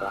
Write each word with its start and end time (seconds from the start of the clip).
Ja. 0.00 0.10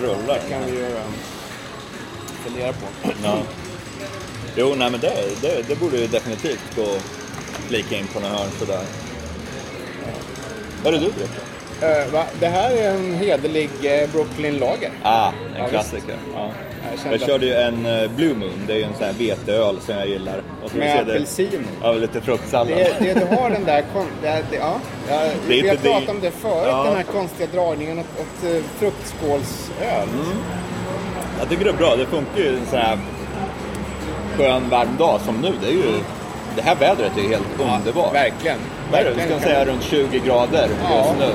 Rullar. 0.00 0.38
kan 0.50 0.64
vi 0.66 0.72
ju 0.72 0.84
eh, 0.84 1.02
fundera 2.44 2.72
på. 2.72 2.86
Ja. 3.24 3.38
Jo, 4.56 4.74
nej 4.76 4.90
men 4.90 5.00
det, 5.00 5.12
det, 5.42 5.68
det 5.68 5.80
borde 5.80 5.96
ju 5.96 6.06
definitivt 6.06 6.76
gå 6.76 6.82
att 6.82 7.02
flika 7.68 7.96
in 7.96 8.06
på 8.06 8.20
några 8.20 8.34
hörn 8.34 8.50
sådär. 8.58 8.84
Vad 10.84 10.94
är 10.94 10.98
det 10.98 11.04
du 11.06 11.10
dricker? 11.12 11.28
Eh, 11.80 12.12
va? 12.12 12.24
Det 12.40 12.46
här 12.46 12.70
är 12.70 12.94
en 12.94 13.14
hederlig 13.14 13.70
eh, 13.82 14.10
Brooklyn 14.10 14.58
Lager. 14.58 14.90
Ah, 15.02 15.32
Ja, 15.56 15.64
en 15.64 15.70
klassiker. 15.70 16.16
Ja. 16.34 16.50
Jag 17.04 17.12
Jag 17.12 17.20
körde 17.20 17.46
ju 17.46 17.52
en 17.54 17.86
eh, 17.86 18.10
Blue 18.10 18.34
Moon, 18.34 18.64
det 18.66 18.72
är 18.72 18.76
ju 18.76 18.82
en 18.82 18.94
sån 18.94 19.06
här 19.06 19.12
veteöl 19.12 19.80
som 19.80 19.94
jag 19.94 20.08
gillar. 20.08 20.42
Med 20.74 21.00
apelsin. 21.00 21.66
Ja, 21.82 21.92
lite 21.92 22.20
fruktsallad. 22.20 22.68
Det, 22.78 22.96
det, 22.98 23.14
du 23.14 23.36
har 23.36 23.50
den 23.50 23.64
där... 23.64 23.84
Kon, 23.92 24.06
det, 24.22 24.28
det, 24.50 24.56
ja, 24.56 24.74
ja, 25.10 25.20
Det 25.48 25.62
vi 25.62 25.68
har 25.68 25.76
pratat 25.76 26.08
om 26.08 26.20
det 26.20 26.30
förut, 26.30 26.66
Ja. 26.68 26.84
den 26.84 26.96
här 26.96 27.02
konstiga 27.02 27.48
dragningen 27.52 27.98
åt, 27.98 28.06
åt 28.20 28.50
eh, 28.50 28.62
fruktskålsöl. 28.78 30.08
Mm. 30.12 30.36
Jag 31.38 31.48
tycker 31.48 31.64
det 31.64 31.70
är 31.70 31.74
bra, 31.74 31.96
det 31.96 32.06
funkar 32.06 32.38
ju 32.40 32.48
en 32.48 32.66
sån 32.70 32.78
här 32.78 32.98
skön 34.36 34.68
varm 34.70 34.96
dag 34.98 35.20
som 35.20 35.36
nu. 35.40 35.52
Det, 35.62 35.68
är 35.68 35.72
ju, 35.72 35.82
det 36.56 36.62
här 36.62 36.74
vädret 36.76 37.12
är 37.18 37.22
ju 37.22 37.28
helt 37.28 37.46
underbart. 37.60 38.14
Verkligen. 38.14 38.58
Vad 38.92 39.00
är 39.00 39.04
det? 39.04 39.10
Vi 39.10 39.22
ska 39.22 39.40
säga 39.48 39.64
runt 39.64 39.82
20 39.82 40.18
grader 40.18 40.68
Ja. 40.90 40.96
just 40.98 41.18
nu. 41.18 41.32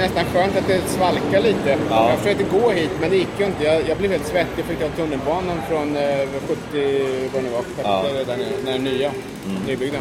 Mm, 0.00 0.12
nästan 0.14 0.24
skönt 0.32 0.56
att 0.56 0.66
det 0.66 0.80
svalkar 0.88 1.40
lite. 1.40 1.78
Ja. 1.90 2.08
Jag 2.10 2.18
försökte 2.18 2.44
gå 2.44 2.70
hit 2.70 2.90
men 3.00 3.10
det 3.10 3.16
gick 3.16 3.28
ju 3.38 3.44
inte. 3.46 3.64
Jag, 3.64 3.88
jag 3.88 3.98
blev 3.98 4.10
helt 4.10 4.26
svettig. 4.26 4.58
Jag 4.58 4.64
fick 4.66 4.78
ta 4.78 4.88
tunnelbanan 4.88 5.60
från 5.68 5.96
eh, 5.96 6.02
70, 6.72 7.04
vad 7.34 7.44
det 7.44 7.50
var, 7.50 7.58
70, 7.62 7.80
Ja. 7.84 8.04
Mm. 8.10 8.38
när 8.64 8.72
den 8.72 8.84
nya, 8.84 9.10
nybyggda. 9.66 9.98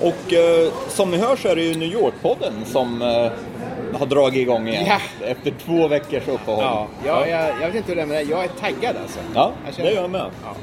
Och 0.00 0.32
eh, 0.32 0.72
som 0.88 1.10
ni 1.10 1.16
hör 1.18 1.36
så 1.36 1.48
är 1.48 1.56
det 1.56 1.62
ju 1.62 1.74
New 1.74 1.92
York-podden 1.92 2.64
som 2.64 3.02
eh, 3.02 3.98
har 3.98 4.06
dragit 4.06 4.36
igång 4.42 4.68
igen. 4.68 4.84
Ja. 4.86 5.26
Efter 5.26 5.52
två 5.66 5.88
veckors 5.88 6.28
uppehåll. 6.28 6.64
Ja, 6.64 6.86
jag, 7.06 7.28
jag, 7.28 7.48
jag 7.60 7.66
vet 7.66 7.74
inte 7.74 7.88
hur 7.88 7.96
det 7.96 8.02
är 8.02 8.06
med 8.06 8.16
det. 8.26 8.30
Jag 8.30 8.44
är 8.44 8.48
taggad 8.48 8.96
alltså. 9.02 9.18
Ja, 9.34 9.52
Jag 9.76 9.86
det 9.86 9.92
gör 9.92 10.00
jag 10.02 10.10
med. 10.10 10.26
Ja. 10.44 10.54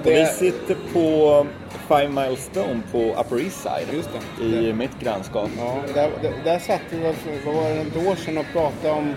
Och 0.00 0.06
vi 0.06 0.10
Det, 0.14 0.26
sitter 0.26 0.76
på 0.92 1.46
Five 1.88 2.08
Mile 2.08 2.36
Stone 2.36 2.80
på 2.92 2.98
Upper 3.20 3.40
East 3.44 3.62
Side. 3.62 4.02
Det. 4.38 4.44
I 4.44 4.66
Det- 4.66 4.72
mitt 4.72 5.00
grannskap. 5.00 5.50
ja, 5.58 5.76
där, 5.94 6.10
där, 6.22 6.32
där 6.44 6.58
satt 6.58 6.80
vi, 6.90 6.98
vad, 7.02 7.14
vad 7.46 7.54
var 7.54 7.70
det, 7.70 7.80
ett 7.80 8.06
år 8.06 8.16
sedan 8.16 8.38
och 8.38 8.46
pratade 8.52 8.90
om, 8.94 9.14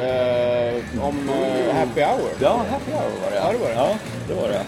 eh, 0.00 1.04
om 1.08 1.28
eh, 1.28 1.74
happy 1.76 2.00
hour. 2.00 2.30
Ja, 2.40 2.64
happy 2.70 2.90
hour 2.92 3.20
var 3.24 3.30
det. 3.30 3.36
Ja, 3.36 3.52
det 3.52 3.58
var 3.58 3.68
det. 3.68 3.74
Ja, 3.74 3.88
det 4.28 4.34
var 4.34 4.48
det. 4.48 4.60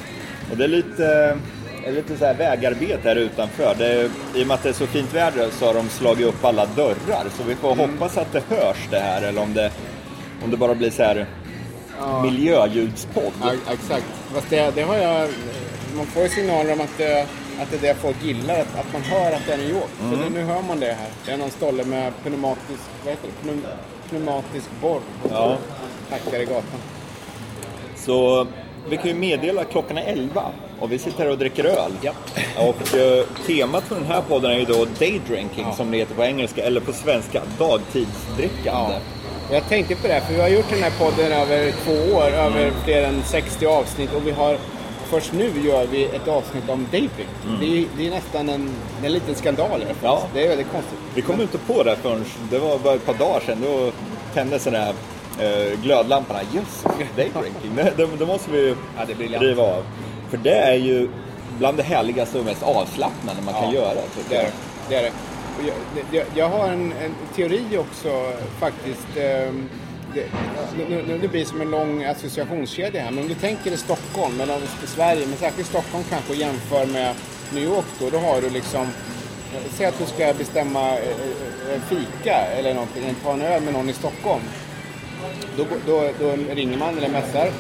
Och 0.50 0.56
det 0.56 0.64
är 0.64 0.68
lite, 0.68 1.36
det 1.82 1.88
är 1.88 1.92
lite 1.92 2.16
så 2.16 2.24
här 2.24 2.34
vägarbete 2.34 3.08
här 3.08 3.16
utanför. 3.16 3.74
Det 3.78 4.10
I 4.34 4.42
och 4.42 4.46
med 4.46 4.54
att 4.54 4.62
det 4.62 4.68
är 4.68 4.72
så 4.72 4.86
fint 4.86 5.14
väder 5.14 5.48
så 5.50 5.66
har 5.66 5.74
de 5.74 5.88
slagit 5.88 6.26
upp 6.26 6.44
alla 6.44 6.66
dörrar. 6.66 7.24
Så 7.36 7.42
vi 7.48 7.54
får 7.54 7.72
Mm. 7.72 7.90
hoppas 7.90 8.18
att 8.18 8.32
det 8.32 8.42
hörs 8.48 8.88
det 8.90 8.98
här 8.98 9.22
eller 9.22 9.42
om 9.42 9.54
det, 9.54 9.70
om 10.44 10.50
det 10.50 10.56
bara 10.56 10.74
blir 10.74 10.90
så 10.90 11.02
här 11.02 11.26
miljöljudspodd. 12.22 13.32
Ja, 13.42 13.52
exakt. 13.72 14.04
Fast 14.34 14.50
det, 14.50 14.72
det 14.74 14.82
har 14.82 14.96
jag... 14.96 15.28
Man 15.96 16.06
får 16.06 16.22
ju 16.22 16.28
signaler 16.28 16.72
om 16.72 16.80
att 16.80 16.98
det, 16.98 17.26
att 17.60 17.70
det 17.70 17.76
är 17.76 17.80
det 17.80 18.00
folk 18.00 18.16
gillar, 18.24 18.54
att, 18.54 18.78
att 18.80 18.92
man 18.92 19.02
hör 19.02 19.32
att 19.32 19.46
det 19.46 19.52
är 19.52 19.58
New 19.58 19.70
York. 19.70 19.90
Så 20.10 20.16
det, 20.16 20.30
nu 20.30 20.44
hör 20.44 20.62
man 20.62 20.80
det 20.80 20.86
här. 20.86 21.08
Det 21.26 21.32
är 21.32 21.36
någon 21.36 21.50
stolle 21.50 21.84
med 21.84 22.12
pneumatisk, 22.22 22.82
vad 23.04 23.10
heter 23.14 23.28
det? 23.28 23.42
Pneum, 23.42 23.62
pneumatisk 24.10 24.66
borr. 24.80 25.00
Ja. 25.30 25.56
Hackar 26.10 26.40
i 26.40 26.44
gatan. 26.44 26.80
Så 27.96 28.46
vi 28.88 28.96
kan 28.96 29.06
ju 29.06 29.14
meddela 29.14 29.60
att 29.60 29.70
klockan 29.70 29.98
är 29.98 30.02
11 30.12 30.44
och 30.80 30.92
vi 30.92 30.98
sitter 30.98 31.24
här 31.24 31.30
och 31.30 31.38
dricker 31.38 31.64
öl. 31.64 31.92
Ja. 32.02 32.12
Och 32.56 32.94
eh, 32.98 33.24
temat 33.46 33.84
för 33.84 33.94
den 33.94 34.04
här 34.06 34.22
podden 34.28 34.50
är 34.50 34.58
ju 34.58 34.64
då 34.64 34.84
daydrinking 34.98 35.64
Ja. 35.68 35.74
som 35.74 35.90
det 35.90 35.96
heter 35.98 36.14
på 36.14 36.22
engelska, 36.24 36.62
eller 36.64 36.80
på 36.80 36.92
svenska 36.92 37.42
dagtidsdrickande. 37.58 38.94
Och 38.96 39.21
Jag 39.52 39.68
tänkte 39.68 39.94
på 39.96 40.08
det, 40.08 40.20
för 40.20 40.34
vi 40.34 40.40
har 40.40 40.48
gjort 40.48 40.70
den 40.70 40.82
här 40.82 40.90
podden 40.98 41.32
över 41.32 41.72
två 41.84 42.16
år, 42.16 42.22
över 42.22 42.72
fler 42.84 43.02
än 43.02 43.22
60 43.24 43.66
avsnitt 43.66 44.12
och 44.14 44.26
vi 44.26 44.30
har 44.30 44.56
Först 45.04 45.32
nu 45.32 45.50
gör 45.64 45.86
vi 45.86 46.04
ett 46.04 46.28
avsnitt 46.28 46.68
om 46.68 46.84
dating. 46.84 47.26
Det, 47.60 47.78
är, 47.78 47.86
det 47.96 48.06
är 48.06 48.10
nästan 48.10 48.48
en, 48.48 48.70
en 49.04 49.12
liten 49.12 49.34
skandal. 49.34 49.84
Ja. 50.02 50.22
Det 50.34 50.44
är 50.44 50.48
väldigt 50.48 50.72
konstigt. 50.72 50.98
Vi 51.14 51.22
kom 51.22 51.40
inte 51.40 51.58
på 51.58 51.82
det 51.82 51.96
förrän, 51.96 52.24
det 52.50 52.58
var 52.58 52.78
bara 52.78 52.94
ett 52.94 53.06
par 53.06 53.14
dagar 53.14 53.40
sedan, 53.46 53.58
då 53.62 53.92
tändes 54.34 54.64
den 54.64 54.74
här 54.74 54.94
eh, 55.40 55.80
glödlamporna. 55.82 56.40
Just 56.54 56.84
daydrinking, 57.16 57.76
det, 57.76 57.82
det, 57.96 58.06
det 58.18 58.26
måste 58.26 58.50
vi 58.50 58.58
ju 58.58 58.76
Ja, 58.98 59.04
det 59.06 59.14
briljant. 59.14 59.44
riva 59.44 59.62
av. 59.62 59.82
För 60.30 60.36
det 60.36 60.54
är 60.54 60.74
ju 60.74 61.08
bland 61.58 61.76
det 61.76 61.82
härligaste 61.82 62.38
och 62.38 62.44
mest 62.44 62.62
avslappnande 62.62 63.42
man 63.42 63.54
kan 63.54 63.64
Ja, 63.64 63.72
göra. 63.74 63.94
Det 64.28 64.36
är 64.36 64.42
det. 64.42 64.50
det, 64.88 64.94
är 64.96 65.02
det. 65.02 65.12
Jag, 65.66 66.04
jag, 66.12 66.26
jag 66.34 66.48
har 66.48 66.68
en, 66.68 66.92
en 66.92 67.14
teori 67.34 67.78
också 67.78 68.32
faktiskt. 68.60 69.16
Eh, 69.16 69.52
Det, 70.14 70.26
nu, 70.88 71.04
nu 71.08 71.18
det 71.18 71.28
blir 71.28 71.44
som 71.44 71.60
en 71.60 71.70
lång 71.70 72.04
associationskedja 72.04 73.02
här, 73.02 73.10
men 73.10 73.22
om 73.22 73.28
du 73.28 73.34
tänker 73.34 73.72
i 73.72 73.76
Stockholm, 73.76 74.40
eller 74.40 74.56
i 74.84 74.86
Sverige, 74.86 75.26
men 75.26 75.38
särskilt 75.38 75.68
Stockholm 75.68 76.04
kanske 76.10 76.32
och 76.32 76.38
jämför 76.38 76.86
med 76.86 77.14
New 77.54 77.64
York 77.64 77.84
då, 77.98 78.10
då 78.10 78.18
har 78.18 78.40
du 78.40 78.50
liksom 78.50 78.82
eh, 78.82 79.72
Säg 79.74 79.86
att 79.86 79.98
du 79.98 80.06
ska 80.06 80.34
bestämma 80.38 80.90
eh, 80.90 81.74
eh 81.74 81.80
fika 81.88 82.36
eller 82.58 82.74
någonting, 82.74 83.14
ta 83.22 83.32
en 83.32 83.42
öl 83.42 83.62
med 83.62 83.72
någon 83.72 83.90
i 83.90 83.92
Stockholm. 83.92 84.42
Då, 85.56 85.66
då, 85.86 86.10
då 86.20 86.54
ringer 86.54 86.78
man 86.78 86.98
eller 86.98 87.08
messar. 87.08 87.50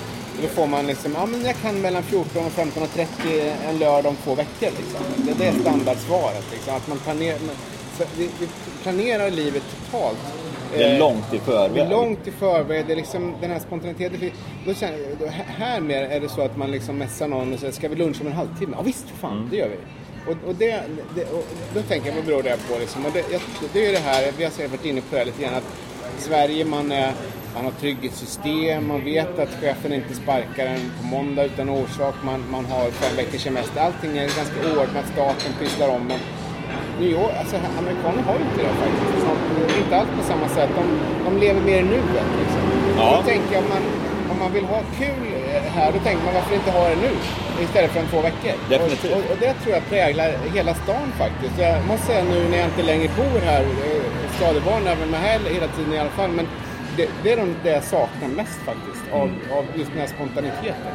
Då 0.42 0.48
får 0.48 0.66
man 0.66 0.86
liksom, 0.86 1.12
ja 1.12 1.26
men 1.26 1.44
jag 1.44 1.56
kan 1.56 1.80
mellan 1.80 2.02
14 2.02 2.46
och 2.46 2.52
15 2.52 2.82
och 2.82 2.92
30 2.94 3.52
en 3.68 3.78
lördag 3.78 4.10
om 4.10 4.16
två 4.16 4.34
veckor. 4.34 4.70
Liksom. 4.78 5.00
Det, 5.16 5.32
det 5.38 5.46
är 5.46 5.52
standardsvaret. 5.52 6.44
Liksom. 6.52 6.74
Att 6.74 6.88
man 6.88 6.98
planerar, 6.98 7.38
vi, 8.18 8.30
vi 8.40 8.48
planerar 8.82 9.30
livet 9.30 9.62
totalt. 9.90 10.18
Det 10.76 10.84
är 10.84 10.92
Eh, 10.92 10.98
långt 10.98 11.34
i 11.34 11.38
förväg. 11.38 11.72
vi 11.72 11.80
är 11.80 11.90
långt 11.90 12.26
i 12.28 12.30
förväg. 12.30 12.84
Det 12.86 12.92
är 12.92 12.96
liksom 12.96 13.34
den 13.40 13.50
här 13.50 13.58
spontaniteten. 13.58 14.30
Då 14.66 14.74
känner, 14.74 14.98
här 15.46 15.80
mer 15.80 16.02
är 16.02 16.20
det 16.20 16.28
så 16.28 16.42
att 16.42 16.56
man 16.56 16.70
liksom 16.70 16.96
messar 16.98 17.28
någon 17.28 17.52
och 17.52 17.58
säger, 17.58 17.72
ska 17.72 17.88
vi 17.88 17.96
luncha 17.96 18.20
om 18.20 18.26
en 18.26 18.32
halvtimme? 18.32 18.74
Ja 18.78 18.82
visst, 18.82 19.04
fan, 19.20 19.36
Mm. 19.36 19.48
det 19.50 19.56
gör 19.56 19.68
vi. 19.68 19.76
Och, 20.30 20.48
och, 20.48 20.54
det, 20.54 20.80
det, 21.14 21.24
och 21.24 21.44
då 21.74 21.82
tänker 21.82 22.08
jag, 22.08 22.14
vad 22.16 22.24
beror 22.24 22.42
det 22.42 22.56
på? 22.68 22.78
Liksom? 22.78 23.06
Och 23.06 23.12
det, 23.12 23.24
jag, 23.32 23.40
det 23.72 23.86
är 23.86 23.92
det 23.92 23.98
här, 23.98 24.32
vi 24.38 24.44
har 24.44 24.50
säkert 24.50 24.70
varit 24.70 24.84
inne 24.84 25.00
på 25.00 25.06
det 25.10 25.18
här 25.18 25.24
lite 25.26 25.42
grann, 25.42 25.54
att 25.54 25.64
Sverige 26.18 26.64
man, 26.64 26.92
är, 26.92 27.12
man 27.54 27.64
har 27.64 27.72
trygghetssystem, 27.72 28.88
man 28.88 29.04
vet 29.04 29.38
att 29.38 29.48
chefen 29.60 29.92
inte 29.92 30.14
sparkar 30.14 30.66
en 30.66 30.92
på 31.00 31.06
måndag 31.06 31.44
utan 31.44 31.68
orsak, 31.68 32.14
man, 32.24 32.44
man 32.50 32.64
har 32.64 32.90
fem 32.90 33.16
veckors 33.16 33.40
semester. 33.42 33.80
Allting 33.80 34.18
är 34.18 34.22
ganska 34.22 34.80
ordnat, 34.80 35.04
staten 35.12 35.52
pysslar 35.60 35.88
om 35.88 36.10
en. 36.10 36.18
New 37.00 37.10
York, 37.10 37.32
alltså 37.40 37.56
amerikaner 37.82 38.22
har 38.28 38.34
ju 38.38 38.44
inte 38.48 38.60
det 38.66 38.74
faktiskt. 38.84 39.24
Så, 39.24 39.30
inte 39.82 39.96
alls 39.98 40.10
på 40.18 40.24
samma 40.32 40.48
sätt. 40.48 40.70
De, 40.80 40.84
de 41.24 41.30
lever 41.44 41.60
mer 41.60 41.78
i 41.78 41.82
nuet 41.82 42.28
liksom. 42.40 42.62
Ja. 42.98 43.16
Då 43.16 43.22
tänker 43.32 43.52
jag, 43.54 43.62
om 43.64 43.68
man, 43.68 43.84
om 44.32 44.38
man 44.38 44.52
vill 44.52 44.64
ha 44.64 44.80
kul 44.98 45.26
här, 45.76 45.92
då 45.92 45.98
tänker 45.98 46.24
man 46.24 46.34
varför 46.34 46.54
inte 46.54 46.70
ha 46.70 46.88
det 46.88 46.96
nu? 47.06 47.12
Istället 47.64 47.90
för 47.90 48.00
om 48.00 48.06
två 48.06 48.20
veckor. 48.20 48.54
Definitivt. 48.68 49.12
Och, 49.12 49.18
och, 49.18 49.30
och 49.30 49.36
det 49.40 49.52
tror 49.54 49.74
jag 49.74 49.84
präglar 49.88 50.28
hela 50.54 50.74
stan 50.74 51.06
faktiskt. 51.22 51.54
Jag 51.58 51.86
måste 51.86 52.06
säga 52.06 52.24
nu 52.24 52.48
när 52.50 52.58
jag 52.58 52.66
inte 52.66 52.82
längre 52.82 53.08
bor 53.16 53.40
här, 53.50 53.62
eh, 53.62 54.02
stadigvarande 54.36 54.90
är 54.90 54.96
väl 54.96 55.08
med 55.08 55.20
här 55.20 55.38
hela 55.38 55.68
tiden 55.68 55.92
i 55.94 55.98
alla 55.98 56.10
fall, 56.10 56.30
men 56.30 56.46
det, 56.96 57.08
det 57.22 57.32
är 57.32 57.36
de, 57.36 57.54
det 57.62 57.70
jag 57.70 57.84
saknar 57.84 58.28
mest 58.28 58.58
faktiskt. 58.70 59.04
Av, 59.12 59.30
av 59.56 59.64
just 59.74 59.90
den 59.90 60.00
här 60.00 60.06
spontaniteten. 60.06 60.92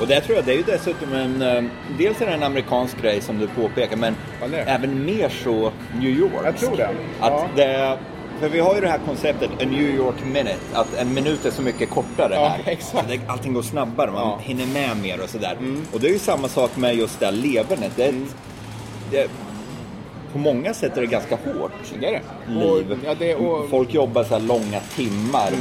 Och 0.00 0.06
det 0.06 0.20
tror 0.20 0.36
jag, 0.36 0.44
det 0.44 0.52
är 0.52 0.56
ju 0.56 0.62
dessutom 0.62 1.12
en... 1.12 1.42
eh, 1.42 1.64
Dels 1.98 2.20
är 2.20 2.26
det 2.26 2.32
en 2.32 2.42
amerikansk 2.42 3.02
grej 3.02 3.20
som 3.20 3.38
du 3.38 3.46
påpekar, 3.46 3.96
men 3.96 4.14
även 4.66 5.04
mer 5.04 5.28
så 5.44 5.72
New 6.00 6.10
York. 6.10 6.32
Jag 6.44 6.56
tror 6.56 6.76
det. 6.76 6.86
Att 7.20 7.32
Ja. 7.32 7.48
det, 7.56 7.98
för 8.40 8.48
vi 8.48 8.60
har 8.60 8.74
ju 8.74 8.80
det 8.80 8.88
här 8.88 9.00
konceptet, 9.06 9.50
a 9.50 9.64
New 9.64 9.94
York 9.96 10.14
minute, 10.24 10.58
att 10.72 10.94
en 10.98 11.14
minut 11.14 11.44
är 11.46 11.50
så 11.50 11.62
mycket 11.62 11.90
kortare 11.90 12.34
Ja, 12.34 12.48
här. 12.48 12.72
exakt. 12.72 13.08
Det, 13.08 13.20
allting 13.26 13.52
går 13.54 13.62
snabbare, 13.62 14.10
man 14.10 14.20
Ja. 14.20 14.32
Mm. 14.32 14.58
hinner 14.58 14.66
med 14.74 14.96
mer 15.02 15.20
och 15.22 15.28
sådär. 15.30 15.56
Och 15.92 16.00
det 16.00 16.08
är 16.08 16.12
ju 16.12 16.18
samma 16.18 16.48
sak 16.48 16.76
med 16.76 16.94
just 16.96 17.20
det 17.20 17.26
här 17.26 17.32
levernet. 17.32 17.92
Det 17.96 18.04
ett, 18.04 18.14
det, 19.10 19.26
på 20.32 20.38
många 20.38 20.74
sätt 20.74 20.96
är 20.96 21.00
det 21.00 21.06
ganska 21.06 21.34
hårt 21.36 21.72
Det 22.00 22.06
det. 22.06 22.20
liv. 22.52 22.92
Och, 22.92 22.98
ja, 23.06 23.14
det, 23.18 23.34
och, 23.34 23.56
Mm. 23.58 23.70
Folk 23.70 23.94
jobbar 23.94 24.24
så 24.24 24.38
långa 24.38 24.80
timmar 24.96 25.52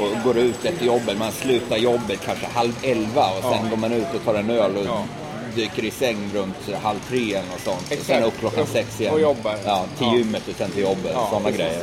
och 0.00 0.24
går 0.24 0.38
ut 0.38 0.64
efter 0.64 0.86
jobbet. 0.86 1.18
Man 1.18 1.32
slutar 1.32 1.76
jobbet 1.76 2.20
kanske 2.24 2.46
halv 2.46 2.72
elva 2.82 3.26
och 3.36 3.42
sen 3.42 3.52
Ja. 3.64 3.70
går 3.70 3.76
man 3.76 3.92
ut 3.92 4.06
och 4.14 4.24
tar 4.24 4.34
en 4.34 4.50
öl 4.50 4.76
och 4.76 4.84
Ja. 4.86 5.04
dyker 5.54 5.84
i 5.84 5.90
säng 5.90 6.30
runt 6.34 6.56
halv 6.82 6.98
tre 7.08 7.34
eller 7.34 7.48
något 7.50 7.60
sånt. 7.64 7.84
Exakt. 7.92 8.06
sen 8.06 8.22
upp 8.24 8.38
klockan 8.38 8.66
sex 8.66 9.00
igen. 9.00 9.12
och 9.14 9.20
jobbar. 9.20 9.54
Ja, 9.64 9.84
till 9.98 10.06
gymmet 10.18 10.48
och 10.48 10.54
sen 10.54 10.70
till 10.70 10.82
jobbet. 10.82 11.10
Ja, 11.14 11.28
Sådana 11.30 11.50
grejer. 11.50 11.82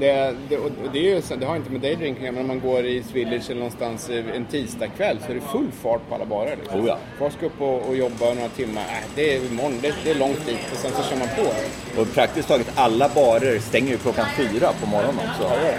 Det, 0.00 0.34
det, 0.48 0.56
och 0.56 0.70
det, 0.92 0.98
är 0.98 1.02
ju, 1.02 1.22
det 1.38 1.46
har 1.46 1.56
inte 1.56 1.70
med 1.70 1.80
daydrinking 1.80 2.24
men 2.24 2.38
om 2.38 2.46
man 2.46 2.60
går 2.60 2.84
i 2.84 3.02
Swillage 3.02 3.50
eller 3.50 3.60
någonstans 3.60 4.10
eh, 4.10 4.36
en 4.36 4.44
tisdagkväll 4.44 5.18
så 5.26 5.30
är 5.30 5.34
det 5.34 5.40
full 5.40 5.70
fart 5.82 6.08
på 6.08 6.14
alla 6.14 6.24
barer. 6.24 6.56
Liksom. 6.56 6.80
Oh 6.80 6.86
ja. 6.86 6.98
Folk 7.18 7.32
ska 7.32 7.46
upp 7.46 7.60
och, 7.60 7.88
och 7.88 7.96
jobba 7.96 8.34
några 8.34 8.48
timmar. 8.48 8.82
Äh, 8.82 9.08
det 9.14 9.36
är 9.36 9.46
imorgon, 9.46 9.78
det, 9.82 9.94
det 10.04 10.10
är 10.10 10.14
långt 10.14 10.46
dit 10.46 10.72
och 10.72 10.78
sen 10.78 10.90
så 10.90 11.02
kör 11.02 11.16
man 11.16 11.28
på. 11.28 12.00
Och 12.00 12.14
praktiskt 12.14 12.48
taget 12.48 12.72
alla 12.74 13.08
barer 13.08 13.58
stänger 13.58 13.90
ju 13.90 13.98
klockan 13.98 14.26
fyra 14.36 14.68
på 14.80 14.86
morgonen 14.86 15.20
också. 15.30 15.42
Ja. 15.42 15.72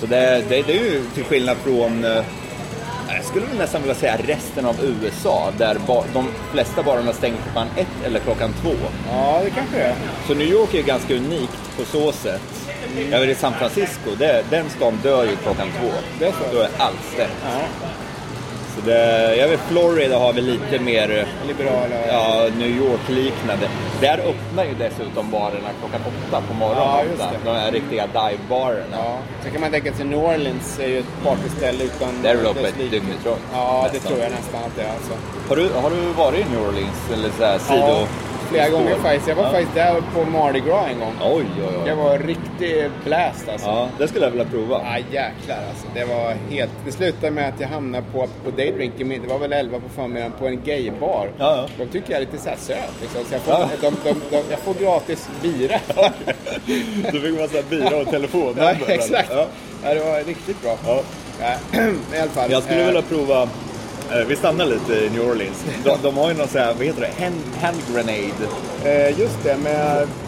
Så 0.00 0.06
det, 0.06 0.44
det, 0.48 0.62
det 0.62 0.78
är 0.78 0.84
ju 0.84 1.02
till 1.14 1.24
skillnad 1.24 1.56
från 1.56 2.04
eh, 2.04 2.24
skulle 3.30 3.46
väl 3.46 3.58
nästan 3.58 3.80
vilja 3.80 3.94
säga 3.94 4.16
resten 4.16 4.66
av 4.66 4.76
USA 4.84 5.52
där 5.58 5.76
de 6.14 6.26
flesta 6.52 6.82
barerna 6.82 7.12
stänger 7.12 7.36
klockan 7.42 7.66
ett 7.76 8.06
eller 8.06 8.20
klockan 8.20 8.52
två. 8.62 8.72
Ja, 9.10 9.40
det 9.44 9.50
kanske 9.50 9.80
är. 9.80 9.94
Så 10.26 10.34
New 10.34 10.48
York 10.48 10.74
är 10.74 10.82
ganska 10.82 11.14
unikt 11.14 11.76
på 11.76 11.84
så 11.84 12.12
sätt. 12.12 12.69
Jag 13.10 13.20
vet 13.20 13.28
i 13.28 13.34
San 13.34 13.52
Francisco, 13.52 14.10
det, 14.18 14.44
den 14.50 14.70
stan 14.70 14.98
dör 15.02 15.24
ju 15.24 15.36
klockan 15.36 15.66
två. 15.80 15.90
Det 16.18 16.26
är 16.26 16.32
så? 16.32 16.44
Då 16.52 16.58
är 16.60 16.68
allt 16.78 17.02
stängt. 17.12 17.30
Ja, 17.44 17.60
Så 18.74 18.80
det, 18.86 19.36
jag 19.36 19.48
vet 19.48 19.60
Florida 19.60 20.18
har 20.18 20.32
vi 20.32 20.40
lite 20.40 20.78
mer 20.78 21.26
liberala. 21.48 21.96
ja, 22.08 22.46
New 22.58 22.68
York-liknande. 22.76 23.68
Där 24.00 24.18
öppnar 24.18 24.64
ju 24.64 24.74
dessutom 24.78 25.30
barerna 25.30 25.68
klockan 25.80 26.00
åtta 26.28 26.42
på 26.48 26.54
morgonen. 26.54 27.06
Ja, 27.18 27.26
det. 27.44 27.50
De 27.50 27.56
här 27.56 27.72
riktiga 27.72 28.06
dive-barerna. 28.06 28.96
Ja. 28.96 29.18
Så 29.44 29.50
kan 29.50 29.60
man 29.60 29.70
tänka 29.70 29.92
sig 29.92 30.04
New 30.04 30.18
Orleans 30.24 30.78
är 30.78 30.86
ju 30.88 30.98
ett 30.98 31.24
partyställe 31.24 31.84
utan... 31.84 32.22
Där 32.22 32.30
är 32.30 32.36
det 32.36 32.42
dess 32.42 32.56
öppet 32.56 32.90
dygnet 32.90 33.26
runt. 33.26 33.40
Ja, 33.54 33.86
det 33.86 33.92
nästan. 33.92 34.12
tror 34.12 34.22
jag 34.24 34.32
nästan 34.32 34.60
att 34.64 34.76
det 34.76 34.82
är 34.82 34.92
alltså. 34.92 35.12
Har 35.48 35.56
du, 35.56 35.68
har 35.82 35.90
du 35.90 36.00
varit 36.12 36.46
i 36.46 36.50
New 36.50 36.68
Orleans? 36.68 37.00
Eller 37.12 37.30
så 37.38 37.44
här 37.44 37.58
sido... 37.58 37.78
Ja, 38.00 38.06
flera 38.50 38.64
stål? 38.64 38.78
gånger 38.78 38.94
faktiskt. 38.96 39.28
Jag 39.28 39.36
var 39.36 39.44
ja. 39.44 39.50
faktiskt 39.50 39.74
där 39.74 40.02
på 40.14 40.30
Mardi 40.30 40.60
Gras 40.60 40.86
en 40.92 40.98
gång. 40.98 41.14
Oj, 41.36 41.44
oj, 41.58 41.64
oj. 41.78 41.82
Det 41.84 41.94
var 41.94 42.18
riktig 42.18 42.90
blast 43.04 43.48
alltså. 43.48 43.66
Ja, 43.68 43.88
det 43.98 44.08
skulle 44.08 44.24
jag 44.24 44.30
vilja 44.30 44.46
prova. 44.46 44.80
Ja, 44.84 44.98
jäklar 44.98 45.56
alltså. 45.68 45.86
Det 45.94 46.04
var 46.04 46.34
helt... 46.50 46.70
Det 46.84 46.92
slutade 46.92 47.30
med 47.30 47.48
att 47.48 47.60
jag 47.60 47.68
hamnade 47.68 48.04
på, 48.12 48.26
på 48.44 48.50
daydrinking, 48.50 49.08
det 49.08 49.28
var 49.28 49.38
väl 49.38 49.52
11 49.52 49.80
på 49.80 49.88
förmiddagen, 49.88 50.32
på 50.38 50.46
en 50.46 50.60
gaybar. 50.64 51.28
Ja, 51.38 51.56
ja. 51.56 51.66
De 51.78 51.86
tycker 51.86 52.12
jag 52.12 52.16
är 52.22 52.26
lite 52.26 52.38
så 52.38 52.48
här 52.48 52.56
söt 52.56 52.94
liksom. 53.00 53.24
Så 53.24 53.34
jag 53.34 53.40
får, 53.40 53.54
Ja. 53.54 53.68
de, 53.80 53.96
de, 54.04 54.20
de, 54.30 54.42
jag 54.50 54.58
får 54.58 54.74
gratis 54.74 55.28
bira. 55.42 55.78
Du 57.12 57.20
fick 57.20 57.40
massa 57.40 57.62
bira 57.70 57.96
och 57.96 58.06
telefon. 58.10 58.54
ja, 58.58 58.74
exakt. 58.86 59.30
Ja. 59.32 59.46
Det 59.94 60.04
var 60.04 60.24
riktigt 60.24 60.62
bra. 60.62 60.76
Ja. 60.86 61.02
I 62.14 62.18
alla 62.20 62.30
fall. 62.30 62.50
Jag 62.50 62.62
skulle 62.62 62.80
eh, 62.80 62.86
vilja 62.86 63.02
prova, 63.02 63.48
vi 64.28 64.36
stannar 64.36 64.66
lite 64.66 64.92
i 64.94 65.10
New 65.10 65.30
Orleans. 65.30 65.64
De, 65.84 65.98
de 66.02 66.16
har 66.16 66.28
ju 66.30 66.36
någon 66.36 66.48
sån 66.48 66.60
här, 66.60 66.74
vad 66.74 66.86
heter 66.86 67.00
det, 67.00 67.24
hand, 67.24 67.34
hand 67.60 67.76
grenade. 67.92 68.22
eh, 68.84 69.18
Just 69.20 69.42
det, 69.44 69.56
men 69.62 69.72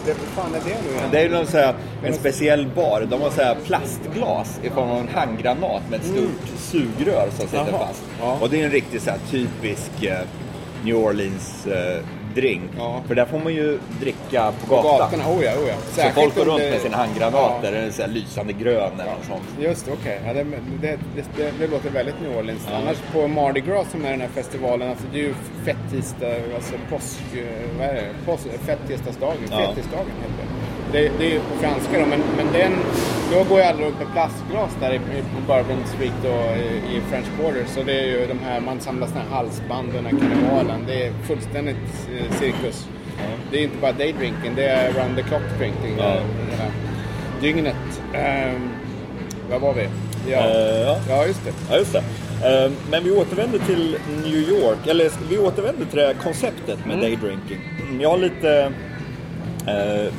det, 0.05 0.13
vad 0.35 0.45
fan 0.45 0.55
är 0.55 0.59
det 0.69 0.75
nu 0.85 0.91
igen? 0.95 1.09
Det 1.11 1.19
är 1.19 1.23
ju 1.23 1.29
någon 1.29 1.47
så 1.47 1.57
här, 1.57 1.73
en 2.03 2.13
speciell 2.13 2.67
bar. 2.75 3.07
De 3.09 3.21
har 3.21 3.29
så 3.29 3.41
här 3.41 3.55
plastglas 3.65 4.59
i 4.63 4.69
form 4.69 4.89
av 4.89 4.97
en 4.99 5.07
handgranat 5.13 5.81
med 5.89 5.99
ett 5.99 6.05
stort 6.05 6.57
sugrör 6.57 7.27
som 7.37 7.45
sitter 7.47 7.61
Mm. 7.61 7.73
Jaha. 7.73 7.87
fast. 7.87 8.03
Ja. 8.21 8.37
Och 8.41 8.49
det 8.49 8.61
är 8.61 8.65
en 8.65 8.71
riktigt 8.71 9.03
så 9.03 9.09
här 9.09 9.19
typisk 9.31 10.03
eh, 10.03 10.17
New 10.85 10.95
Orleans 10.95 11.67
eh, 11.67 12.03
drink. 12.35 12.61
Ja. 12.77 13.01
För 13.07 13.15
där 13.15 13.25
får 13.25 13.39
man 13.39 13.53
ju 13.53 13.79
dricka 14.01 14.51
på 14.61 14.67
På 14.67 14.75
gatan. 14.75 14.99
gatorna, 14.99 15.23
oh 15.37 15.43
ja, 15.43 15.51
oh 15.51 15.67
ja. 15.67 15.75
Så 15.95 16.09
folk 16.21 16.35
går 16.35 16.45
runt 16.45 16.59
med 16.59 16.81
sina 16.81 16.97
handgranater, 16.97 17.73
Ja. 17.73 17.77
är 17.79 17.91
så 17.91 18.07
lysande 18.07 18.53
grön 18.53 18.91
eller 18.99 19.11
något 19.11 19.25
sånt. 19.27 19.43
Just 19.59 19.87
okej. 19.87 20.19
Ja, 20.25 20.33
det, 20.33 20.45
det, 20.81 20.99
det, 21.59 21.67
låter 21.67 21.89
väldigt 21.89 22.15
New 22.21 22.37
Orleans. 22.37 22.67
Annars 22.73 22.97
på 23.13 23.27
Mardi 23.27 23.61
Gras 23.61 23.87
som 23.91 24.05
är 24.05 24.11
den 24.11 24.21
här 24.21 24.27
festivalen, 24.27 24.89
alltså 24.89 25.05
det 25.13 25.19
är 25.19 25.23
ju 25.23 25.33
fettisdag, 25.65 26.35
alltså 26.55 26.73
påsk... 26.89 27.19
Vad 27.79 27.87
är 27.87 27.93
det? 27.93 28.09
Påsk, 28.25 28.43
fettisdagsdagen, 28.65 29.37
Ja. 29.51 29.57
fettisdagen 29.57 30.05
heter 30.21 30.43
det. 30.43 30.62
Det, 30.93 31.11
det 31.19 31.25
är 31.25 31.29
ju 31.31 31.39
på 31.39 31.55
franska 31.59 31.99
då, 31.99 32.05
men, 32.05 32.19
men 32.37 32.53
den... 32.53 32.71
Då 33.31 33.43
går 33.43 33.59
jag 33.59 33.69
aldrig 33.69 33.87
runt 33.87 33.99
med 33.99 34.07
plastglas 34.13 34.77
där 34.79 34.93
i, 34.93 34.99
på 34.99 35.41
Bourbon 35.47 35.83
Street 35.85 36.19
och 36.23 36.57
i, 36.57 36.97
i 36.97 37.01
French 37.09 37.25
Quarter. 37.39 37.65
Så 37.67 37.83
det 37.83 37.99
är 37.99 38.05
ju 38.05 38.27
de 38.27 38.39
här, 38.39 38.59
man 38.61 38.79
samlar 38.79 39.07
såna 39.07 39.19
här 39.19 39.29
halsband 39.29 39.87
och 39.87 39.93
den 39.93 40.05
här 40.05 40.11
karnevalen. 40.19 40.83
Det 40.87 41.05
är 41.05 41.11
fullständigt 41.27 42.09
eh, 42.17 42.35
cirkus. 42.39 42.87
Det 43.51 43.57
är 43.59 43.63
inte 43.63 43.77
bara 43.81 43.91
daydrinking, 43.91 44.51
det 44.55 44.65
är 44.65 44.93
round 44.93 45.15
the 45.17 45.23
clock 45.23 45.41
drinking. 45.59 45.95
Ja. 45.97 46.03
Det 46.49 46.55
här 46.57 46.71
dygnet. 47.41 47.75
Um, 48.13 48.69
vad 49.51 49.61
var 49.61 49.73
vi? 49.73 49.87
Ja, 50.31 50.37
Eh, 50.37 50.81
ja. 50.81 50.97
ja 51.09 51.25
just 51.25 51.45
det. 51.45 51.53
Ja, 51.69 51.77
just 51.77 51.93
det. 51.93 52.03
Eh, 52.63 52.71
Men 52.91 53.03
vi 53.03 53.11
återvänder 53.11 53.59
till 53.59 53.97
New 54.23 54.49
York, 54.49 54.87
eller 54.87 55.11
vi 55.29 55.37
återvänder 55.37 55.85
till 55.85 55.97
det 55.99 56.05
här 56.05 56.13
konceptet 56.13 56.85
med 56.85 56.97
daydrinking. 56.99 57.59
Jag 58.01 58.09
har 58.09 58.17
lite 58.17 58.71
eh, 59.67 60.13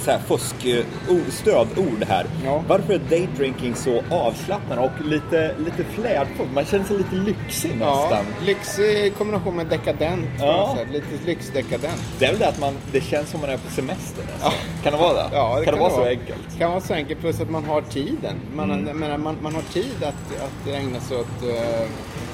så 0.00 0.10
här 0.10 0.18
fusk, 0.18 0.64
eh, 0.66 0.84
stödord 1.30 2.04
här. 2.08 2.26
Ja. 2.44 2.62
Varför 2.68 2.94
är 2.94 2.98
daydrinking 3.10 3.74
så 3.74 4.02
avslappnande 4.10 4.84
och 4.84 5.06
lite, 5.06 5.54
lite 5.58 5.84
flärdfullt? 5.84 6.52
Man 6.54 6.64
känner 6.64 6.84
sig 6.84 6.96
lite 6.98 7.14
lyxig 7.16 7.72
Ja, 7.80 8.00
nästan. 8.10 8.24
lyx 8.46 8.78
i 8.78 9.12
kombination 9.18 9.56
med 9.56 9.66
dekadent. 9.66 10.26
Ja. 10.38 10.76
Lite 10.92 11.06
lyxdekadent. 11.26 12.02
Det 12.18 12.24
är 12.24 12.30
väl 12.30 12.38
det 12.40 12.48
att 12.48 12.60
man, 12.60 12.74
det 12.92 13.00
känns 13.00 13.30
som 13.30 13.40
man 13.40 13.50
är 13.50 13.56
på 13.56 13.70
semester 13.70 14.24
nästan. 14.32 14.52
Kan 14.82 14.92
det 14.92 14.98
vara 14.98 15.12
det? 15.14 15.28
Ja, 15.32 15.56
det 15.58 15.64
kan, 15.64 15.74
det 15.74 15.80
vara 15.80 15.90
så 15.90 15.96
vara. 15.96 16.08
enkelt? 16.08 16.38
Det 16.52 16.58
kan 16.58 16.70
vara 16.70 16.80
så 16.80 16.94
enkelt, 16.94 17.20
plus 17.20 17.40
att 17.40 17.50
man 17.50 17.64
har 17.64 17.80
tiden. 17.82 18.34
Man, 18.56 18.70
Mm. 18.70 18.98
menar, 18.98 19.18
man, 19.18 19.36
man 19.42 19.54
har 19.54 19.62
tid 19.62 19.94
att, 20.02 20.42
att 20.44 20.74
ägna 20.74 21.00
sig 21.00 21.16
åt 21.16 21.42
uh, 21.42 21.86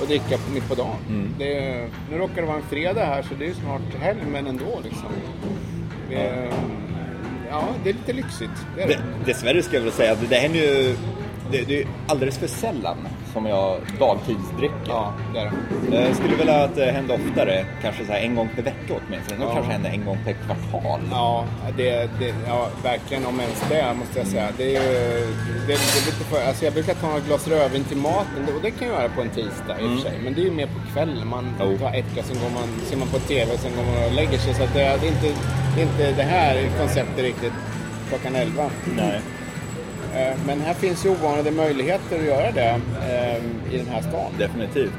att 0.03 0.09
dricka 0.09 0.39
mitt 0.55 0.69
på 0.69 0.75
dagen. 0.75 0.97
Mm. 1.09 1.35
Det 1.39 1.85
nu 2.11 2.19
råkar 2.19 2.35
det 2.35 2.43
vara 2.47 2.57
en 2.57 2.63
fredag 2.63 3.05
här 3.05 3.23
så 3.23 3.35
det 3.39 3.47
är 3.47 3.55
snart 3.55 4.03
helg, 4.03 4.19
men 4.33 4.47
ändå 4.47 4.81
liksom. 4.85 5.09
Det 6.09 6.15
är, 6.17 6.51
ja, 7.51 7.69
det 7.85 7.91
är 7.91 7.95
lite 7.95 8.13
lyxigt. 8.13 8.67
Det 8.77 8.83
är 8.83 8.89
det. 8.89 8.99
Dessvärre 9.27 9.63
ska 9.63 9.77
jag 9.77 9.83
väl 9.83 9.93
säga 9.93 10.13
att 10.13 10.29
det 10.29 10.37
händer 10.37 10.61
ju 10.61 10.97
det, 11.53 11.63
det 11.69 11.81
är 11.83 11.87
alldeles 12.09 12.39
för 12.39 12.47
sällan 12.47 12.97
som 13.33 13.47
jag 13.47 13.79
dagtidsdricker. 13.99 14.75
Ja, 14.89 15.13
det 15.35 15.39
är 15.41 15.53
det. 15.91 16.07
Jag 16.07 16.17
skulle 16.17 16.37
vilja 16.37 16.65
att 16.65 16.75
det 16.77 16.93
hände 16.93 17.15
oftare, 17.15 17.65
kanske 17.83 18.07
så 18.07 18.13
en 18.13 18.35
gång 18.35 18.49
per 18.57 18.63
vecka 18.63 18.95
åtminstone. 19.07 19.39
Nu 19.41 19.45
Ja. 19.45 19.55
kanske 19.55 19.73
händer 19.73 19.91
en 19.91 20.05
gång 20.05 20.19
per 20.25 20.33
kvartal. 20.33 21.01
Ja, 21.11 21.45
det, 21.77 21.91
det, 22.19 22.35
ja, 22.47 22.69
verkligen 22.83 23.27
om 23.27 23.41
ens 23.41 23.65
det 23.69 23.95
måste 23.99 24.19
jag 24.19 24.27
säga. 24.29 24.49
Det 24.57 24.77
är 24.77 24.81
det, 24.81 25.67
det 25.67 25.73
är 25.73 26.07
lite 26.07 26.25
för, 26.31 26.47
alltså 26.49 26.65
jag 26.65 26.75
brukar 26.75 26.95
ta 26.95 27.17
ett 27.19 27.27
glas 27.27 27.49
rödvin 27.49 27.85
till 27.85 27.97
maten 27.97 28.43
och 28.57 28.63
det 28.63 28.71
kan 28.71 28.89
jag 28.89 28.97
göra 28.97 29.09
på 29.09 29.21
en 29.23 29.31
tisdag 29.31 29.81
i 29.81 29.85
och 29.87 29.91
för 29.91 30.09
sig. 30.11 30.19
Men 30.25 30.35
det 30.35 30.41
är 30.41 30.45
ju 30.45 30.51
mer 30.51 30.67
på 30.67 30.93
kvällen. 30.93 31.29
Man 31.29 31.47
Jo. 31.61 31.79
tar 31.79 31.93
ett 31.95 32.13
glas, 32.15 32.27
sen 32.27 32.37
går 32.43 32.51
man, 32.61 32.69
ser 32.85 32.97
man 32.97 33.09
på 33.09 33.19
TV 33.19 33.53
och 33.55 33.59
sen 33.61 33.71
går 33.77 33.85
man 33.85 34.05
och 34.09 34.15
lägger 34.15 34.39
sig. 34.39 34.55
Så 34.55 34.63
det, 34.75 34.83
är 34.83 34.95
inte, 34.95 35.27
det 35.75 35.81
är 35.83 35.87
inte 35.87 36.13
det 36.17 36.23
här 36.23 36.69
konceptet 36.79 37.19
riktigt 37.25 37.53
klockan 38.09 38.35
11. 38.37 38.71
Nej. 38.97 39.21
Eh, 40.17 40.37
Men 40.47 40.61
här 40.61 40.75
finns 40.75 41.05
ju 41.07 41.09
ovanliga 41.11 41.53
möjligheter 41.53 42.19
att 42.19 42.25
göra 42.25 42.51
det 42.51 42.81
eh, 43.09 43.75
i 43.75 43.77
den 43.79 43.87
här 43.89 44.01
stan. 44.01 44.33
Definitivt. 44.39 44.93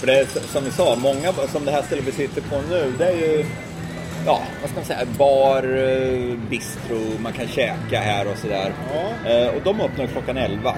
För 0.00 0.06
det 0.06 0.18
är 0.18 0.24
som 0.52 0.64
vi 0.64 0.70
sa, 0.70 0.96
många 0.96 1.32
som 1.32 1.64
det 1.64 1.70
här 1.70 1.82
stället 1.82 2.04
vi 2.06 2.12
sitter 2.12 2.40
på 2.40 2.60
nu, 2.70 2.92
det 2.98 3.04
är 3.06 3.12
ju 3.16 3.44
Ja, 4.26 4.40
vad 4.60 4.70
ska 4.70 4.78
man 4.80 4.84
säga? 4.84 4.98
Bar, 5.18 5.62
eh, 5.78 6.36
bistro, 6.50 7.00
man 7.18 7.32
kan 7.32 7.48
käka 7.48 8.00
här 8.00 8.26
och 8.32 8.38
sådär. 8.38 8.72
Ja. 8.94 9.30
Eh, 9.30 9.48
Och 9.48 9.62
de 9.64 9.80
öppnar 9.80 10.06
klockan 10.06 10.36
11. 10.36 10.74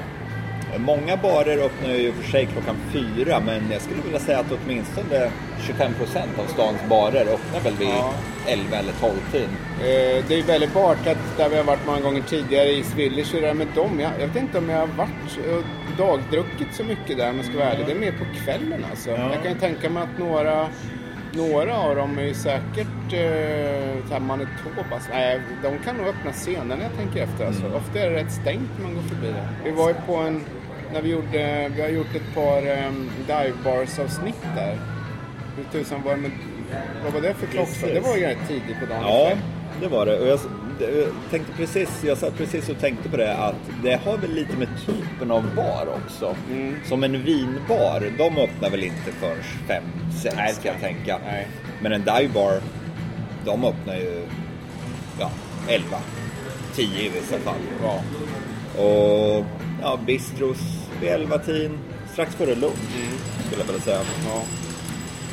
Många 0.78 1.16
barer 1.16 1.58
öppnar 1.58 1.94
ju 1.94 2.12
för 2.12 2.30
sig 2.30 2.46
klockan 2.46 2.76
4 2.92 3.40
men 3.40 3.70
jag 3.70 3.80
skulle 3.82 4.02
vilja 4.02 4.18
säga 4.18 4.38
att 4.38 4.52
åtminstone 4.64 5.30
25% 5.60 6.38
av 6.38 6.46
stans 6.46 6.78
barer 6.88 7.26
öppnar 7.34 7.60
väl 7.60 7.74
vid 7.78 7.88
Ja. 7.88 8.12
11 8.46 8.76
eller 8.76 8.92
12 8.92 9.12
tiden. 9.32 9.48
Eh, 9.80 10.24
Det 10.28 10.34
är 10.38 10.42
väldigt 10.42 10.74
bartat 10.74 11.16
där 11.36 11.48
vi 11.48 11.56
har 11.56 11.64
varit 11.64 11.86
många 11.86 12.00
gånger 12.00 12.22
tidigare 12.22 12.68
i 12.70 12.82
Swedish 12.82 13.34
och 13.34 13.40
där 13.40 13.54
med 13.54 13.66
dem. 13.74 14.00
Jag, 14.00 14.10
jag 14.20 14.26
vet 14.26 14.36
inte 14.42 14.58
om 14.58 14.68
jag 14.68 14.78
har 14.78 14.86
varit 14.86 15.38
och 15.56 15.64
dagdruckit 15.98 16.74
så 16.74 16.84
mycket 16.84 17.16
där 17.18 17.30
om 17.30 17.36
jag 17.36 17.44
ska 17.46 17.56
vara 17.58 17.68
ärlig. 17.70 17.86
Det 17.86 17.92
är 17.92 17.96
mer 17.98 18.12
på 18.12 18.24
kvällen 18.44 18.84
alltså. 18.90 19.10
Ja. 19.10 19.16
Jag 19.34 19.42
kan 19.42 19.52
ju 19.52 19.58
tänka 19.58 19.90
mig 19.90 20.02
att 20.02 20.18
några, 20.18 20.66
några 21.32 21.76
av 21.78 21.96
dem 21.96 22.18
är 22.18 22.22
ju 22.22 22.34
säkert 22.34 23.12
eh, 23.12 24.06
så 24.08 24.12
här 24.12 24.20
Manitobas. 24.20 25.08
Nej, 25.12 25.40
de 25.62 25.78
kan 25.84 25.96
nog 25.96 26.06
öppna 26.06 26.32
senare 26.32 26.78
när 26.78 26.84
jag 26.84 26.96
tänker 26.96 27.22
efter. 27.22 27.46
Alltså. 27.46 27.62
Mm. 27.64 27.74
Ofta 27.76 27.98
är 28.00 28.10
det 28.10 28.16
rätt 28.16 28.32
stängt 28.32 28.70
när 28.78 28.84
man 28.86 28.94
går 28.94 29.02
förbi 29.02 29.26
där. 29.26 29.48
Vi 29.64 29.70
var 29.70 29.88
ju 29.88 29.94
på 30.06 30.14
en, 30.16 30.44
när 30.92 31.02
vi 31.02 31.10
gjorde, 31.10 31.68
vi 31.76 31.82
har 31.82 31.88
gjort 31.88 32.14
ett 32.14 32.34
par 32.34 32.58
um, 32.58 33.10
dive 33.26 33.52
bars 33.64 33.98
avsnitt 33.98 34.42
där. 34.56 34.78
Hur 35.56 35.64
tusan 35.64 36.02
var 36.02 36.10
det 36.10 36.16
med, 36.16 36.30
vad 37.04 37.12
var 37.12 37.20
det 37.20 37.34
för? 37.34 37.46
Precis. 37.46 37.82
Det 37.82 38.00
var 38.00 38.16
ju 38.16 38.22
rätt 38.22 38.48
tidigt 38.48 38.80
på 38.80 38.86
dagen. 38.86 39.02
Ja, 39.02 39.32
det 39.80 39.88
var 39.88 40.06
det. 40.06 40.20
Och 40.20 40.26
jag, 40.26 40.40
tänkte 41.30 41.52
precis, 41.52 42.04
jag 42.04 42.18
satt 42.18 42.36
precis 42.36 42.68
och 42.68 42.78
tänkte 42.78 43.08
på 43.08 43.16
det 43.16 43.36
att 43.36 43.70
det 43.82 44.00
har 44.04 44.16
väl 44.16 44.34
lite 44.34 44.56
med 44.56 44.68
typen 44.86 45.30
av 45.30 45.54
bar 45.56 45.88
också. 46.04 46.36
Mm. 46.50 46.76
Som 46.84 47.04
en 47.04 47.22
vinbar, 47.22 48.12
de 48.18 48.38
öppnar 48.38 48.70
väl 48.70 48.84
inte 48.84 49.12
förrän 49.20 49.42
fem, 49.68 49.84
sex 50.22 50.34
Nej, 50.36 50.54
ska 50.54 50.68
jag 50.68 50.80
tänka. 50.80 51.18
nej. 51.26 51.46
Men 51.82 51.92
en 51.92 52.04
divebar, 52.04 52.60
de 53.44 53.64
öppnar 53.64 53.94
ju 53.94 54.22
ja, 55.20 55.30
11, 55.68 55.86
10 56.74 56.86
i 56.86 57.08
vissa 57.08 57.38
fall. 57.38 57.60
Ja. 57.82 58.02
Och 58.82 59.44
ja, 59.82 59.98
bistros 60.06 60.58
vid 61.00 61.10
11 61.10 61.38
tiden 61.38 61.78
strax 62.12 62.34
före 62.34 62.54
lunch 62.54 62.76
skulle 63.46 63.62
jag 63.62 63.66
vilja 63.66 63.82
säga. 63.82 64.00
Ja. 64.26 64.42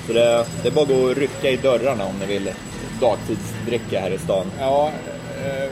Så 0.08 0.14
det, 0.14 0.46
det 0.64 0.68
är 0.68 0.72
bara 0.72 0.82
att 0.82 0.88
gå 0.88 0.96
och 0.96 1.16
rycka 1.16 1.50
i 1.50 1.58
dörrarna 1.58 2.06
om 2.06 2.20
ni 2.20 2.26
vill 2.26 2.52
dagtidsdricka 3.02 4.02
här 4.02 4.12
i 4.12 4.18
stan. 4.18 4.52
Ja, 4.60 4.92
eh, 5.46 5.70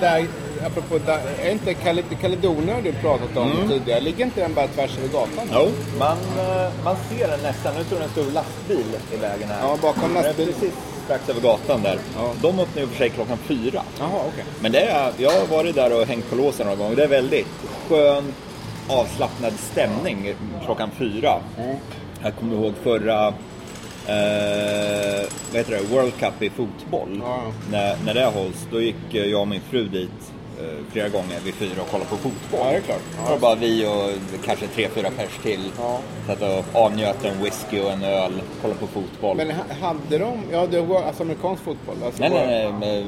där, 0.00 0.26
apropå, 0.66 0.98
där, 1.06 1.20
är 1.42 1.50
inte 1.50 1.74
har 2.74 2.82
du 2.82 2.92
pratat 2.92 3.36
om 3.36 3.68
tidigare? 3.68 4.00
Ligger 4.00 4.24
inte 4.24 4.40
den 4.40 4.54
bara 4.54 4.66
tvärs 4.66 4.98
över 4.98 5.08
gatan? 5.08 5.48
Jo, 5.52 5.70
man, 5.98 6.16
eh, 6.38 6.70
man 6.84 6.96
ser 7.08 7.28
den 7.28 7.40
nästan. 7.40 7.74
Nu 7.78 7.84
står 7.84 7.96
det 7.96 8.04
en 8.04 8.10
stor 8.10 8.30
lastbil 8.32 8.86
i 9.12 9.16
vägen 9.16 9.48
här. 9.48 9.68
Ja, 9.68 9.78
bakom 9.82 10.14
lastbilen. 10.14 10.54
Strax 11.12 11.28
över 11.28 11.40
gatan 11.40 11.82
där. 11.82 11.98
Ja. 12.16 12.32
De 12.42 12.60
öppnar 12.60 12.82
ju 12.82 12.88
för 12.88 12.96
sig 12.96 13.10
klockan 13.10 13.38
fyra. 13.38 13.82
Jaha, 13.98 14.20
okej. 14.28 14.44
Men 14.60 14.72
det 14.72 14.80
är, 14.80 15.12
jag 15.16 15.30
har 15.30 15.46
varit 15.46 15.74
där 15.74 16.00
och 16.00 16.06
hängt 16.06 16.30
på 16.30 16.36
låsen 16.36 16.66
några 16.66 16.78
gånger. 16.78 16.96
Det 16.96 17.04
är 17.04 17.08
väldigt 17.08 17.46
skönt, 17.88 18.34
avslappnad 18.88 19.52
stämning 19.52 20.34
klockan 20.64 20.90
fyra. 20.90 21.40
Mm. 21.58 21.76
Jag 22.22 22.36
kommer 22.36 22.54
ihåg 22.54 22.74
förra 22.82 23.28
eh, 24.06 25.28
vad 25.50 25.56
heter 25.56 25.70
det? 25.70 25.94
World 25.94 26.12
Cup 26.18 26.42
i 26.42 26.50
fotboll. 26.50 27.20
Ja. 27.24 27.42
När, 27.70 27.96
när 28.04 28.14
det 28.14 28.24
hålls, 28.24 28.66
då 28.70 28.80
gick 28.80 28.96
jag 29.10 29.40
och 29.40 29.48
min 29.48 29.60
fru 29.70 29.88
dit 29.88 30.32
flera 30.92 31.08
gånger 31.08 31.40
vid 31.44 31.54
fyra 31.54 31.82
och 31.82 31.88
kollade 31.90 32.10
på 32.10 32.16
fotboll. 32.16 32.60
Ja, 32.64 32.70
det 32.70 32.76
är 32.76 32.80
klart. 32.80 33.00
Det 33.24 33.30
var 33.30 33.38
bara 33.38 33.54
vi 33.54 33.86
och 33.86 34.10
kanske 34.44 34.66
tre, 34.66 34.88
fyra 34.94 35.08
pers 35.16 35.38
till. 35.42 35.60
Ja. 35.78 35.98
Satt 36.26 36.42
och 36.42 36.80
avnjöt 36.82 37.24
en 37.24 37.42
whisky 37.44 37.80
och 37.80 37.92
en 37.92 38.02
öl, 38.04 38.42
kollade 38.62 38.80
på 38.80 38.86
fotboll. 38.86 39.36
Men 39.36 39.50
ha- 39.50 39.88
hade 39.88 40.18
de, 40.18 40.32
ja 40.52 40.66
det 40.70 40.80
var 40.80 41.02
alltså 41.02 41.22
amerikansk 41.22 41.62
fotboll? 41.62 41.96
Alltså 42.04 42.20
nej, 42.22 42.30
var- 42.30 42.46
nej, 42.46 42.72
nej, 42.80 43.06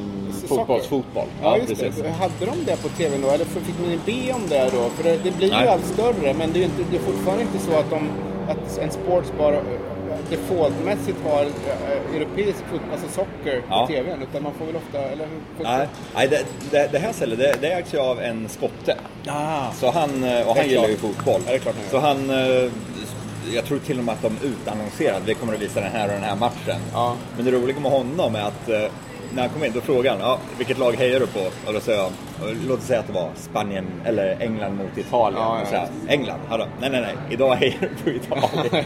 fotbollsfotboll. 0.48 1.26
Ja, 1.42 1.56
just 1.58 1.80
det. 1.80 2.08
Hade 2.10 2.34
de 2.46 2.64
det 2.66 2.82
på 2.82 2.88
TV 2.88 3.16
då? 3.22 3.28
Eller 3.28 3.44
fick 3.44 3.78
man 3.80 4.00
be 4.06 4.32
om 4.32 4.42
det 4.48 4.70
då? 4.72 4.88
För 4.88 5.04
det, 5.04 5.16
det 5.24 5.30
blir 5.36 5.50
Nej. 5.50 5.62
ju 5.62 5.68
allt 5.68 5.84
större, 5.86 6.34
men 6.34 6.52
det 6.52 6.58
är, 6.60 6.64
inte, 6.64 6.82
det 6.90 6.96
är 6.96 7.00
fortfarande 7.00 7.42
inte 7.42 7.58
så 7.58 7.72
att, 7.78 7.90
de, 7.90 8.08
att 8.48 8.78
en 8.78 8.90
sportsbar 8.90 9.52
eh, 9.52 9.58
defaultmässigt 10.30 11.18
har 11.24 11.42
äh, 11.42 12.16
europeisk 12.16 12.58
fotboll, 12.70 12.90
alltså 12.92 13.08
socker 13.08 13.62
Ja. 13.70 13.86
på 13.86 13.92
TVn. 13.92 14.22
Utan 14.22 14.42
man 14.42 14.52
får 14.58 14.66
väl 14.66 14.76
ofta, 14.76 14.98
eller 14.98 15.24
hur? 15.26 15.64
Nej, 15.64 15.88
nej 16.14 16.28
det, 16.28 16.44
det, 16.70 16.88
det 16.92 16.98
här 16.98 17.12
stället 17.12 17.38
det, 17.38 17.54
det 17.60 17.72
ägs 17.72 17.94
ju 17.94 17.98
av 17.98 18.20
en 18.20 18.48
skotte. 18.48 18.96
Ah. 19.26 19.72
Så 19.72 19.90
han, 19.90 20.24
eh, 20.24 20.48
och 20.48 20.56
han 20.56 20.68
gillar 20.68 20.88
ju 20.88 20.96
fotboll. 20.96 21.40
Ja, 21.46 21.50
det 21.50 21.56
är 21.56 21.58
klart 21.58 21.74
han 21.74 21.90
så 21.90 21.98
han, 21.98 22.30
eh, 22.30 22.70
jag 23.54 23.64
tror 23.64 23.78
till 23.78 23.98
och 23.98 24.04
med 24.04 24.12
att 24.12 24.22
de 24.22 24.36
utannonserade, 24.46 25.20
vi 25.26 25.34
kommer 25.34 25.54
att 25.54 25.60
visa 25.62 25.80
den 25.80 25.92
här 25.92 26.06
och 26.06 26.12
den 26.14 26.22
här 26.22 26.36
matchen. 26.36 26.80
Ja. 26.92 27.16
Men 27.36 27.44
det 27.44 27.50
roliga 27.50 27.80
med 27.80 27.90
honom 27.92 28.34
är 28.34 28.40
att 28.42 28.68
eh, 28.68 28.90
när 29.34 29.42
han 29.42 29.50
kom 29.50 29.64
in 29.64 29.72
då 29.74 29.80
frågade 29.80 30.10
han, 30.10 30.20
ja, 30.20 30.38
vilket 30.58 30.78
lag 30.78 30.92
hejar 30.92 31.20
du 31.20 31.26
på? 31.26 31.40
Och 31.66 31.72
då 31.72 31.80
sa 31.80 31.92
jag, 31.92 32.10
låt 32.68 32.78
oss 32.78 32.84
säga 32.84 33.00
att 33.00 33.06
det 33.06 33.12
var 33.12 33.28
Spanien 33.36 33.86
eller 34.04 34.36
England 34.40 34.76
mot 34.76 34.98
Italien. 34.98 35.42
Ja, 35.42 35.60
så 35.70 35.76
här, 35.76 35.88
England? 36.08 36.40
Då, 36.50 36.56
nej, 36.56 36.90
nej, 36.90 37.00
nej, 37.00 37.14
idag 37.30 37.54
hejar 37.54 37.74
du 37.80 37.88
på 38.04 38.10
Italien. 38.10 38.84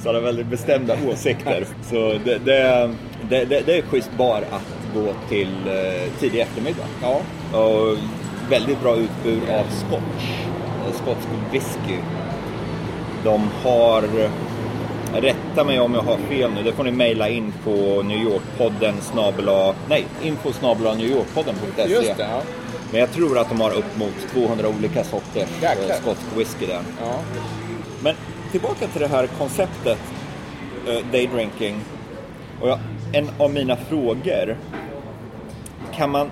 Så 0.00 0.08
han 0.08 0.14
har 0.14 0.22
väldigt 0.22 0.46
bestämda 0.46 0.96
åsikter. 1.08 1.66
Så 1.90 2.14
det, 2.24 2.38
det, 2.38 2.90
det, 3.28 3.44
det, 3.44 3.60
det 3.66 3.78
är 3.78 3.82
schysst 3.82 4.10
bar 4.18 4.44
att 4.50 4.94
gå 4.94 5.06
till 5.28 5.54
eh, 5.66 6.12
tidig 6.20 6.40
eftermiddag. 6.40 6.84
Ja. 7.02 7.20
Och 7.58 7.96
väldigt 8.50 8.80
bra 8.82 8.96
utbud 8.96 9.42
av 9.50 9.64
scotch. 9.64 10.28
Skotsk 10.92 11.28
whisky. 11.52 11.98
De 13.24 13.48
har, 13.62 14.02
rätta 15.14 15.64
mig 15.64 15.80
om 15.80 15.94
jag 15.94 16.00
har 16.02 16.16
fel 16.16 16.50
nu, 16.54 16.62
det 16.62 16.72
får 16.72 16.84
ni 16.84 16.90
mejla 16.90 17.28
in 17.28 17.52
på 17.64 18.02
New 18.02 18.18
York-podden 18.18 18.94
snabela, 19.00 19.74
nej, 19.88 20.06
info 20.22 20.52
snabela 20.52 20.94
newyorkpodden.se. 20.94 21.88
Just 21.88 22.16
det, 22.16 22.22
ja. 22.30 22.42
Men 22.90 23.00
jag 23.00 23.12
tror 23.12 23.38
att 23.38 23.48
de 23.48 23.60
har 23.60 23.70
upp 23.70 23.98
mot 23.98 24.14
200 24.32 24.68
olika 24.68 25.04
sorters 25.04 25.48
Jäklar. 25.62 25.88
eh, 25.90 26.00
skotsk 26.02 26.22
whisky 26.36 26.66
där. 26.66 26.80
ja. 27.02 27.20
Men 28.02 28.14
tillbaka 28.52 28.86
till 28.86 29.00
det 29.00 29.08
här 29.08 29.26
konceptet 29.26 29.98
uh, 30.88 31.12
daydrinking. 31.12 31.80
Och 32.60 32.68
jag, 32.68 32.78
en 33.12 33.30
av 33.38 33.52
mina 33.52 33.76
frågor. 33.76 34.56
Kan 35.94 36.10
man 36.10 36.30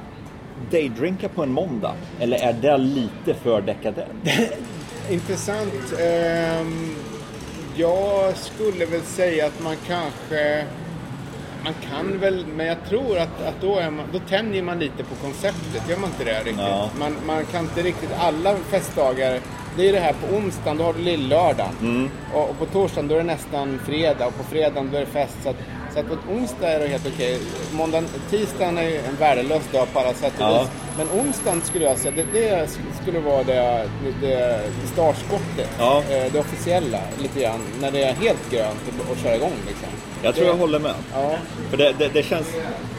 daydrinka 0.70 1.28
på 1.28 1.42
en 1.42 1.52
måndag? 1.52 1.94
Eller 2.20 2.36
är 2.38 2.52
det 2.52 2.78
lite 2.78 3.34
för 3.42 3.60
dekadent? 3.60 4.28
Intressant. 5.10 5.94
Ehm, 6.00 6.94
jag 7.76 8.36
skulle 8.36 8.86
väl 8.86 9.02
säga 9.02 9.46
att 9.46 9.62
man 9.62 9.76
kanske... 9.86 10.64
Man 11.64 11.74
kan 11.90 12.18
väl, 12.20 12.46
men 12.46 12.66
jag 12.66 12.76
tror 12.88 13.18
att, 13.18 13.42
att 13.46 13.60
då, 13.60 13.76
är 13.78 13.90
man, 13.90 14.06
då 14.12 14.18
tänjer 14.18 14.62
man 14.62 14.78
lite 14.78 15.04
på 15.04 15.14
konceptet. 15.22 15.88
Gör 15.88 15.96
man 15.96 16.10
inte 16.10 16.24
det 16.24 16.38
riktigt? 16.38 16.58
Ja. 16.58 16.90
Man, 16.98 17.16
man 17.26 17.44
kan 17.44 17.60
inte 17.64 17.82
riktigt 17.82 18.10
alla 18.18 18.56
festdagar. 18.56 19.40
Det 19.76 19.88
är 19.88 19.92
det 19.92 20.00
här 20.00 20.12
på 20.12 20.36
onsdagen, 20.36 20.76
då 20.78 20.84
har 20.84 20.92
du 20.92 20.98
lill-lördag. 21.00 21.68
Mm. 21.80 22.10
Och, 22.34 22.50
och 22.50 22.58
på 22.58 22.66
torsdagen 22.66 23.08
då 23.08 23.14
är 23.14 23.18
det 23.18 23.24
nästan 23.24 23.78
fredag 23.86 24.26
och 24.26 24.36
på 24.36 24.44
fredagen 24.44 24.90
då 24.90 24.96
är 24.96 25.00
det 25.00 25.06
fest. 25.06 25.36
Så 25.42 25.48
att, 25.48 25.56
så 25.94 26.00
att 26.00 26.06
på 26.08 26.32
onsdag 26.32 26.68
är 26.68 26.80
det 26.80 26.88
helt 26.88 27.06
okej. 27.06 27.38
Måndagen, 27.72 28.08
tisdagen 28.30 28.78
är 28.78 29.08
en 29.08 29.16
värdelös 29.18 29.62
dag 29.72 29.92
på 29.92 29.98
alla 29.98 30.14
sätt 30.14 30.32
och 30.36 30.40
Ja. 30.44 30.60
vis. 30.62 30.70
Men 30.98 31.20
onsdagen 31.20 31.62
skulle 31.64 31.84
jag 31.84 31.98
säga, 31.98 32.14
det, 32.16 32.40
det 32.40 32.68
skulle 33.02 33.20
vara 33.20 33.42
det, 33.42 33.88
det, 34.20 34.60
startskottet. 34.92 35.68
Ja. 35.78 36.02
Eh, 36.10 36.32
Det 36.32 36.38
officiella 36.38 37.00
lite 37.22 37.40
grann. 37.40 37.60
När 37.80 37.90
det 37.90 38.02
är 38.04 38.12
helt 38.12 38.50
grönt 38.50 38.80
och, 39.10 39.16
köra 39.16 39.36
igång 39.36 39.52
liksom. 39.66 39.88
Jag 40.22 40.34
tror 40.34 40.44
det, 40.44 40.50
jag 40.50 40.56
håller 40.58 40.78
med. 40.78 40.94
Ja, 41.14 41.34
För 41.70 41.76
det, 41.76 41.92
det, 41.98 42.08
det 42.08 42.22
känns... 42.22 42.46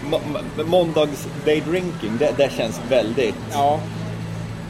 må- 0.10 0.22
må- 0.58 0.63
Måndags 0.63 1.27
daydrinking, 1.46 2.18
det, 2.20 2.32
det 2.38 2.51
känns 2.51 2.82
väldigt... 2.89 3.36
ja, 3.51 3.80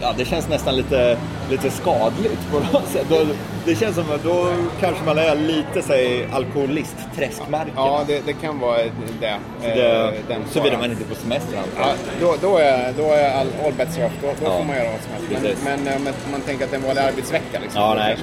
Ja, 0.02 0.14
det 0.18 0.26
känns 0.26 0.50
nästan 0.50 0.76
lite, 0.76 1.18
lite 1.50 1.72
skadligt 1.72 2.52
på 2.52 2.60
något 2.60 2.88
sätt. 2.88 3.06
Då, 3.10 3.18
det 3.66 3.76
känns 3.76 3.96
som 3.96 4.12
att 4.12 4.24
då 4.24 4.48
kanske 4.80 5.04
man 5.06 5.18
är 5.18 5.36
lite, 5.36 5.82
säg, 5.82 6.28
alkoholist-träskmarken. 6.32 7.74
ja 7.76 8.04
det, 8.08 8.26
det 8.26 8.34
kan 8.34 8.60
vara 8.60 8.78
det. 9.20 9.28
eh, 9.28 9.38
det, 9.76 10.12
den 10.28 10.42
Såvida 10.50 10.78
man 10.78 10.92
inte 10.92 11.04
är 11.04 11.08
på 11.08 11.16
semester 11.16 11.58
Ja, 11.80 11.94
då, 12.22 12.36
då 12.42 12.58
är, 12.58 12.94
då 12.98 13.04
är 13.04 13.32
all, 13.40 13.48
all 13.66 13.74
bets 13.74 13.98
off. 13.98 14.12
Då, 14.22 14.28
då 14.28 14.34
Ja. 14.44 14.58
får 14.58 14.64
man 14.66 14.76
göra 14.76 14.90
vad 14.92 15.02
som 15.02 15.42
helst. 15.44 15.62
Men, 15.64 15.84
men 15.84 16.14
om 16.26 16.32
man 16.32 16.42
tänker 16.42 16.66
att 16.66 16.72
det 16.72 16.78
är 16.78 16.80
en 16.82 16.86
vanlig 16.88 17.02
arbetsvecka 17.02 17.60
liksom. 17.62 17.82
Ja, 17.82 17.94
nej. 17.98 18.18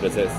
Precis. 0.00 0.30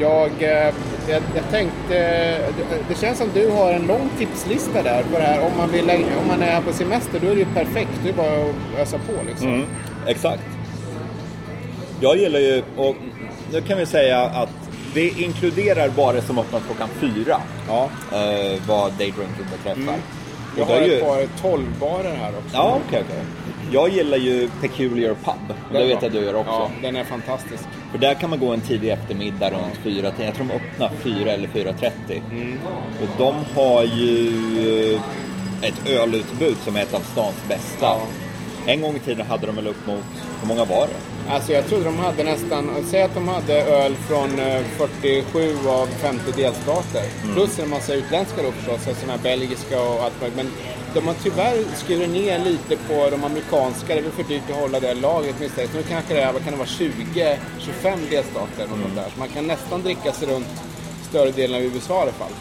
Jag, 0.00 0.30
eh, 0.42 0.74
jag, 1.08 1.22
jag 1.34 1.50
tänkte, 1.50 1.88
det, 1.88 2.64
det 2.88 3.00
känns 3.00 3.18
som 3.18 3.28
du 3.34 3.48
har 3.50 3.72
en 3.72 3.86
lång 3.86 4.10
tipslista 4.18 4.82
där 4.82 5.02
på 5.02 5.18
det 5.18 5.24
här. 5.24 5.46
Om 5.46 5.56
man, 5.56 5.70
vill, 5.70 5.90
om 5.90 6.28
man 6.28 6.42
är 6.42 6.46
här 6.46 6.62
på 6.62 6.72
semester 6.72 7.20
då 7.20 7.26
är 7.26 7.34
det 7.34 7.40
ju 7.40 7.46
perfekt. 7.54 7.90
Det 8.02 8.08
är 8.08 8.12
bara 8.12 8.42
att 8.42 8.80
ösa 8.80 8.98
på 8.98 9.12
liksom. 9.26 9.48
Mm, 9.48 9.66
exakt. 10.06 10.42
Jag 12.00 12.16
gillar 12.16 12.38
ju, 12.40 12.62
och 12.76 12.96
nu 13.52 13.60
kan 13.60 13.78
vi 13.78 13.86
säga 13.86 14.20
att 14.20 14.50
det 14.94 15.08
inkluderar 15.08 15.88
bara 15.88 16.22
som 16.22 16.38
öppnas 16.38 16.62
klockan 16.66 16.88
fyra. 17.00 17.40
Ja. 17.68 17.90
eh, 18.12 18.62
vad 18.66 18.92
daydrinking 18.92 19.46
beträffar. 19.56 19.92
Mm. 19.92 20.00
Jag 20.56 20.64
har 20.64 20.80
ett 20.80 20.88
ju, 20.88 21.00
par 21.00 21.26
tolvbarer 21.40 22.14
här 22.14 22.28
också. 22.28 22.56
Ja, 22.56 22.80
okej, 22.86 23.02
okej. 23.04 23.24
Jag 23.72 23.88
gillar 23.88 24.18
ju 24.18 24.48
Peculiar 24.60 25.14
Pub. 25.14 25.56
Det 25.72 25.86
vet 25.86 26.02
jag 26.02 26.12
du 26.12 26.18
gör 26.18 26.34
också. 26.34 26.50
Ja, 26.50 26.70
den 26.82 26.96
är 26.96 27.04
fantastisk. 27.04 27.64
För 27.90 27.98
där 27.98 28.14
kan 28.14 28.30
man 28.30 28.38
gå 28.38 28.52
en 28.52 28.60
tidig 28.60 28.90
eftermiddag 28.90 29.50
runt 29.50 29.76
fyra. 29.82 30.12
Jag 30.18 30.34
tror 30.34 30.46
de 30.46 30.54
öppnar 30.54 30.90
fyra 31.02 31.30
eller 31.30 31.48
4.30. 31.48 32.20
Mm. 32.30 32.58
Och 33.02 33.08
de 33.18 33.34
har 33.54 33.84
ju 33.84 34.94
eh, 34.94 35.00
ett 35.62 35.88
ölutbud 35.88 36.56
som 36.64 36.76
är 36.76 36.82
ett 36.82 36.94
av 36.94 37.00
stans 37.00 37.36
bästa. 37.48 37.86
Ja. 37.86 38.00
En 38.68 38.80
gång 38.80 38.96
i 38.96 38.98
tiden 38.98 39.26
hade 39.26 39.46
de 39.46 39.56
väl 39.56 39.66
upp 39.66 39.86
mot, 39.86 40.04
hur 40.40 40.48
många 40.48 40.64
var 40.64 40.86
det? 40.86 41.32
Alltså 41.32 41.52
jag 41.52 41.66
trodde 41.66 41.84
de 41.84 41.98
hade 41.98 42.24
nästan, 42.24 42.70
säg 42.90 43.02
att 43.02 43.14
de 43.14 43.28
hade 43.28 43.62
öl 43.62 43.94
från 43.96 44.38
eh, 44.38 44.62
47 44.62 45.56
av 45.68 45.86
50 45.86 46.32
delstater. 46.36 47.02
Mm. 47.22 47.34
Plus 47.34 47.58
en 47.58 47.68
massa 47.70 47.94
utländska 47.94 48.42
då 48.42 48.52
förstås, 48.52 48.88
alltså 48.88 49.06
här 49.10 49.18
belgiska 49.18 49.82
och 49.82 50.02
allt 50.04 50.20
möjligt. 50.20 50.36
Men 50.36 50.50
de 50.94 51.06
har 51.06 51.14
tyvärr 51.22 51.64
skurit 51.74 52.10
ner 52.10 52.38
lite 52.38 52.76
på 52.76 53.10
de 53.10 53.24
amerikanska, 53.24 53.86
det 53.94 54.00
är 54.00 54.02
väl 54.02 54.12
för 54.12 54.22
dyrt 54.22 54.50
att 54.50 54.56
hålla 54.56 54.80
det 54.80 54.94
laget 54.94 55.40
misstänkt. 55.40 55.74
Nu 55.74 55.82
kanske 55.82 56.14
det 56.14 56.20
är, 56.20 56.32
vad 56.32 56.42
kan 56.44 56.52
det 56.52 56.58
vara, 56.58 56.68
20, 56.68 57.38
25 57.58 57.98
delstater 58.10 58.62
eller 58.64 58.74
Mm. 58.74 58.94
där. 58.94 59.04
Så 59.14 59.18
man 59.18 59.28
kan 59.28 59.46
nästan 59.46 59.82
dricka 59.82 60.12
sig 60.12 60.28
runt 60.28 60.46
större 61.08 61.30
delen 61.30 61.56
av 61.56 61.62
USA 61.62 61.98
i 61.98 62.02
alla 62.02 62.12
fall. 62.12 62.32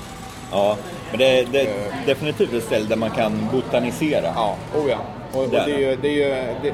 Ja, 0.52 0.78
men 1.10 1.20
det, 1.20 1.48
det 1.52 1.62
är 1.62 2.06
definitivt 2.06 2.54
ett 2.54 2.64
ställe 2.64 2.86
där 2.86 2.96
man 2.96 3.12
kan 3.12 3.48
botanisera. 3.52 4.32
Ja, 4.36 4.56
oh 4.76 4.90
ja. 4.90 4.98
Och, 5.38 5.44
och 5.44 5.50
det 5.50 5.58
är 5.74 5.78
ju, 5.80 5.96
det 6.02 6.08
är 6.08 6.12
ju, 6.14 6.30
det, 6.62 6.74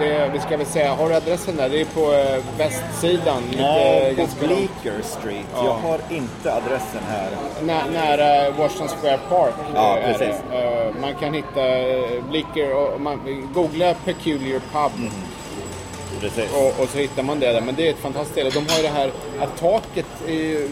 det, 0.00 0.30
vi 0.32 0.40
ska 0.40 0.56
väl 0.56 0.66
säga, 0.66 0.94
har 0.94 1.08
du 1.08 1.14
adressen 1.14 1.56
där? 1.56 1.68
Det 1.68 1.80
är 1.80 1.84
på 1.84 2.12
eh, 2.12 2.44
västsidan. 2.58 3.42
Lite, 3.50 3.62
Ja, 3.62 4.24
på. 4.40 4.46
Bleecker 4.46 5.02
Street. 5.02 5.46
Ja. 5.54 5.64
Jag 5.64 5.72
har 5.90 5.98
inte 6.10 6.52
adressen 6.54 7.02
här. 7.08 7.28
Nä, 7.62 7.80
nära 7.92 8.50
Washington 8.50 8.88
Square 8.88 9.18
Park. 9.28 9.54
Ja, 9.74 9.98
eh, 9.98 10.08
är 10.08 10.12
precis. 10.12 10.42
Eh, 10.52 10.94
Man 11.00 11.14
kan 11.14 11.34
hitta 11.34 11.60
Blicker 12.30 12.74
och 12.76 13.00
man, 13.00 13.48
googla 13.54 13.94
Peculiar 14.04 14.60
Pub 14.72 14.92
Mm. 14.98 15.12
Precis. 16.20 16.44
och, 16.54 16.82
och 16.82 16.88
så 16.88 16.98
hittar 16.98 17.22
man 17.22 17.40
det 17.40 17.52
där. 17.52 17.60
Men 17.60 17.74
det 17.74 17.86
är 17.86 17.90
ett 17.90 17.98
fantastiskt 17.98 18.32
ställe. 18.32 18.50
De 18.50 18.58
har 18.68 18.76
ju 18.76 18.82
det 18.82 18.88
här 18.88 19.10
att 19.40 19.56
taket, 19.60 20.06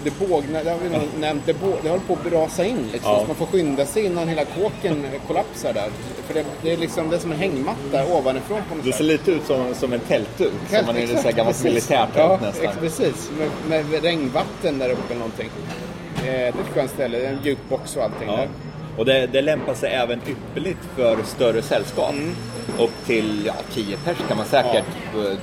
det 0.05 0.19
bågnar, 0.29 0.65
det 0.65 0.71
har 0.71 0.79
vi 0.79 1.21
nämnt, 1.21 1.43
det, 1.47 1.55
bå, 1.55 1.73
det 1.83 1.89
håller 1.89 2.03
på 2.03 2.13
att 2.27 2.33
rasa 2.33 2.65
in 2.65 2.89
liksom. 2.93 3.13
Ja. 3.13 3.21
Så 3.21 3.27
man 3.27 3.37
får 3.37 3.47
skynda 3.47 3.87
sig 3.87 4.05
innan 4.05 4.29
hela 4.29 4.45
kåken 4.45 5.07
kollapsar 5.27 5.73
där. 5.73 5.89
För 6.27 6.35
det, 6.35 6.45
det 6.63 6.73
är 6.73 6.77
liksom 6.77 7.11
det 7.11 7.17
är 7.17 7.21
som 7.21 7.33
en 7.33 7.39
hängmatta 7.39 8.07
ovanifrån 8.17 8.61
på 8.69 8.75
något 8.75 8.85
Det 8.85 8.93
ser 8.93 9.05
lite 9.05 9.31
ut 9.31 9.47
som, 9.47 9.75
som 9.75 9.93
en 9.93 10.01
tältduk. 10.01 10.53
Som 10.71 10.87
man 10.87 10.97
är 10.97 11.01
i 11.01 11.13
ett 11.29 11.37
gammalt 11.37 11.65
militärtält 11.65 12.17
ja, 12.17 12.39
nästan. 12.43 12.65
ex- 12.65 12.77
precis. 12.81 13.31
Med, 13.69 13.87
med 13.91 14.03
regnvatten 14.03 14.79
där 14.79 14.91
uppe 14.91 15.03
eller 15.09 15.19
någonting. 15.19 15.51
Eh, 16.17 16.23
Det 16.25 16.31
är 16.31 16.49
ett 16.49 16.55
skönt 16.75 16.91
ställe. 16.91 17.19
Det 17.19 17.27
är 17.27 17.33
en 17.33 17.39
jukebox 17.45 17.97
och 17.97 18.03
allting 18.03 18.29
Ja. 18.29 18.37
där. 18.37 18.49
Och 18.97 19.05
det, 19.05 19.27
det 19.27 19.43
lämpar 19.43 19.75
sig 19.75 19.93
även 19.93 20.21
ypperligt 20.29 20.79
för 20.97 21.19
större 21.27 21.63
sällskap. 21.63 22.13
Mm. 22.13 22.35
Upp 22.79 22.91
till 23.07 23.43
ja, 23.47 23.55
10 23.73 23.97
pers 23.97 24.17
kan 24.29 24.37
man 24.37 24.47
säkert 24.47 24.85
eh, 25.17 25.39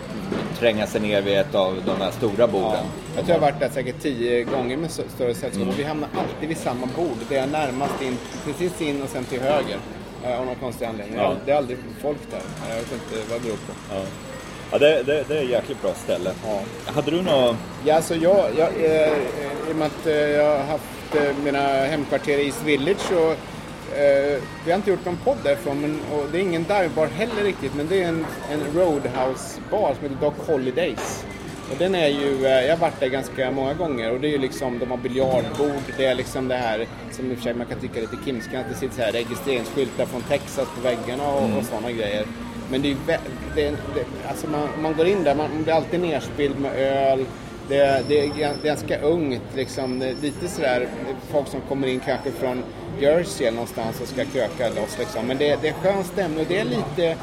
tränga 0.60 0.88
sig 0.88 1.02
ner 1.02 1.22
vid 1.22 1.38
ett 1.38 1.56
av 1.56 1.84
de 1.86 2.02
här 2.04 2.12
stora 2.12 2.48
borden. 2.48 2.72
Ja. 2.74 2.84
Jag 3.16 3.26
tror 3.26 3.36
jag 3.36 3.42
har 3.46 3.52
varit 3.52 3.60
där 3.60 3.70
säkert 3.70 4.02
tio 4.02 4.44
gånger 4.44 4.78
med 4.78 4.90
stö- 4.90 5.10
större 5.16 5.34
sällskap 5.34 5.56
Mm. 5.62 5.70
och 5.70 5.80
vi 5.80 5.84
hamnar 5.84 6.10
alltid 6.18 6.50
vid 6.50 6.58
samma 6.58 6.86
bord. 6.96 7.18
Det 7.30 7.38
är 7.38 7.48
närmast 7.48 8.02
in, 8.02 8.18
precis 8.46 8.82
in 8.82 9.02
och 9.02 9.10
sen 9.10 9.24
till 9.24 9.42
höger. 9.42 9.78
eh, 10.26 10.40
Av 10.40 10.46
någon 10.46 10.56
konstig 10.56 10.86
anledning. 10.86 11.16
Ja. 11.20 11.34
Det 11.46 11.52
är 11.52 11.56
aldrig 11.58 11.78
folk 12.02 12.18
där. 12.32 12.40
Jag 12.70 12.76
vet 12.76 12.92
inte 12.94 13.30
vad 13.32 13.40
det 13.42 13.44
beror 13.44 13.58
på. 13.58 13.74
Ja. 13.96 14.02
Ja, 14.72 14.78
det, 14.78 15.04
det, 15.04 15.24
det 15.28 15.38
är 15.40 15.44
ett 15.44 15.50
jäkligt 15.50 15.82
bra 15.82 15.94
ställe. 15.94 16.32
Ja. 16.48 16.60
Hade 16.94 17.12
du 17.12 17.22
något... 17.22 17.56
Ja, 17.86 17.96
alltså 17.96 18.16
jag, 18.16 18.46
jag, 18.58 18.68
eh, 18.86 19.08
I 19.70 19.72
och 19.72 19.76
med 19.76 19.88
att 19.88 20.08
eh, 20.08 20.14
jag 20.14 20.58
har 20.58 20.64
haft 20.64 21.16
eh, 21.16 21.38
mina 21.44 21.60
hemkvarter 21.68 22.38
i 22.38 22.46
East 22.46 22.64
Village 22.64 23.12
och 23.12 23.36
eh, 23.96 24.42
vi 24.66 24.72
har 24.72 24.76
inte 24.76 24.90
gjort 24.90 25.06
någon 25.06 25.18
podd 25.18 25.38
därifrån 25.44 25.82
men, 25.82 26.00
och 26.14 26.26
det 26.32 26.38
är 26.38 26.42
ingen 26.42 26.64
divebar 26.64 27.08
heller 27.08 27.44
riktigt 27.44 27.76
men 27.76 27.88
det 27.88 28.04
är 28.04 28.08
en, 28.08 28.26
en 28.52 28.60
Roadhouse-bar 28.76 29.94
som 29.94 30.04
heter 30.04 30.22
Doc 30.22 30.34
Holidays. 30.48 31.26
Och 31.72 31.78
den 31.78 31.96
är 31.96 32.08
ju, 32.08 32.46
eh, 32.46 32.66
jag 32.66 32.76
har 32.76 32.82
varit 32.82 33.00
där 33.00 33.08
ganska 33.08 33.52
många 33.52 33.74
gånger 33.74 34.12
och 34.12 34.20
det 34.20 34.28
är 34.28 34.32
ju 34.32 34.38
liksom, 34.38 34.80
de 34.80 34.92
har 34.92 34.98
biljardbord, 34.98 35.84
det 35.98 36.06
är 36.06 36.16
liksom 36.16 36.48
det 36.48 36.56
här 36.56 36.88
som 37.12 37.32
i 37.32 37.34
och 37.34 37.38
för 37.38 37.44
sig 37.44 37.54
man 37.54 37.68
kan 37.68 37.80
tycka 37.80 37.98
är 37.98 38.02
lite 38.02 38.18
kimskan 38.26 38.60
att 38.60 38.70
det 38.70 38.76
sitter 38.76 38.96
så 38.96 39.02
här 39.02 39.12
registreringsskyltar 39.12 40.06
från 40.06 40.22
Texas 40.22 40.68
på 40.76 40.82
väggarna 40.82 41.28
och, 41.28 41.58
och 41.58 41.66
sådana 41.66 41.92
grejer. 41.92 42.26
Men 42.72 42.82
det 42.82 42.88
är 42.88 42.90
ju, 42.90 42.98
det, 43.56 43.70
det, 43.70 44.06
alltså 44.30 44.50
man, 44.50 44.68
man 44.82 44.94
går 44.94 45.08
in 45.08 45.24
där, 45.24 45.36
man 45.36 45.64
blir 45.64 45.74
alltid 45.74 46.00
nerspilld 46.00 46.60
med 46.60 46.72
öl. 46.76 47.26
Det, 47.70 48.04
det 48.08 48.20
är 48.20 48.28
gan- 48.28 48.64
ganska 48.64 49.00
ungt 49.00 49.56
liksom, 49.56 50.14
lite 50.22 50.48
sådär 50.48 50.88
folk 51.32 51.48
som 51.48 51.62
kommer 51.62 51.88
in 51.88 52.00
kanske 52.00 52.32
från 52.32 52.64
Jersey 53.00 53.48
eller 53.48 53.56
någonstans 53.56 54.02
och 54.02 54.08
ska 54.08 54.26
kröka 54.26 54.70
loss 54.70 54.98
liksom. 55.00 55.28
Men 55.28 55.38
det, 55.38 55.60
det 55.62 55.68
är 55.68 55.74
skön 55.74 56.04
stämning 56.04 56.40
och 56.40 56.46
det 56.48 56.58
är 56.58 56.66
lite, 56.66 57.18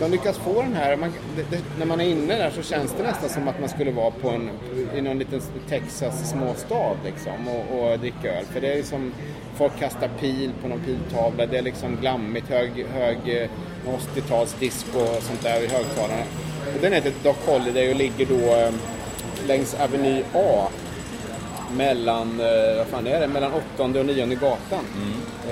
de 0.00 0.10
lyckas 0.10 0.38
få 0.38 0.62
den 0.62 0.74
här, 0.74 0.96
man, 0.96 1.12
det, 1.36 1.56
det, 1.56 1.62
när 1.78 1.86
man 1.86 2.00
är 2.00 2.04
inne 2.04 2.36
där 2.36 2.50
så 2.50 2.62
känns 2.62 2.92
det 2.92 3.02
nästan 3.02 3.28
som 3.28 3.48
att 3.48 3.60
man 3.60 3.68
skulle 3.68 3.90
vara 3.90 4.10
på 4.10 4.28
en, 4.28 4.50
i 4.94 5.00
någon 5.00 5.18
liten 5.18 5.40
Texas 5.68 6.30
småstad 6.30 6.96
liksom 7.04 7.48
och, 7.48 7.92
och 7.92 7.98
dricka 7.98 8.38
öl. 8.38 8.44
För 8.44 8.60
det 8.60 8.72
är 8.72 8.76
liksom... 8.76 9.12
folk 9.56 9.78
kastar 9.78 10.08
pil 10.20 10.50
på 10.62 10.68
någon 10.68 10.80
piltavla, 10.80 11.46
det 11.46 11.58
är 11.58 11.62
liksom 11.62 11.96
glammigt, 11.96 12.48
hög, 12.48 12.86
hög 12.86 13.18
eh, 13.26 13.48
80-talsdisco 13.86 15.16
och 15.16 15.22
sånt 15.22 15.42
där 15.42 15.60
i 15.60 15.66
högtalarna. 15.66 16.24
Och 16.74 16.80
den 16.80 16.92
heter 16.92 17.12
Doc 17.22 17.36
Holiday 17.46 17.90
och 17.90 17.96
ligger 17.96 18.26
då 18.26 18.54
eh, 18.54 18.72
längs 19.46 19.74
Aveny 19.74 20.22
A 20.34 20.68
mellan, 21.76 22.40
eh, 22.40 22.76
vad 22.78 22.86
fan 22.86 23.06
är 23.06 23.20
det, 23.20 23.28
mellan 23.28 23.52
åttonde 23.52 24.00
och 24.00 24.06
nionde 24.06 24.34
gatan. 24.34 24.84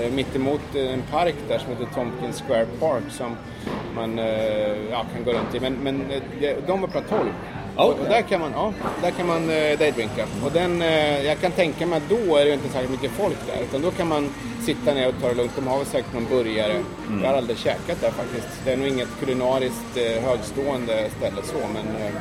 Eh, 0.01 0.11
mitt 0.11 0.35
emot 0.35 0.61
eh, 0.75 0.93
en 0.93 1.01
park 1.11 1.35
där 1.47 1.59
som 1.59 1.69
heter 1.69 1.87
Tompkins 1.95 2.43
Square 2.47 2.65
Park 2.79 3.03
som 3.09 3.35
man 3.95 4.19
eh, 4.19 4.89
ja, 4.91 5.05
kan 5.15 5.23
gå 5.25 5.31
runt 5.31 5.55
i. 5.55 5.59
Men, 5.59 5.73
men 5.73 6.11
eh, 6.11 6.55
de 6.67 6.83
öppnar 6.83 7.01
12. 7.01 7.21
Ja. 7.77 7.83
Och, 7.83 7.99
och 7.99 8.05
där 8.09 8.21
kan 8.21 8.41
man, 8.41 8.51
ja, 8.55 8.73
där 9.01 9.11
kan 9.11 9.27
man 9.27 9.49
eh, 9.49 9.79
daydrinka. 9.79 10.25
Och 10.45 10.51
den, 10.51 10.81
eh, 10.81 11.25
jag 11.25 11.39
kan 11.39 11.51
tänka 11.51 11.85
mig 11.85 11.97
att 11.97 12.09
då 12.09 12.37
är 12.37 12.45
det 12.45 12.53
inte 12.53 12.69
särskilt 12.69 12.91
mycket 12.91 13.11
folk 13.11 13.37
där. 13.47 13.63
Utan 13.63 13.81
då 13.81 13.91
kan 13.91 14.07
man 14.07 14.29
sitta 14.61 14.93
ner 14.93 15.07
och 15.07 15.13
ta 15.21 15.27
det 15.27 15.33
lugnt. 15.33 15.51
De 15.55 15.67
har 15.67 15.77
väl 15.77 15.85
säkert 15.85 16.13
någon 16.13 16.25
burgare. 16.25 16.83
Jag 17.21 17.29
har 17.29 17.37
aldrig 17.37 17.57
käkat 17.57 18.01
där 18.01 18.11
faktiskt. 18.11 18.47
Det 18.65 18.73
är 18.73 18.77
nog 18.77 18.87
inget 18.87 19.19
kulinariskt 19.19 19.97
eh, 19.97 20.23
högstående 20.23 21.09
ställe 21.17 21.41
så. 21.43 21.57
Men 21.73 22.05
eh, 22.05 22.13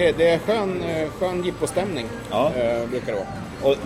det, 0.00 0.12
det 0.18 0.28
är 0.30 0.38
skön, 0.38 0.82
eh, 0.82 1.08
skön 1.10 1.44
jippostämning. 1.44 2.06
Ja. 2.30 2.52
Eh, 2.56 2.88
brukar 2.90 3.12
det 3.12 3.18
vara. 3.18 3.70
Och 3.72 3.76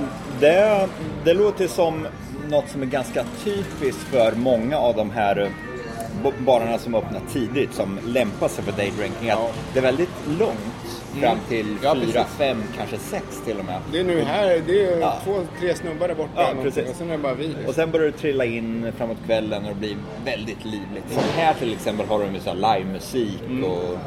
det, 0.40 0.88
det 1.24 1.34
låter 1.34 1.66
som 1.68 2.06
något 2.48 2.68
som 2.68 2.82
är 2.82 2.86
ganska 2.86 3.24
typiskt 3.44 4.02
för 4.02 4.32
många 4.32 4.78
av 4.78 4.96
de 4.96 5.10
här 5.10 5.40
eh, 5.40 6.32
barerna 6.38 6.78
som 6.78 6.94
öppnar 6.94 7.20
tidigt 7.32 7.74
som 7.74 7.98
lämpar 8.06 8.48
sig 8.48 8.64
för 8.64 8.72
daydrinking. 8.72 9.30
Att 9.30 9.38
Ja. 9.38 9.50
Det 9.72 9.78
är 9.78 9.82
väldigt 9.82 10.08
långt 10.38 11.00
fram 11.20 11.38
till 11.48 11.76
Ja, 11.82 11.96
fyra, 12.06 12.24
fem, 12.38 12.62
kanske 12.76 12.98
sex 12.98 13.24
till 13.44 13.58
och 13.58 13.64
med. 13.64 13.80
Det 13.92 14.00
är 14.00 14.04
nu 14.04 14.20
här, 14.22 14.62
det 14.66 14.84
är 14.84 15.00
Ja. 15.00 15.14
två, 15.24 15.40
tre 15.60 15.74
snubbar 15.74 16.08
där 16.08 16.14
borta. 16.14 16.30
Ja. 16.36 16.66
Och 16.66 16.72
sen 16.96 17.08
är 17.08 17.12
det 17.12 17.18
bara 17.18 17.34
vi. 17.34 17.54
Och 17.66 17.74
sen 17.74 17.90
börjar 17.90 18.06
det 18.06 18.12
trilla 18.18 18.44
in 18.44 18.92
framåt 18.98 19.16
kvällen 19.26 19.62
och 19.64 19.68
det 19.68 19.74
blir 19.80 19.96
väldigt 20.24 20.64
livligt. 20.64 21.04
Som 21.12 21.22
här 21.36 21.54
till 21.54 21.72
exempel 21.72 22.06
har 22.06 22.18
de 22.18 22.34
ju 22.34 22.40
livemusik 22.54 23.40
och 23.64 23.98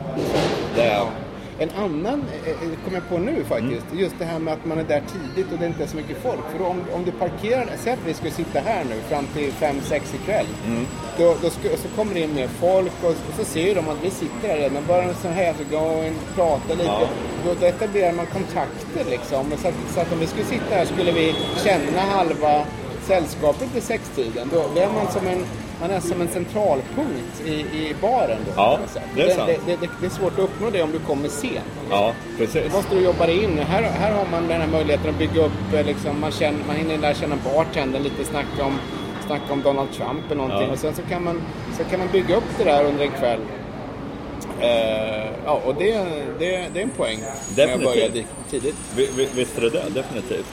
det. 0.76 1.02
En 1.60 1.70
annan 1.70 2.26
eh, 2.46 2.50
eh, 2.50 2.80
kommer 2.84 2.98
jag 2.98 3.10
på 3.10 3.18
nu 3.18 3.44
faktiskt. 3.44 3.86
Mm. 3.92 4.00
Just 4.00 4.16
det 4.20 4.26
här 4.26 4.40
med 4.40 4.54
att 4.54 4.66
man 4.66 4.80
är 4.80 4.84
där 4.84 5.04
tidigt 5.14 5.52
och 5.52 5.60
det 5.60 5.66
inte 5.66 5.84
är 5.84 5.88
så 5.88 5.96
mycket 5.96 6.18
folk. 6.18 6.42
För 6.52 6.66
om, 6.66 6.82
om 6.94 7.06
du 7.06 7.12
parkerar, 7.12 7.70
säg 7.78 7.94
att 7.94 8.00
vi 8.06 8.14
skulle 8.14 8.32
sitta 8.32 8.60
här 8.60 8.84
nu 8.84 8.96
fram 9.10 9.26
till 9.34 9.52
5-6 9.52 10.16
ikväll. 10.16 10.46
Mm. 10.68 10.86
Då, 11.18 11.36
då 11.42 11.50
sku, 11.50 11.70
så 11.78 11.88
kommer 11.96 12.14
det 12.14 12.20
in 12.20 12.34
mer 12.36 12.48
folk 12.48 12.94
och, 13.04 13.10
och 13.10 13.36
så 13.38 13.46
ser 13.46 13.76
de 13.76 13.90
att 13.90 14.04
vi 14.04 14.10
sitter 14.10 14.48
här 14.48 14.58
redan. 14.58 14.86
Börjar 14.88 15.08
de 15.08 15.14
så 15.14 15.28
här 15.28 15.54
så 15.54 15.64
prata 16.36 16.74
lite. 16.74 16.84
Ja. 16.86 17.08
Då, 17.46 17.54
då 17.60 17.66
etablerar 17.66 18.14
man 18.14 18.26
kontakter 18.26 19.06
liksom. 19.10 19.52
Så 19.62 19.68
att, 19.68 19.76
så 19.94 20.00
att 20.00 20.14
om 20.14 20.20
vi 20.20 20.28
skulle 20.28 20.46
sitta 20.46 20.76
här 20.76 20.86
skulle 20.86 21.12
vi 21.12 21.36
känna 21.64 22.02
halva 22.02 22.66
sällskapet 23.08 23.68
vid 23.76 23.84
sextiden. 23.84 24.50
Då, 24.52 24.64
då 24.76 24.82
är 24.82 24.88
man 24.88 25.12
som 25.12 25.28
en 25.28 25.46
man 25.84 25.92
är 25.92 26.00
som 26.00 26.22
en 26.22 26.28
centralpunkt 26.28 27.42
i, 27.46 27.52
i 27.52 27.96
baren. 28.02 28.38
Då, 28.46 28.52
Ja, 28.56 28.80
det 29.16 29.22
är 29.22 29.26
det, 29.28 29.34
sant. 29.34 29.52
det, 29.66 29.76
det, 29.82 29.90
det 30.02 30.06
är 30.06 30.10
svårt 30.10 30.34
att 30.34 30.40
uppnå 30.40 30.70
det 30.70 30.84
om 30.84 30.92
du 30.92 31.00
kommer 31.00 31.30
sent. 31.30 31.64
ja, 31.90 32.14
precis. 32.38 32.64
Då 32.72 32.78
måste 32.78 32.96
du 32.96 33.02
jobba 33.02 33.26
dig 33.26 33.44
in. 33.44 33.58
Här, 33.58 33.82
här 33.84 34.12
har 34.12 34.26
man 34.32 34.48
den 34.48 34.62
här 34.62 34.68
möjligheten 34.68 35.10
att 35.10 35.18
bygga 35.18 35.46
upp, 35.46 35.74
eh, 35.74 35.86
liksom, 35.86 36.20
man, 36.20 36.32
känner, 36.32 36.60
man 36.68 36.76
hinner 36.76 36.98
lära 36.98 37.14
känna 37.14 37.36
bartendern 37.54 38.04
lite, 38.04 38.26
snacka 38.26 38.66
om, 38.66 38.80
snacka 39.28 39.54
om 39.54 39.62
Donald 39.62 39.92
Trump 39.92 40.26
eller 40.26 40.36
någonting. 40.36 40.68
Ja. 40.68 40.74
Och 40.74 40.80
sen 40.80 40.96
så 40.96 41.02
kan, 41.02 41.24
man, 41.24 41.42
så 41.78 41.84
kan 41.84 42.00
man 42.00 42.08
bygga 42.12 42.36
upp 42.36 42.44
det 42.58 42.64
där 42.64 42.84
under 42.86 43.04
en 43.06 43.12
kväll. 43.12 43.40
Eh, 44.60 45.30
ja, 45.46 45.62
och 45.66 45.76
det, 45.76 45.92
det, 46.40 46.68
det 46.74 46.80
är 46.80 46.84
en 46.84 46.90
poäng. 46.90 47.20
Definitivt. 47.56 47.84
börja 47.94 48.10
di- 48.10 48.26
tidigt. 48.50 48.76
Vi- 48.96 49.10
vi- 49.18 49.30
Visst 49.36 49.58
är 49.58 49.62
det 49.62 49.70
det, 49.70 49.84
definitivt. 49.94 50.46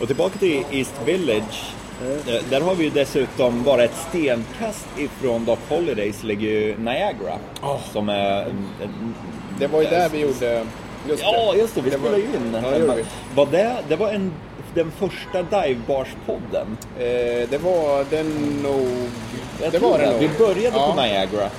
Och 0.00 0.06
tillbaka 0.06 0.38
till 0.38 0.64
East 0.70 0.94
Village. 1.04 1.72
Eh, 2.00 2.42
Där 2.50 2.60
har 2.60 2.74
vi 2.74 2.84
ju 2.84 2.90
dessutom 2.90 3.62
bara 3.64 3.84
ett 3.84 3.96
stenkast 4.08 4.86
ifrån 4.98 5.44
Doc 5.44 5.58
Holidays 5.68 6.22
ligger 6.22 6.48
ju 6.48 6.78
Niagara. 6.78 7.34
Som 7.92 8.08
är... 8.08 8.42
en- 8.42 9.14
Det 9.58 9.66
var 9.66 9.82
ju 9.82 9.88
där 9.88 10.08
vi 10.08 10.18
gjorde... 10.20 10.66
Just 11.08 11.22
Ja, 11.22 11.54
just 11.56 11.74
det. 11.74 11.80
Vi 11.80 11.90
Det 11.90 11.96
spelade 11.98 12.18
ju 12.18 12.24
in. 12.24 12.56
Ja, 12.62 12.70
det 12.70 12.94
vi. 12.96 13.04
Var 13.34 13.46
det, 13.46 13.76
det 13.88 13.96
var 13.96 14.08
en, 14.08 14.32
den 14.74 14.90
första 14.98 15.42
Divebarspodden. 15.42 16.66
Eh, 16.98 17.48
det 17.50 17.58
var 17.62 18.04
den 18.10 18.26
nog... 18.62 18.86
Jag 19.62 19.72
det 19.72 19.78
var 19.78 19.98
det 19.98 20.10
nog. 20.10 20.20
Vi 20.20 20.28
började 20.38 20.76
ja, 20.76 20.92
på 20.96 21.02
Niagara. 21.02 21.50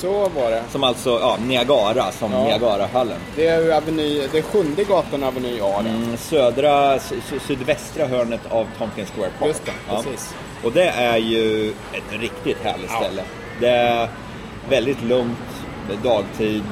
Så 0.00 0.12
var 0.12 0.50
det. 0.50 0.62
Som 0.72 0.84
alltså, 0.84 1.10
ja, 1.20 1.36
Niagara, 1.46 2.12
som 2.12 2.32
Ja. 2.32 2.44
Niagarahallen. 2.44 3.18
Det 3.36 3.46
är 3.46 3.70
Aveny, 3.76 4.22
det 4.32 4.38
är 4.38 4.42
sjunde 4.42 4.84
gatan 4.84 5.22
av 5.22 5.28
Aveny 5.28 5.60
A. 5.60 5.74
Mm, 5.80 6.16
södra, 6.16 6.98
sy- 6.98 7.20
sy- 7.30 7.38
sydvästra 7.46 8.06
hörnet 8.06 8.40
av 8.50 8.66
Tompkins 8.78 9.10
Square 9.10 9.30
Park. 9.38 9.48
Just 9.48 9.64
det, 9.66 9.72
precis. 9.90 10.34
Och 10.64 10.72
det 10.72 10.88
är 10.88 11.16
ju 11.16 11.70
ett 11.70 12.20
riktigt 12.20 12.58
härligt 12.62 12.90
Ja. 12.92 13.00
ställe. 13.00 13.22
Det 13.60 13.68
är 13.68 14.08
väldigt 14.70 15.02
lugnt, 15.02 15.38
det 15.88 15.94
är 15.94 16.14
dagtid. 16.14 16.62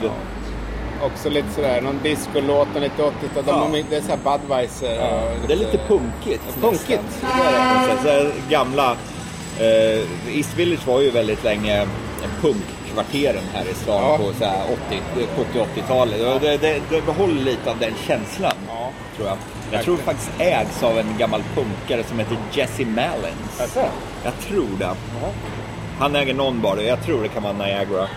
Också 1.03 1.29
lite 1.31 1.49
sådär, 1.55 1.81
någon 1.81 2.01
discolåt, 2.03 2.69
någon 2.75 2.83
lite 2.83 3.03
80-tal. 3.03 3.45
De 3.47 3.75
Ja. 3.79 3.85
Det 3.91 3.97
är 3.97 4.01
såhär 4.01 4.19
Budweiser. 4.39 4.99
och 4.99 5.49
Det 5.49 5.53
är 5.53 5.59
lite 5.59 5.79
punkigt. 5.89 6.43
Punkigt, 6.61 7.03
nästan. 7.23 7.31
det 7.53 7.57
är 7.59 7.89
det. 7.89 8.03
Så, 8.03 8.33
så 8.33 8.51
gamla... 8.51 8.97
Eh, 9.61 10.37
East 10.37 10.55
Village 10.57 10.87
var 10.87 11.01
ju 11.01 11.11
väldigt 11.11 11.45
länge 11.45 11.87
punkkvarteren 12.97 13.43
här 13.55 13.65
i 13.71 13.75
stan 13.75 14.03
Ja. 14.03 14.19
på 14.19 14.33
så 14.39 14.45
här 14.45 14.63
80, 14.89 15.01
70-80-talet. 15.77 16.35
Och 16.35 16.41
Det, 16.41 16.57
det, 16.57 16.81
det 16.91 17.07
behåller 17.07 17.43
lite 17.43 17.71
av 17.71 17.79
den 17.79 17.93
känslan, 18.07 18.53
Ja. 18.69 18.91
tror 19.17 19.29
jag. 19.29 19.37
Jag 19.73 19.83
tror 19.85 19.97
faktiskt 19.97 20.31
ägs 20.39 20.83
av 20.83 20.99
en 20.99 21.19
gammal 21.19 21.43
punkare 21.55 22.05
som 22.05 22.19
heter 22.19 22.37
Jesse 22.53 22.85
Malins. 22.85 23.61
Alltså? 23.61 23.85
Jag 24.25 24.33
tror 24.49 24.79
det. 24.79 24.91
Han 25.99 26.17
äger 26.17 26.35
någon 26.35 26.61
bar, 26.61 26.77
jag 26.77 27.03
tror 27.05 27.23
det 27.23 27.29
kan 27.29 27.43
vara 27.43 27.53
Niagara. 27.53 28.09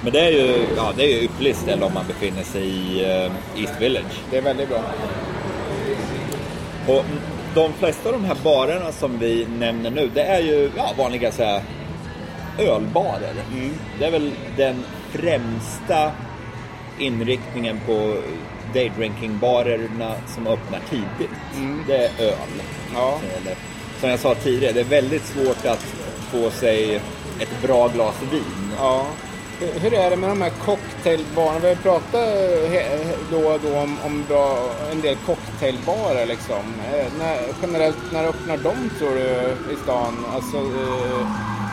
Men 0.00 0.12
det 0.12 0.20
är 0.20 0.30
ju, 0.30 0.66
ja, 0.76 0.92
det 0.96 1.02
är 1.02 1.08
ju 1.08 1.24
ypperligt 1.24 1.58
ställe 1.58 1.84
om 1.84 1.94
man 1.94 2.06
befinner 2.06 2.42
sig 2.42 2.62
i 2.68 3.04
eh, 3.04 3.62
East 3.62 3.80
Village. 3.80 4.20
Det 4.30 4.36
är 4.38 4.42
väldigt 4.42 4.68
bra. 4.68 4.78
Och 6.86 7.04
de 7.54 7.72
flesta 7.72 8.08
av 8.08 8.12
de 8.12 8.24
här 8.24 8.36
barerna 8.44 8.92
som 8.92 9.18
vi 9.18 9.46
nämner 9.58 9.90
nu, 9.90 10.10
det 10.14 10.22
är 10.22 10.40
ju 10.40 10.70
ja, 10.76 10.90
vanliga 10.98 11.32
så 11.32 11.44
här, 11.44 11.62
ölbarer. 12.58 13.34
Det 13.98 14.04
är 14.04 14.10
väl 14.10 14.32
den 14.56 14.84
främsta 15.10 16.12
inriktningen 16.98 17.80
på 17.86 18.16
daydrinkingbarerna 18.74 20.12
som 20.26 20.46
öppnar 20.46 20.80
tidigt. 20.90 21.30
Det 21.86 21.96
är 21.96 22.10
öl. 22.26 22.62
Ja. 22.94 23.18
Eller, 23.40 23.56
Som 24.00 24.10
jag 24.10 24.18
sa 24.18 24.34
tidigare, 24.34 24.72
det 24.72 24.80
är 24.80 24.84
väldigt 24.84 25.24
svårt 25.26 25.66
att 25.66 25.84
få 26.32 26.50
sig 26.50 26.94
ett 27.40 27.62
bra 27.62 27.88
glas 27.88 28.14
vin. 28.30 28.72
ja. 28.78 29.06
Hur- 29.60 29.94
är 29.94 30.10
det 30.10 30.16
med 30.16 30.28
de 30.30 30.42
här 30.42 30.50
cocktailbarerna? 30.64 31.58
Vi 31.58 31.68
har 31.68 31.74
pratat 31.74 32.14
eh, 32.14 33.08
då 33.30 33.38
och 33.48 33.60
då 33.62 33.78
om, 33.78 33.96
om 34.04 34.24
bra, 34.28 34.70
en 34.92 35.00
del 35.00 35.16
cocktailbarer 35.26 36.26
liksom. 36.26 36.74
Eh, 36.92 37.06
När, 37.18 37.38
generellt, 37.62 37.96
när 38.12 38.24
öppnar 38.24 38.56
de 38.56 38.90
tror 38.98 39.10
du 39.14 39.72
i 39.72 39.76
stan? 39.84 40.24
Alltså 40.34 40.56
eh, 40.56 41.26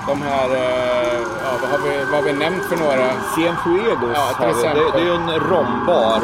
de 0.07 0.21
här, 0.21 0.49
eh, 0.49 1.19
ja 1.43 1.51
vad 1.61 1.69
har 1.71 1.77
vi, 1.85 1.91
vad 2.11 2.15
har 2.19 2.25
vi 2.29 2.33
nämnt 2.33 2.63
för 2.69 2.77
några? 2.77 3.07
Cienfuegos 3.35 4.11
Ja, 4.19 4.25
till 4.37 4.45
vi. 4.47 4.53
Det, 4.53 4.59
exempel. 4.59 4.91
det 4.93 4.99
är 4.99 5.05
ju 5.05 5.15
en 5.15 5.29
rombar. 5.51 6.19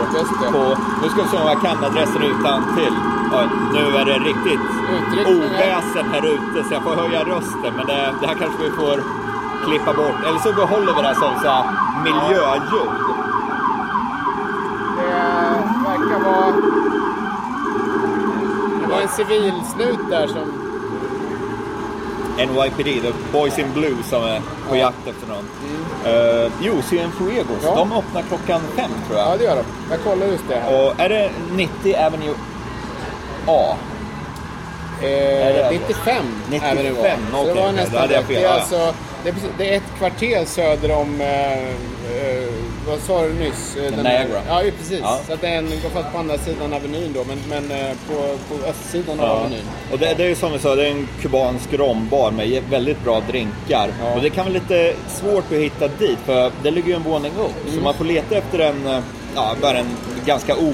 På, 0.51 0.63
nu 1.01 1.09
ska 1.09 1.21
vi 1.23 1.29
se 1.29 1.37
om 1.37 1.47
jag 1.53 1.61
kan 1.61 1.83
adressen 1.83 2.23
utan 2.23 2.75
till. 2.77 2.95
Ja, 3.31 3.39
nu 3.73 3.83
är 3.97 4.05
det 4.05 4.17
riktigt 4.31 4.65
oväsen 5.35 6.05
här 6.13 6.25
ute 6.25 6.67
så 6.67 6.73
jag 6.73 6.83
får 6.83 6.95
höja 6.95 7.23
rösten. 7.23 7.71
Men 7.77 7.85
det, 7.87 8.13
det 8.21 8.27
här 8.27 8.35
kanske 8.35 8.63
vi 8.63 8.69
får 8.69 9.03
klippa 9.65 9.93
bort, 9.93 10.19
eller 10.27 10.39
så 10.39 10.53
behåller 10.53 10.93
vi 10.95 11.01
det 11.01 11.15
som 11.15 11.33
så 11.43 11.47
här 11.49 11.65
miljöljud. 12.03 12.91
Det 14.97 15.03
verkar 15.89 16.19
vara... 16.25 16.51
Det 18.81 18.87
var 18.93 19.01
en 19.01 19.07
civilsnut 19.07 19.99
där 20.09 20.27
som... 20.27 20.60
NYPD, 22.47 23.01
The 23.01 23.13
Boys 23.31 23.59
in 23.59 23.73
Blue 23.73 23.95
som 24.09 24.23
är 24.23 24.41
på 24.69 24.75
jakt 24.75 25.07
efter 25.07 25.27
någon. 25.27 25.45
Uh, 26.13 26.51
jo, 26.61 26.81
Cienfuegos, 26.89 27.49
Mm. 27.63 27.65
Ja. 27.65 27.75
de 27.75 27.91
öppnar 27.93 28.21
klockan 28.21 28.61
fem 28.75 28.91
tror 29.07 29.19
jag. 29.19 29.27
Ja, 29.31 29.37
det 29.37 29.43
gör 29.43 29.55
de. 29.55 29.63
Jag 29.91 30.03
kollar 30.03 30.27
just 30.27 30.43
det 30.49 30.55
här. 30.55 30.83
Och 30.85 30.99
är 30.99 31.09
det 31.09 31.29
90 31.51 31.95
Avenue 31.95 32.33
A? 33.47 33.75
Eh, 35.01 35.07
det- 35.07 35.69
95 35.71 36.25
95, 36.49 36.77
även 36.77 36.85
det 36.85 36.91
var. 37.01 37.09
Så 37.31 37.41
okej, 37.41 37.53
det 37.55 37.61
var 37.61 37.71
nästan 37.71 38.07
fel, 38.09 38.23
Det 38.27 38.43
är, 38.43 38.53
alltså, 38.53 38.93
det, 39.23 39.29
är 39.29 39.35
det 39.57 39.73
är 39.73 39.77
ett 39.77 39.97
kvarter 39.97 40.45
söder 40.45 40.91
om... 40.91 41.21
Eh, 41.21 41.75
vad 42.87 42.99
sa 42.99 43.21
du 43.27 43.33
nyss? 43.33 43.77
Eh, 43.77 43.91
den- 43.91 44.03
Niagara. 44.03 44.41
Ja, 44.47 44.61
precis. 44.77 44.99
Ja. 45.01 45.19
Så 45.27 45.33
att 45.33 45.41
det 45.41 45.47
är 45.47 45.57
en, 45.57 45.69
går 45.69 45.89
fast 45.89 46.11
på 46.11 46.17
andra 46.17 46.37
sidan 46.37 46.73
Avenyn 46.73 47.13
då, 47.13 47.23
men, 47.23 47.37
men 47.49 47.79
eh, 47.79 47.91
på, 48.07 48.13
på 48.55 48.65
östsidan 48.69 49.19
av 49.19 49.25
Ja. 49.25 49.31
Avenyn. 49.31 49.59
Och 49.91 49.99
det, 49.99 50.13
det 50.17 50.23
är 50.23 50.27
ju 50.27 50.35
som 50.35 50.51
vi 50.51 50.59
sa, 50.59 50.75
det 50.75 50.87
är 50.87 50.91
en 50.91 51.07
kubansk 51.21 51.73
rombar 51.73 52.31
med 52.31 52.63
väldigt 52.69 53.03
bra 53.03 53.21
drinkar. 53.27 53.89
Ja. 54.03 54.13
Och 54.15 54.21
det 54.21 54.29
kan 54.29 54.45
vara 54.45 54.53
lite 54.53 54.93
svårt 55.07 55.51
att 55.51 55.57
hitta 55.57 55.87
dit 55.87 56.19
för 56.25 56.51
det 56.63 56.71
ligger 56.71 56.87
ju 56.87 56.95
en 56.95 57.03
våning 57.03 57.31
upp. 57.39 57.63
Mm. 57.67 57.75
Så 57.77 57.81
man 57.83 57.93
får 57.93 58.05
leta 58.05 58.35
efter 58.35 58.59
en, 58.59 58.87
eh, 58.87 58.99
ja, 59.35 59.55
bara 59.61 59.77
en 59.77 59.89
ganska 60.25 60.55
o, 60.55 60.73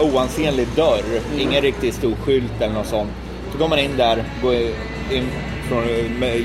oansenlig 0.00 0.66
dörr. 0.76 1.02
Mm. 1.08 1.40
Ingen 1.48 1.62
riktigt 1.62 1.94
stor 1.94 2.14
skylt 2.24 2.52
eller 2.60 2.74
något 2.74 2.86
sånt. 2.86 3.10
Så 3.52 3.58
går 3.58 3.68
man 3.68 3.78
in 3.78 3.96
där, 3.96 4.24
går 4.42 4.54
in 4.54 5.28
från, 5.70 5.84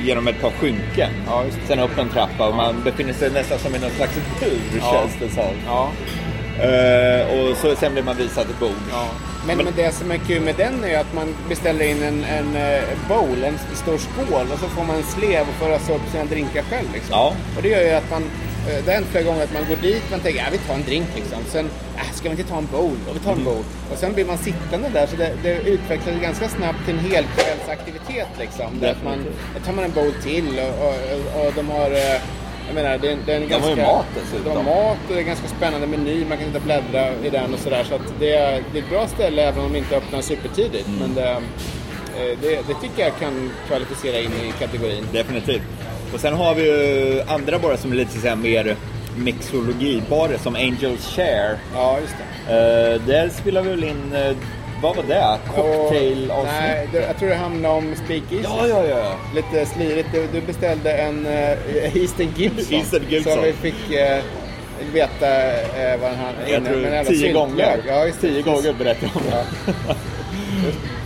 genom 0.06 0.28
ett 0.28 0.42
par 0.42 0.52
skynken. 0.52 1.10
Ja. 1.28 1.44
Sen 1.68 1.80
upp 1.80 1.98
en 1.98 2.10
trappa 2.10 2.48
och 2.48 2.56
man 2.56 2.84
befinner 2.84 3.14
sig 3.14 3.32
nästan 3.32 3.60
som 3.60 3.76
i 3.76 3.80
någon 3.80 3.90
slags 3.92 4.16
bur 4.40 4.80
Ja. 4.80 4.92
känns 4.92 5.14
det 5.20 5.30
som. 5.36 5.54
Ja. 5.68 5.92
Eh, 6.64 7.22
och 7.40 7.58
så, 7.58 7.76
sen 7.76 7.94
blir 7.94 8.04
man 8.04 8.18
visad 8.18 8.46
ett 8.50 8.60
bord. 8.60 8.82
Ja. 8.92 9.08
Men, 9.48 9.58
men 9.58 9.74
det 9.76 9.92
som 9.96 10.12
är 10.12 10.18
kul 10.18 10.42
med 10.42 10.56
den 10.56 10.84
är 10.84 11.00
att 11.00 11.14
man 11.14 11.36
beställer 11.50 11.86
in 11.86 12.04
en, 12.04 12.24
en 12.24 12.56
eh, 12.56 12.84
bowl, 13.10 13.44
en 13.44 13.58
stor 13.76 13.98
skål 13.98 14.46
och 14.54 14.60
så 14.60 14.68
får 14.68 14.84
man 14.84 14.96
en 14.96 15.04
slev 15.04 15.42
och 15.42 15.54
får 15.60 15.70
ösa 15.70 15.94
upp 15.94 16.02
sina 16.12 16.26
drinkar 16.26 16.64
själv. 16.70 16.88
Liksom. 16.94 17.12
Ja. 17.12 17.34
Och 17.56 17.62
det 17.62 17.70
gör 17.70 17.82
ju 17.82 17.92
att 17.92 18.12
man, 18.12 18.24
det 18.66 18.86
har 18.86 18.94
hänt 18.94 19.08
flera 19.12 19.24
gånger 19.24 19.44
att 19.44 19.54
man 19.54 19.66
går 19.70 19.76
dit 19.76 20.04
man 20.12 20.20
tänker 20.20 20.40
ja 20.40 20.46
vi 20.52 20.58
tar 20.58 20.74
en 20.74 20.84
drink 20.84 21.08
liksom. 21.16 21.40
Sen, 21.48 21.70
äh, 21.98 22.12
ska 22.14 22.30
vi 22.30 22.36
inte 22.36 22.50
ta 22.52 22.58
en 22.58 22.68
bowl? 22.72 22.98
Och 23.10 23.16
vi 23.16 23.20
tar 23.20 23.32
en 23.32 23.44
bowl. 23.44 23.64
Och 23.92 23.98
sen 23.98 24.14
blir 24.14 24.26
man 24.26 24.38
sittande 24.38 24.90
där 24.90 25.08
så 25.08 25.16
det, 25.16 25.34
det 25.44 25.70
utvecklas 25.70 26.22
ganska 26.22 26.50
snabbt 26.50 26.86
till 26.86 26.94
en 26.94 27.00
helkvällsaktivitet 27.00 28.32
liksom. 28.40 28.80
Där 28.82 28.92
att 28.92 29.04
man, 29.04 29.26
tar 29.66 29.74
man 29.74 29.84
en 29.84 29.92
bowl 29.92 30.14
till 30.24 30.60
och, 30.60 30.86
och, 30.86 31.46
och 31.46 31.54
de 31.56 31.70
har 31.70 31.92
eh, 31.92 32.22
jag 32.68 32.76
menar, 32.76 32.98
det 32.98 33.12
är, 33.12 33.18
det 33.26 33.34
är 33.34 33.42
en 33.42 33.48
De 33.48 33.54
har 33.54 33.62
ganska... 33.62 33.70
ju 33.70 33.88
mat 33.88 34.06
dessutom. 34.16 34.54
De 34.54 34.66
har 34.66 34.76
mat 34.76 34.98
och 35.08 35.14
det 35.14 35.16
är 35.16 35.20
en 35.20 35.26
ganska 35.26 35.48
spännande 35.48 35.88
meny. 35.88 36.26
Man 36.26 36.38
kan 36.38 36.56
och 36.56 36.62
bläddra 36.62 37.14
i 37.24 37.30
den 37.30 37.54
och 37.54 37.60
sådär. 37.60 37.84
Så 37.84 37.96
att 37.96 38.14
det, 38.20 38.32
är, 38.32 38.64
det 38.74 38.80
är 38.80 38.84
ett 38.84 38.90
bra 38.90 39.08
ställe 39.08 39.42
även 39.42 39.64
om 39.64 39.74
de 39.74 39.80
inte 39.80 39.98
öppnar 39.98 40.22
supertidigt. 40.22 40.88
Mm. 40.88 41.00
Men 41.00 41.14
det, 41.14 41.32
eh, 41.32 42.38
det, 42.42 42.50
det 42.68 42.74
tycker 42.82 43.04
jag 43.04 43.18
kan 43.20 43.52
kvalificera 43.68 44.20
in 44.20 44.32
i 44.32 44.52
kategorin. 44.60 45.08
Definitivt. 45.12 45.62
Och 46.16 46.22
sen 46.22 46.34
har 46.34 46.56
vi 46.56 46.64
ju 46.64 47.22
andra 47.28 47.60
barer 47.60 47.78
som 47.78 47.92
är 47.92 47.96
lite 47.96 48.20
så 48.20 48.28
här 48.28 48.36
mer 48.36 48.76
mixologibarer 49.18 50.38
som 50.38 50.56
Angels 50.56 51.08
Share. 51.16 51.58
Ja, 51.74 51.98
just 52.02 52.14
det. 52.48 52.54
Uh, 52.54 53.02
där 53.08 53.30
spelar 53.30 53.62
vi 53.62 53.70
väl 53.70 53.84
in, 53.84 54.14
eh, 54.14 54.36
vad 54.82 54.96
var 54.96 55.04
det? 55.04 55.38
Cocktail 55.56 56.32
Och- 56.32 56.46
Nej, 56.46 56.90
det, 56.92 57.00
jag 57.02 57.18
tror 57.20 57.30
det 57.30 57.36
handlar 57.36 57.70
om 57.70 57.96
speakeasy. 58.06 58.44
Ja, 58.44 58.68
ja, 58.68 58.86
ja. 58.86 59.16
Lite 59.36 59.66
slirigt. 59.66 60.10
Du, 60.14 60.28
du 60.34 60.42
beställde 60.42 60.94
en 60.94 61.26
uh, 61.28 61.98
Eastern 61.98 62.30
Gibson. 62.38 62.78
Eastern 62.80 63.04
Gibson. 63.10 63.34
Som 63.34 63.44
vi 63.44 63.54
fick 63.54 63.92
eh, 63.92 64.24
veta 64.94 65.26
uh, 65.28 66.02
vad 66.02 66.12
han 66.12 66.34
Jag 66.48 66.62
inne- 66.62 66.70
tror 66.70 66.82
men 66.82 67.06
tio 67.06 67.32
gånger. 67.34 67.78
Ja, 67.88 68.06
just 68.06 68.22
tio 68.22 68.42
gånger 68.42 68.74
berättade 68.74 69.12
jag 69.14 69.16
om 69.16 69.22
det. 69.32 69.46
Ja. 69.88 69.96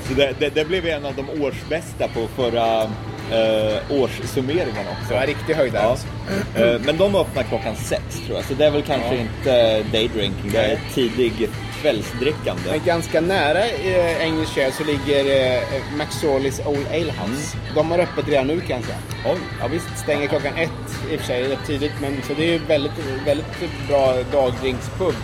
Så 0.08 0.14
det, 0.14 0.34
det, 0.40 0.50
det 0.56 0.66
blev 0.66 0.88
en 0.88 1.06
av 1.06 1.14
de 1.16 1.44
årsbästa 1.44 2.08
på 2.08 2.28
förra 2.36 2.90
uh, 3.32 4.02
årssummeringen 4.02 4.86
också. 5.02 5.14
Var 5.14 5.26
riktig 5.28 5.54
höjdare. 5.54 5.84
Ja. 5.84 5.90
alltså. 5.90 6.08
Eh, 6.56 6.80
Men 6.86 6.98
de 6.98 7.16
öppnar 7.16 7.44
klockan 7.44 7.76
sex 7.76 8.04
tror 8.26 8.38
jag, 8.38 8.46
så 8.46 8.54
det 8.54 8.66
är 8.66 8.72
väl 8.72 8.82
kanske 8.84 9.16
Ja. 9.16 9.22
inte 9.22 9.84
daydrinking, 9.92 10.52
det 10.52 10.58
är 10.58 10.80
tidig 10.94 11.50
kvällsdrickande. 11.82 12.62
Men 12.72 12.80
ganska 12.86 13.22
nära 13.22 13.66
eh, 13.68 14.46
Share 14.46 14.72
så 14.72 14.84
ligger 14.84 15.54
eh, 15.56 15.62
McSorleys 15.98 16.62
Old 16.66 16.88
Ale 16.92 17.12
House. 17.12 17.58
De 17.76 17.92
har 17.92 18.00
öppet 18.00 18.28
redan 18.28 18.48
nu 18.48 18.60
kan 18.60 18.70
jag 18.78 18.84
säga. 18.86 18.98
Oj. 19.26 19.38
Ja 19.62 19.68
visst, 19.68 19.98
stänger 19.98 20.28
klockan 20.28 20.54
ett 20.58 20.70
i 21.12 21.16
och 21.16 21.20
för 21.20 21.28
sig 21.28 21.44
rätt 21.44 21.66
tidigt 21.68 21.92
men 22.02 22.22
så 22.28 22.34
det 22.34 22.56
är 22.56 22.60
väldigt, 22.60 22.92
väldigt 23.26 23.88
bra 23.88 24.16
dagdrinkspub. 24.32 25.16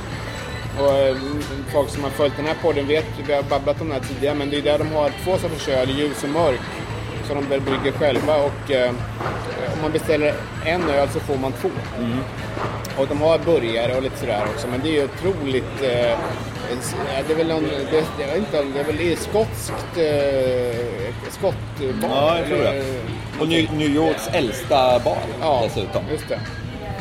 Och 0.80 0.94
eh, 0.98 1.16
folk 1.74 1.90
som 1.90 2.04
har 2.04 2.10
följt 2.12 2.38
den 2.38 2.46
här 2.46 2.56
podden 2.62 2.88
vet, 2.88 3.06
vi 3.28 3.34
har 3.34 3.44
babblat 3.44 3.82
om 3.82 3.88
det 3.88 3.94
här 3.94 4.02
tidigare, 4.02 4.36
men 4.36 4.50
det 4.50 4.58
är 4.58 4.62
där 4.62 4.78
de 4.78 4.92
har 4.92 5.12
två 5.24 5.38
sorters 5.38 5.68
öl, 5.68 5.90
ljus 5.90 6.24
och 6.24 6.30
mörk. 6.30 6.60
Som 7.28 7.36
de 7.36 7.50
väl 7.50 7.62
brygger 7.62 7.92
själva 7.92 8.36
och 8.36 8.72
eh, 8.72 8.90
om 9.74 9.82
man 9.82 9.92
beställer 9.92 10.34
en 10.66 10.90
öl 10.90 11.10
så 11.10 11.20
får 11.20 11.38
man 11.38 11.52
två. 11.52 11.70
Och 12.98 13.08
de 13.08 13.22
har 13.22 13.38
burgare 13.38 13.96
och 13.96 14.04
lite 14.04 14.18
sådär 14.18 14.44
också, 14.54 14.68
men 14.68 14.82
det 14.84 14.90
är 14.90 14.94
ju 14.94 15.04
otroligt... 15.04 15.82
Eh, 15.82 16.18
det 17.28 17.34
är 17.34 17.38
väl 17.38 17.48
någon, 17.48 17.64
det, 17.64 18.04
jag 18.20 18.28
vet 18.28 18.38
inte, 18.38 18.64
det 18.74 18.80
är 18.80 18.84
väl 18.84 19.18
skotskt... 19.18 19.98
Eh, 19.98 21.32
skottbar? 21.32 22.10
Ja, 22.10 22.38
jag 22.38 22.48
tror 22.48 22.58
det. 22.58 22.84
Och 23.40 23.48
New, 23.48 23.74
New 23.74 23.90
Yorks 23.90 24.28
äldsta 24.34 25.00
bar 25.00 25.18
Ja, 25.42 25.62
dessutom. 25.64 26.04
just 26.12 26.30
det. 26.30 26.40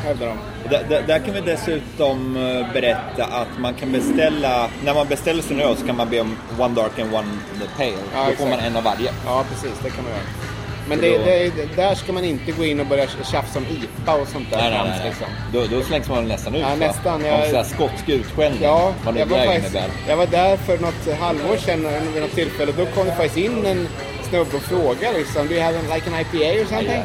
Hävdar 0.05 0.27
de. 0.27 0.37
Där, 0.69 0.83
där, 0.89 1.01
där 1.07 1.19
kan 1.19 1.33
vi 1.33 1.41
dessutom 1.41 2.35
eh, 2.37 2.73
berätta 2.73 3.25
att 3.25 3.47
man 3.59 3.73
kan 3.73 3.91
beställa, 3.91 4.69
när 4.85 4.93
man 4.93 5.07
beställer 5.07 5.41
sin 5.43 5.61
öl 5.61 5.75
så 5.77 5.85
kan 5.87 5.97
man 5.97 6.09
be 6.09 6.21
om 6.21 6.37
one 6.59 6.75
dark 6.75 6.99
and 6.99 7.13
one 7.15 7.27
pale. 7.77 7.89
Ja, 7.89 8.19
Då 8.19 8.23
får 8.23 8.31
exakt. 8.31 8.49
man 8.49 8.59
en 8.59 8.75
av 8.75 8.83
varje. 8.83 9.11
Ja, 9.25 9.43
precis. 9.49 9.79
Det 9.83 9.89
kan 9.89 10.03
man 10.03 10.13
göra. 10.13 10.21
Men 10.89 11.01
det, 11.01 11.17
då- 11.17 11.23
det, 11.55 11.75
där 11.75 11.95
ska 11.95 12.13
man 12.13 12.23
inte 12.25 12.51
gå 12.51 12.65
in 12.65 12.79
och 12.79 12.85
börja 12.85 13.07
tjafsa 13.07 13.59
om 13.59 13.65
IPA 13.65 14.15
och 14.15 14.27
sånt 14.27 14.49
där 14.51 14.57
Nej, 14.57 14.69
nej, 14.71 14.81
nej. 14.89 15.01
liksom. 15.09 15.27
Då, 15.53 15.77
då 15.77 15.83
slängs 15.83 16.09
man 16.09 16.27
nästan 16.27 16.55
ut 16.55 16.61
Ja, 16.61 16.75
nästan. 16.75 17.13
Om 17.15 17.25
Jag- 17.25 17.37
här 17.37 17.63
skotsk 17.63 18.09
utskällning. 18.09 18.59
Ja, 18.63 18.93
jag 19.05 19.11
var, 19.25 19.37
det 19.39 19.45
faktiskt, 19.45 19.75
innebär. 19.75 19.89
jag 20.07 20.17
var 20.17 20.25
där 20.25 20.57
för 20.57 20.77
något 20.77 21.19
halvår 21.19 21.57
sedan 21.57 21.87
vid 22.13 22.21
något 22.21 22.31
tillfälle. 22.31 22.71
Då 22.77 22.85
kom 22.85 23.05
det 23.05 23.11
faktiskt 23.15 23.37
in 23.37 23.65
en 23.65 23.87
snubbe 24.29 24.57
och 24.57 24.63
frågade 24.63 25.17
liksom, 25.17 25.47
do 25.47 25.53
you 25.53 25.63
have 25.63 25.77
like 25.95 26.09
an 26.09 26.19
IPA 26.21 26.61
or 26.61 26.65
something? 26.65 27.03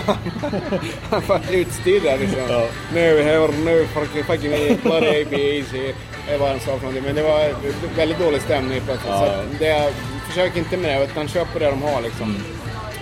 Han 1.10 1.22
var 1.26 1.40
utstirrad 1.50 2.20
liksom. 2.20 2.40
Ja. 2.48 2.66
We 2.94 3.24
have 3.24 3.48
no 3.48 3.84
fucking, 4.26 4.78
bloody 4.82 5.06
IPAs 5.20 5.72
here. 5.72 5.94
Det 6.28 6.38
var 6.38 6.48
han 6.48 6.60
sa 6.60 6.64
för 6.66 6.72
någonting. 6.78 7.02
Men 7.04 7.14
det 7.14 7.22
var 7.22 7.54
väldigt 7.96 8.18
dålig 8.18 8.40
stämning 8.40 8.80
plötsligt. 8.86 9.10
Ja, 9.12 9.18
Så 9.26 9.26
ja. 9.26 9.42
det, 9.58 9.92
försök 10.28 10.56
inte 10.56 10.76
med 10.76 11.00
det, 11.00 11.04
utan 11.04 11.28
köp 11.28 11.52
på 11.52 11.58
det 11.58 11.66
de 11.70 11.82
har 11.82 12.00
liksom. 12.02 12.22
Mm. 12.30 12.42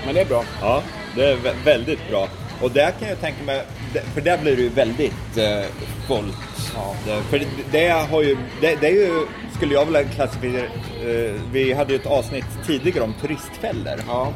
Men 0.06 0.14
det 0.14 0.20
är 0.20 0.24
bra. 0.24 0.44
Ja, 0.60 0.82
det 1.16 1.24
är 1.30 1.36
vä- 1.36 1.64
väldigt 1.64 2.08
bra. 2.10 2.28
Och 2.60 2.70
där 2.70 2.90
kan 3.00 3.08
jag 3.08 3.20
tänka 3.20 3.44
mig, 3.44 3.62
för 4.14 4.20
där 4.20 4.38
blir 4.38 4.56
det 4.56 4.62
ju 4.62 4.68
väldigt 4.68 5.36
eh, 5.36 5.64
fullt. 6.08 6.36
Det- 7.06 7.22
För 7.30 7.38
det, 7.38 7.46
det 7.70 7.88
har 8.10 8.22
ju, 8.22 8.36
det, 8.60 8.74
det 8.80 8.86
är 8.86 8.92
ju, 8.92 9.26
skulle 9.56 9.74
jag 9.74 9.84
vilja 9.84 10.04
klassificera, 10.04 10.64
eh, 10.64 11.34
vi 11.52 11.72
hade 11.72 11.92
ju 11.92 11.98
ett 11.98 12.06
avsnitt 12.06 12.44
tidigare 12.66 13.04
om 13.04 13.14
turistfällor. 13.20 14.00
Ja. 14.08 14.32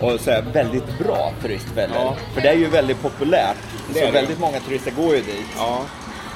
Och 0.00 0.20
så 0.20 0.30
här, 0.30 0.42
väldigt 0.52 0.98
bra 0.98 1.32
turistfällor. 1.42 1.96
Ja. 1.96 2.16
För 2.34 2.40
det 2.40 2.48
är 2.48 2.54
ju 2.56 2.66
väldigt 2.68 3.02
populärt. 3.02 3.56
Det 3.92 4.00
så 4.06 4.10
väldigt 4.10 4.38
många 4.38 4.60
turister 4.60 4.90
går 4.90 5.14
ju 5.14 5.20
dit. 5.22 5.46
Ja. 5.56 5.82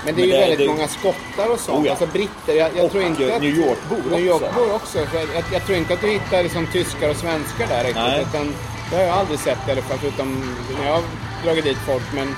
Men 0.04 0.14
det 0.14 0.22
är 0.22 0.26
Men 0.26 0.26
ju 0.26 0.32
det- 0.32 0.40
väldigt 0.40 0.58
det- 0.58 0.66
många 0.74 0.88
skottar 0.88 1.52
och 1.52 1.60
sånt. 1.60 1.78
Oh 1.78 1.86
ja. 1.86 1.90
Alltså 1.90 2.06
britter. 2.06 2.54
Jag, 2.54 2.70
jag 2.76 2.84
Och 2.84 2.90
tror 2.90 3.02
inte 3.04 3.34
att... 3.36 3.42
New 3.42 3.58
York-bor 3.58 3.96
New 3.96 4.30
också. 4.32 4.44
York-bor 4.44 4.74
också. 4.74 4.98
För 5.06 5.18
jag, 5.18 5.44
jag 5.52 5.66
tror 5.66 5.78
inte 5.78 5.94
att 5.94 6.00
du 6.00 6.08
hittar 6.10 6.42
liksom 6.42 6.66
tyskar 6.72 7.10
och 7.10 7.16
svenskar 7.16 7.66
där 7.66 7.84
riktigt. 7.84 8.28
Utan, 8.28 8.54
det 8.90 8.96
har 8.96 9.02
jag 9.02 9.14
aldrig 9.14 9.38
sett 9.38 9.58
i 9.68 9.70
alla 9.70 9.82
fall. 9.82 9.98
Förutom 9.98 10.56
när 10.78 10.86
jag 10.86 11.02
dragit 11.44 11.64
dit 11.64 11.78
folk. 11.86 12.02
Men, 12.14 12.28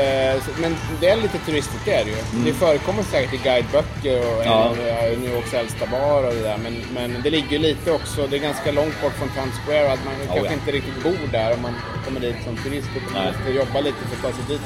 eh, 0.00 0.42
men 0.62 0.76
det 1.00 1.08
är 1.08 1.16
lite 1.16 1.38
turistigt 1.38 1.82
det 1.84 1.92
är 1.94 2.04
det 2.04 2.10
ju. 2.10 2.44
Det 2.44 2.52
förekommer 2.52 3.02
säkert 3.02 3.34
i 3.34 3.36
guideböcker 3.36 4.18
och 4.28 4.34
Mm. 4.42 4.46
Ja. 4.46 4.74
ja. 4.88 5.08
New 5.22 5.34
Yorks 5.34 5.54
äldsta 5.54 5.86
bar 5.86 6.22
och 6.22 6.34
det 6.34 6.42
där. 6.42 6.58
Men, 6.62 6.74
men 6.94 7.22
det 7.22 7.30
ligger 7.30 7.50
ju 7.50 7.58
lite 7.58 7.92
också. 7.92 8.26
Det 8.26 8.36
är 8.36 8.40
ganska 8.40 8.72
långt 8.72 9.02
bort 9.02 9.12
från 9.18 9.28
Times 9.28 9.54
Square. 9.66 9.86
och 9.86 9.92
Att 9.92 10.04
man 10.04 10.14
kanske 10.26 10.46
ja. 10.46 10.52
inte 10.52 10.70
riktigt 10.72 11.02
bor 11.02 11.28
där 11.32 11.54
om 11.54 11.62
man 11.62 11.74
kommer 12.04 12.20
dit 12.20 12.36
som 12.44 12.56
turist. 12.56 12.88
Utan 12.96 13.12
man 13.12 13.24
måste 13.26 13.50
jobba 13.50 13.80
lite 13.80 13.98
för 14.08 14.16
att 14.16 14.22
ta 14.34 14.42
sig 14.42 14.44
dit. 14.56 14.62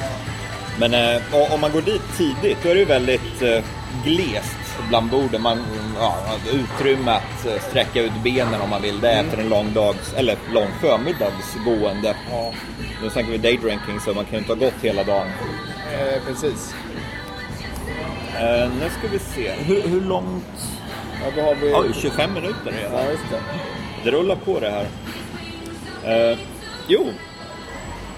Men 0.79 0.93
eh, 0.93 1.53
om 1.53 1.61
man 1.61 1.71
går 1.71 1.81
dit 1.81 2.01
tidigt 2.17 2.57
då 2.63 2.69
är 2.69 2.73
det 2.73 2.79
ju 2.79 2.85
väldigt 2.85 3.41
eh, 3.41 3.63
glest 4.05 4.57
bland 4.89 5.09
borden. 5.09 5.41
Man 5.41 5.57
ja, 5.99 6.15
har 6.27 6.37
utrymme 6.59 7.11
att 7.11 7.45
eh, 7.45 7.61
sträcka 7.69 8.01
ut 8.01 8.11
benen 8.23 8.61
om 8.61 8.69
man 8.69 8.81
vill 8.81 8.99
det 8.99 9.11
efter 9.11 9.37
en 9.37 9.49
lång 9.49 9.73
dags, 9.73 10.13
eller 10.13 10.37
lång 10.53 10.67
förmiddags 10.81 11.55
gående. 11.65 12.15
Ja, 12.31 12.51
Nu 13.03 13.09
snackar 13.09 13.29
vi 13.29 13.37
daydrinking 13.37 13.99
så 13.99 14.13
man 14.13 14.25
kan 14.25 14.33
ju 14.33 14.37
inte 14.39 14.51
ha 14.53 14.59
gått 14.59 14.73
hela 14.81 15.03
dagen. 15.03 15.27
eh, 15.93 16.21
precis. 16.27 16.73
Eh, 18.39 18.69
nu 18.79 18.89
ska 18.99 19.07
vi 19.11 19.19
se. 19.19 19.51
Hur, 19.51 19.81
hur 19.81 20.01
långt? 20.01 20.45
Ja, 21.23 21.31
då 21.35 21.41
har 21.41 21.55
vi... 21.55 21.73
Oj, 21.75 21.93
25 22.01 22.33
minuter 22.33 22.71
redan. 22.71 22.93
Ja, 23.05 23.11
just 23.11 23.23
det. 23.31 23.41
Det 24.03 24.11
rullar 24.11 24.35
på 24.35 24.59
det 24.59 24.69
här. 24.69 24.85
Eh, 26.31 26.37
jo, 26.87 27.07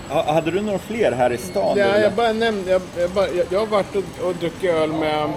ha- 0.09 0.33
hade 0.33 0.51
du 0.51 0.61
några 0.61 0.79
fler 0.79 1.11
här 1.11 1.31
i 1.33 1.37
stan? 1.37 1.77
Ja, 1.77 1.97
jag 1.99 2.13
bara 2.13 2.33
nämnde, 2.33 2.71
jag, 2.71 2.81
jag, 2.97 3.09
bara, 3.09 3.27
jag, 3.29 3.45
jag 3.49 3.59
har 3.59 3.65
varit 3.67 3.95
och, 3.95 4.03
och 4.27 4.35
druckit 4.35 4.69
öl 4.69 4.91
med 4.93 5.29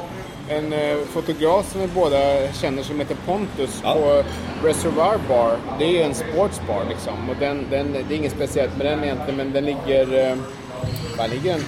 en 0.49 0.73
eh, 0.73 0.97
fotograf 1.13 1.73
som 1.73 1.81
vi 1.81 1.87
båda 1.87 2.53
känner 2.53 2.83
som 2.83 3.01
heter 3.01 3.17
Pontus 3.27 3.81
Ja. 3.83 3.95
på 3.95 4.25
Reservoir 4.67 5.19
Bar. 5.29 5.57
Det 5.79 6.01
är 6.01 6.05
en 6.05 6.15
sportsbar 6.15 6.85
liksom. 6.89 7.31
Och 7.31 7.37
den, 7.41 7.67
den, 7.71 7.93
det 8.09 8.15
är 8.15 8.17
inget 8.19 8.33
speciellt 8.33 8.77
med 8.77 8.87
den 8.87 9.05
egentligen, 9.05 9.37
men 9.37 9.53
den 9.53 9.65
ligger... 9.65 10.31
Eh, 10.31 10.37
var 11.19 11.29
ligger 11.29 11.53
den? 11.53 11.63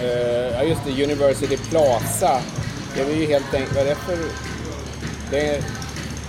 Eh, 0.00 0.54
ja, 0.54 0.62
just 0.62 0.80
det. 0.84 1.04
University 1.04 1.56
Plaza. 1.56 2.40
Det 2.96 3.02
är 3.02 3.16
ju 3.16 3.26
helt 3.26 3.54
enkelt... 3.54 3.74
Vad 3.76 3.84
är 3.84 3.88
det 3.88 3.94
för... 3.94 4.18
Det 5.30 5.40
är, 5.48 5.62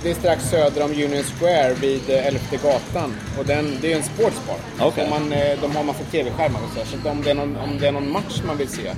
det 0.03 0.09
är 0.09 0.13
strax 0.13 0.49
söder 0.49 0.83
om 0.83 0.91
Union 0.91 1.23
Square 1.23 1.73
vid 1.73 2.09
eh, 2.09 2.27
Elfte 2.27 2.57
gatan. 2.57 3.15
Och 3.39 3.45
den, 3.45 3.77
det 3.81 3.91
är 3.93 3.97
en 3.97 4.03
sportsbar. 4.03 4.55
Okej. 4.79 5.03
Så 5.03 5.09
man, 5.09 5.33
eh, 5.33 5.59
de 5.61 5.75
har 5.75 5.83
massa 5.83 6.03
tv-skärmar 6.03 6.59
och 6.63 6.69
så. 6.87 6.97
Så 7.03 7.09
om 7.09 7.21
det, 7.23 7.29
är 7.29 7.35
någon, 7.35 7.57
om 7.57 7.77
det 7.79 7.87
är 7.87 7.91
någon 7.91 8.11
match 8.11 8.41
man 8.47 8.57
vill 8.57 8.67
se 8.69 8.91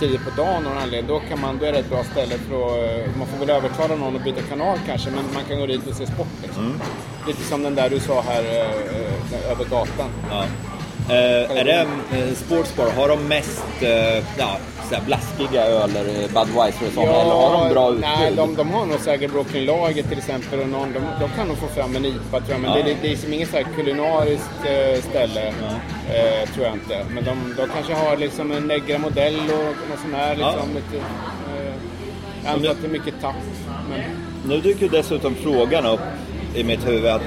tidigt 0.00 0.24
på 0.24 0.30
dagen 0.42 0.54
av 0.56 0.62
någon 0.62 0.78
anledning, 0.78 1.08
då, 1.08 1.20
kan 1.28 1.40
man, 1.40 1.58
då 1.58 1.64
är 1.66 1.72
det 1.72 1.78
ett 1.78 1.90
bra 1.90 2.04
ställe 2.04 2.34
för 2.48 2.54
att... 2.66 3.06
eh, 3.06 3.16
Man 3.18 3.26
får 3.28 3.38
väl 3.46 3.50
övertala 3.50 3.96
någon 3.96 4.16
att 4.16 4.24
byta 4.24 4.42
kanal 4.42 4.78
kanske, 4.86 5.10
men 5.10 5.24
man 5.34 5.44
kan 5.48 5.58
gå 5.58 5.66
dit 5.66 5.86
och 5.86 5.96
se 5.96 6.06
sport. 6.06 6.26
Liksom. 6.42 6.64
Mm. 6.66 6.80
Lite 7.26 7.42
som 7.42 7.62
den 7.62 7.74
där 7.74 7.90
du 7.90 8.00
sa 8.00 8.20
här 8.20 8.42
över 9.50 9.64
gatan. 9.64 10.10
Ja. 10.30 10.44
Eh, 11.10 11.58
är 11.58 11.64
det 11.64 11.86
eh, 12.18 12.34
Sportsbar, 12.34 12.90
har 12.96 13.08
de 13.08 13.28
mest 13.28 13.64
eh, 13.80 14.24
ja, 14.38 14.58
såhär 14.88 15.02
blaskiga 15.06 15.64
öler, 15.66 16.04
eh, 16.08 16.28
Budweiser 16.34 16.86
och 16.86 16.92
sånt? 16.92 17.08
eller 17.08 17.34
har 17.34 17.64
de 17.64 17.74
bra 17.74 17.88
utbud? 17.90 18.04
Nej, 18.18 18.32
de, 18.36 18.54
de 18.56 18.70
har 18.70 18.86
nog 18.86 19.00
säkert 19.00 19.32
Brooklyn 19.32 19.64
Lager 19.64 20.02
till 20.02 20.18
exempel. 20.18 20.60
Och 20.60 20.68
någon, 20.68 20.92
de, 20.92 21.00
de 21.20 21.28
kan 21.36 21.48
nog 21.48 21.56
få 21.58 21.66
fram 21.68 21.96
en 21.96 22.04
IPA 22.04 22.40
tror 22.40 22.50
jag. 22.50 22.60
Men 22.60 22.70
Ja. 22.70 22.82
det, 22.84 22.96
det 23.02 23.12
är 23.12 23.16
som 23.16 23.32
inget 23.32 23.50
så 23.50 23.56
här 23.56 23.66
kulinariskt 23.76 24.50
eh, 24.64 25.02
ställe. 25.10 25.46
Eh, 26.14 26.48
tror 26.54 26.66
jag 26.66 26.74
inte. 26.74 27.04
Men 27.14 27.24
de, 27.24 27.54
de 27.56 27.68
kanske 27.74 27.94
har 27.94 28.16
liksom 28.16 28.52
en 28.52 28.62
Negra 28.66 28.98
modell 28.98 29.34
och 29.36 29.88
något 29.90 30.00
sånt 30.02 30.14
här. 30.14 30.36
Liksom, 30.36 30.68
lite, 30.74 30.96
eh, 30.96 31.72
jag 32.44 32.52
antar 32.54 32.70
att 32.70 32.80
det 32.82 32.86
är 32.88 32.92
mycket 32.92 33.14
tapp. 33.20 33.34
Men, 33.90 34.00
Nu 34.48 34.60
dyker 34.60 34.88
dessutom 34.88 35.34
frågan 35.34 35.86
upp 35.86 36.00
i 36.54 36.64
mitt 36.64 36.86
huvud 36.86 37.06
att 37.06 37.22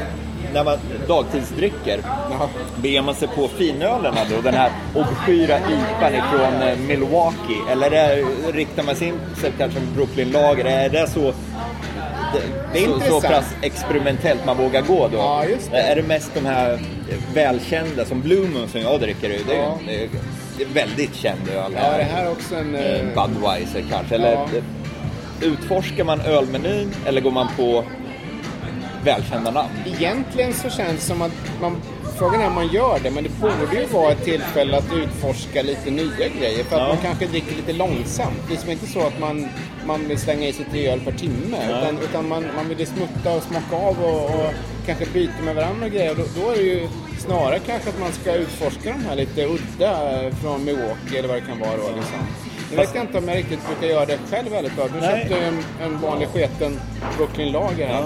när 0.53 0.63
man 0.63 0.77
dagtidsdricker, 1.07 1.99
ja. 2.29 2.49
beger 2.81 3.01
man 3.01 3.15
sig 3.15 3.27
på 3.27 3.47
finölerna 3.47 4.17
då? 4.29 4.41
Den 4.41 4.53
här 4.53 4.71
obskyra 4.95 5.57
IPan 5.57 6.13
ifrån 6.15 6.61
eh, 6.67 6.77
Milwaukee? 6.77 7.61
Eller 7.71 7.91
är, 7.91 8.25
riktar 8.53 8.83
man 8.83 8.95
sig 8.95 9.07
in 9.07 9.19
kanske 9.57 9.79
med 9.79 9.87
Brooklyn 9.95 10.31
Lager? 10.31 10.65
Är 10.65 10.89
det 10.89 11.07
så, 11.09 11.19
det, 12.33 12.41
Det 12.73 12.83
är 12.83 12.87
så, 12.87 12.99
så 12.99 13.21
pass 13.27 13.45
experimentellt 13.61 14.45
man 14.45 14.57
vågar 14.57 14.81
gå 14.81 15.07
då? 15.07 15.17
Ja, 15.17 15.43
det. 15.71 15.77
Är 15.77 15.95
det 15.95 16.03
mest 16.03 16.31
de 16.33 16.45
här 16.45 16.79
välkända, 17.33 18.05
som 18.05 18.21
Blue 18.21 18.47
Moon 18.49 18.67
som 18.67 18.81
jag 18.81 18.99
dricker, 18.99 19.29
det 19.29 19.53
är, 19.55 19.57
Ja. 19.57 19.77
det 19.87 20.03
är 20.03 20.09
väldigt 20.73 21.15
känd 21.15 21.49
öl. 21.49 21.71
ja, 21.75 21.97
det 21.97 22.03
här 22.03 22.25
är 22.25 22.31
också 22.31 22.55
en... 22.55 22.75
Eh, 22.75 22.81
Eh, 22.81 23.05
Budweiser 23.27 23.83
kanske? 23.91 24.15
Eller 24.15 24.31
Ja. 24.31 24.47
utforskar 25.41 26.03
man 26.03 26.21
ölmenyn 26.21 26.91
eller 27.05 27.21
går 27.21 27.31
man 27.31 27.47
på 27.57 27.83
välkända 29.03 29.51
namn? 29.51 29.69
Egentligen 29.85 30.53
så 30.53 30.69
känns 30.69 30.95
det 30.95 31.01
som 31.01 31.21
att 31.21 31.31
man, 31.61 31.75
frågan 32.17 32.41
är 32.41 32.47
om 32.47 32.53
man 32.53 32.67
gör 32.67 32.99
det, 33.03 33.11
men 33.11 33.23
det 33.23 33.29
borde 33.41 33.75
ju 33.79 33.85
vara 33.85 34.11
ett 34.11 34.23
tillfälle 34.23 34.77
att 34.77 34.93
utforska 34.93 35.61
lite 35.61 35.91
nya 35.91 36.27
grejer. 36.39 36.63
För 36.63 36.75
att 36.75 36.81
Ja. 36.81 36.87
man 36.87 36.97
kanske 36.97 37.25
dricker 37.25 37.55
lite 37.55 37.73
långsamt. 37.73 38.37
Det 38.47 38.53
är 38.53 38.57
som 38.57 38.69
inte 38.71 38.85
så 38.87 38.99
att 39.07 39.19
man, 39.19 39.47
man 39.85 40.07
vill 40.07 40.17
slänga 40.17 40.47
i 40.47 40.53
sig 40.53 40.65
tre 40.71 40.87
öl 40.91 40.99
per 40.99 41.11
timme. 41.11 41.57
Utan, 41.69 41.97
utan 42.03 42.27
man, 42.27 42.45
man 42.55 42.69
vill 42.69 42.87
smutta 42.87 43.31
och 43.35 43.43
smaka 43.43 43.75
av 43.75 44.03
och, 44.03 44.25
och 44.25 44.53
kanske 44.85 45.05
byta 45.05 45.41
med 45.45 45.55
varandra 45.55 45.85
och 45.85 45.91
grejer. 45.91 46.15
Då, 46.15 46.23
då 46.41 46.51
är 46.51 46.55
det 46.55 46.61
ju 46.63 46.87
snarare 47.19 47.59
kanske 47.59 47.89
att 47.89 47.99
man 47.99 48.11
ska 48.11 48.33
utforska 48.33 48.89
de 48.93 49.05
här 49.09 49.15
lite 49.15 49.45
udda 49.45 49.97
från 50.41 50.65
Milwaukee 50.65 51.17
eller 51.17 51.27
vad 51.27 51.37
det 51.37 51.41
kan 51.41 51.59
vara 51.59 51.71
då. 51.77 51.95
Liksom. 51.95 52.17
Nu 52.71 52.77
vet 52.77 52.95
jag 52.95 53.03
inte 53.03 53.17
om 53.17 53.27
jag 53.27 53.37
riktigt 53.37 53.59
brukar 53.67 53.87
göra 53.95 54.05
det 54.05 54.17
själv 54.31 54.51
väldigt 54.51 54.75
bra. 54.75 54.85
Nu 54.95 55.01
köpte 55.01 55.33
jag 55.33 55.43
en, 55.47 55.63
en 55.83 56.01
vanlig 56.01 56.27
sketen 56.27 56.79
Brooklyn 57.17 57.51
Lager 57.51 57.87
här. 57.87 58.03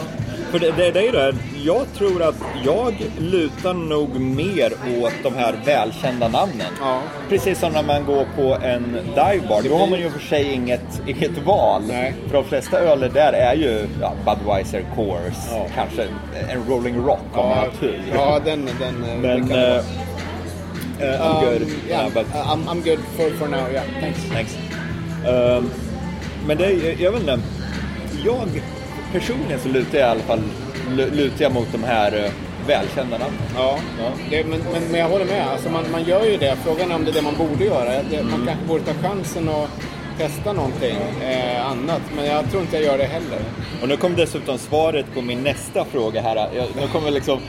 För 0.52 0.60
det, 0.60 0.72
det, 0.72 0.92
det 0.92 1.00
är 1.00 1.04
ju 1.04 1.12
det, 1.12 1.36
jag 1.64 1.86
tror 1.98 2.24
att 2.24 2.36
jag 2.66 2.94
lutar 3.20 3.74
nog 3.74 4.20
mer 4.20 4.74
åt 5.02 5.14
de 5.24 5.36
här 5.36 5.56
välkända 5.66 6.28
namnen. 6.28 6.68
Ja. 6.82 7.02
Precis 7.30 7.60
som 7.60 7.72
när 7.74 7.84
man 7.84 8.06
går 8.06 8.26
på 8.36 8.58
en 8.66 8.98
divebar, 9.16 9.62
då 9.70 9.78
har 9.78 9.88
man 9.88 10.00
ju 10.00 10.10
för 10.10 10.20
sig 10.20 10.54
inget, 10.54 11.02
inget 11.08 11.38
val. 11.46 11.82
Nej. 11.88 12.14
För 12.28 12.34
de 12.34 12.44
flesta 12.46 12.80
öler 12.80 13.10
där 13.10 13.34
är 13.34 13.56
ju 13.56 13.88
ja, 14.02 14.14
Budweiser, 14.26 14.86
Coors, 14.96 15.34
Ja. 15.52 15.68
kanske 15.76 16.04
en 16.50 16.66
Rolling 16.70 16.98
Rock 17.06 17.20
om 17.34 17.48
man 17.50 17.58
har 17.58 17.70
tur. 17.80 18.02
ja, 18.14 18.40
den... 18.46 18.70
den 18.80 19.04
eh, 19.04 19.18
Men... 19.20 19.22
det 19.22 19.38
kan 19.40 19.48
det 19.60 19.70
vara. 19.70 21.10
eh, 21.10 21.16
eh, 21.16 21.22
I'm 21.22 21.46
good. 21.46 21.62
Um, 21.62 21.68
yeah, 21.90 22.10
but 22.14 22.26
uh, 22.36 22.54
I'm, 22.54 22.64
I'm 22.70 22.82
good 22.84 23.00
for, 23.18 23.30
for 23.38 23.48
now. 23.48 23.68
Yeah, 23.74 23.84
thanks. 24.02 24.20
Thanks. 24.34 24.58
Ehm, 25.28 25.70
men 26.48 26.58
det, 26.58 26.66
är- 26.66 27.02
jag 27.04 27.12
vet 27.12 27.22
inte. 27.22 27.40
Jag 28.26 28.62
personligen 29.20 29.60
så 29.60 29.70
lutar 29.70 29.98
jag 30.00 30.08
i 30.08 30.12
alla 30.12 30.22
fall 30.24 30.42
lu- 30.98 31.12
lutar 31.16 31.44
jag 31.44 31.52
mot 31.54 31.68
de 31.72 31.84
här 31.84 32.24
eh, 32.26 32.32
välkända 32.68 33.18
namnen. 33.18 33.42
Ja, 33.58 33.78
Ja. 34.00 34.12
Det, 34.30 34.44
men, 34.44 34.60
men, 34.74 34.84
men 34.92 35.00
jag 35.00 35.10
håller 35.10 35.26
med. 35.26 35.48
Alltså 35.48 35.70
man, 35.70 35.84
man 35.92 36.04
gör 36.04 36.26
ju 36.26 36.38
det. 36.38 36.56
Frågan 36.64 36.92
är 36.92 36.96
om 36.96 37.06
det 37.06 37.12
är 37.12 37.14
det 37.14 37.22
man 37.22 37.36
borde 37.38 37.64
göra. 37.66 37.90
Det, 38.10 38.18
Mm. 38.18 38.32
Man 38.32 38.46
kanske 38.48 38.66
borde 38.66 38.84
ta 38.84 39.08
chansen 39.10 39.50
och 39.50 39.68
testa 40.18 40.54
någonting 40.54 40.96
eh, 41.24 41.66
annat. 41.72 42.02
Men 42.16 42.26
jag 42.26 42.50
tror 42.50 42.62
inte 42.62 42.76
jag 42.76 42.86
gör 42.86 42.98
det 42.98 43.04
heller. 43.04 43.40
Och 43.82 43.88
nu 43.90 43.98
kom 43.98 44.16
dessutom 44.16 44.58
svaret 44.58 45.06
på 45.14 45.22
min 45.22 45.44
nästa 45.44 45.86
fråga 45.86 46.22
här. 46.22 46.36
Jag, 46.36 46.66
nu 46.82 46.88
kommer 46.92 47.08
jag 47.08 47.14
liksom 47.14 47.40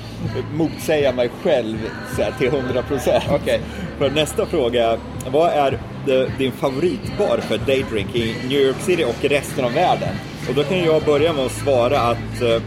motsäga 0.55 1.13
mig 1.13 1.31
själv 1.43 1.77
så 2.17 2.23
här, 2.23 2.33
till 2.39 2.47
100 2.49 2.83
procent. 2.83 3.25
Okej. 3.31 3.61
För 3.99 4.11
nästa 4.11 4.47
fråga, 4.47 4.97
vad 5.31 5.51
är 5.53 5.79
det, 6.07 6.29
din 6.39 6.53
favoritbar 6.53 7.39
för 7.39 7.59
daydrink 7.59 8.15
i 8.17 8.35
New 8.49 8.61
York 8.61 8.77
City 8.81 9.05
och 9.05 9.25
resten 9.25 9.65
av 9.65 9.73
världen? 9.73 10.15
Och 10.49 10.55
då 10.55 10.65
kan 10.65 10.79
jag 10.85 11.03
börja 11.05 11.33
med 11.33 11.47
att 11.47 11.53
svara 11.53 12.01
att 12.01 12.43
eh, 12.43 12.63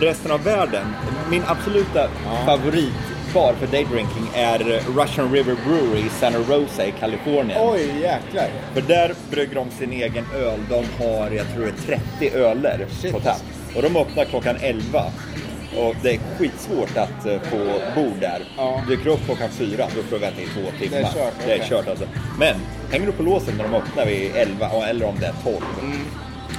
resten 0.00 0.32
av 0.32 0.44
världen, 0.44 0.86
min 1.30 1.42
absoluta 1.46 2.08
favoritbar 2.46 3.52
för 3.58 3.66
daydrinking 3.66 4.30
är 4.34 4.58
Russian 4.96 5.32
River 5.32 5.56
Brewery 5.66 6.06
i 6.06 6.08
Santa 6.08 6.38
Rosa 6.38 6.86
i 6.86 6.92
Kalifornien. 7.00 7.58
Oj, 7.62 7.80
jäklar. 8.00 8.48
För 8.74 8.80
där 8.80 9.14
brygger 9.30 9.54
de 9.54 9.70
sin 9.70 9.92
egen 9.92 10.24
öl. 10.36 10.58
De 10.68 11.04
har, 11.04 11.30
jag 11.30 11.46
tror 11.54 11.72
det 11.86 11.92
är 11.94 11.98
30 12.20 12.36
öler 12.36 12.86
Shit. 12.90 13.12
på 13.12 13.20
tapp. 13.20 13.42
Och 13.76 13.82
de 13.82 13.96
öppnar 13.96 14.24
klockan 14.24 14.56
11. 14.60 15.04
Och 15.78 15.94
det 16.02 16.10
är 16.14 16.20
skitsvårt 16.38 16.96
att 16.96 17.26
eh, 17.26 17.40
få 17.40 17.56
bord 17.94 18.16
där. 18.20 18.40
Ja. 18.56 18.82
Dyker 18.88 19.10
upp 19.10 19.24
klockan 19.24 19.48
4, 19.50 19.86
då 19.96 20.02
får 20.02 20.16
du 20.16 20.18
vänta 20.18 20.40
i 20.40 20.44
två 20.46 20.60
timmar. 20.78 20.98
Det 20.98 21.04
är 21.06 21.12
kört, 21.12 21.34
Det 21.46 21.52
är 21.52 21.64
kört 21.68 21.88
alltså. 21.88 22.04
Men 22.38 22.54
hänger 22.90 23.06
du 23.06 23.12
på 23.12 23.22
låsen 23.22 23.54
när 23.56 23.64
de 23.64 23.74
öppnar 23.74 24.06
vid 24.06 24.30
11, 24.36 24.68
och- 24.68 24.84
eller 24.84 25.06
om 25.06 25.14
det 25.20 25.26
är 25.26 25.34
12. 25.44 25.56
Mm. 25.82 25.98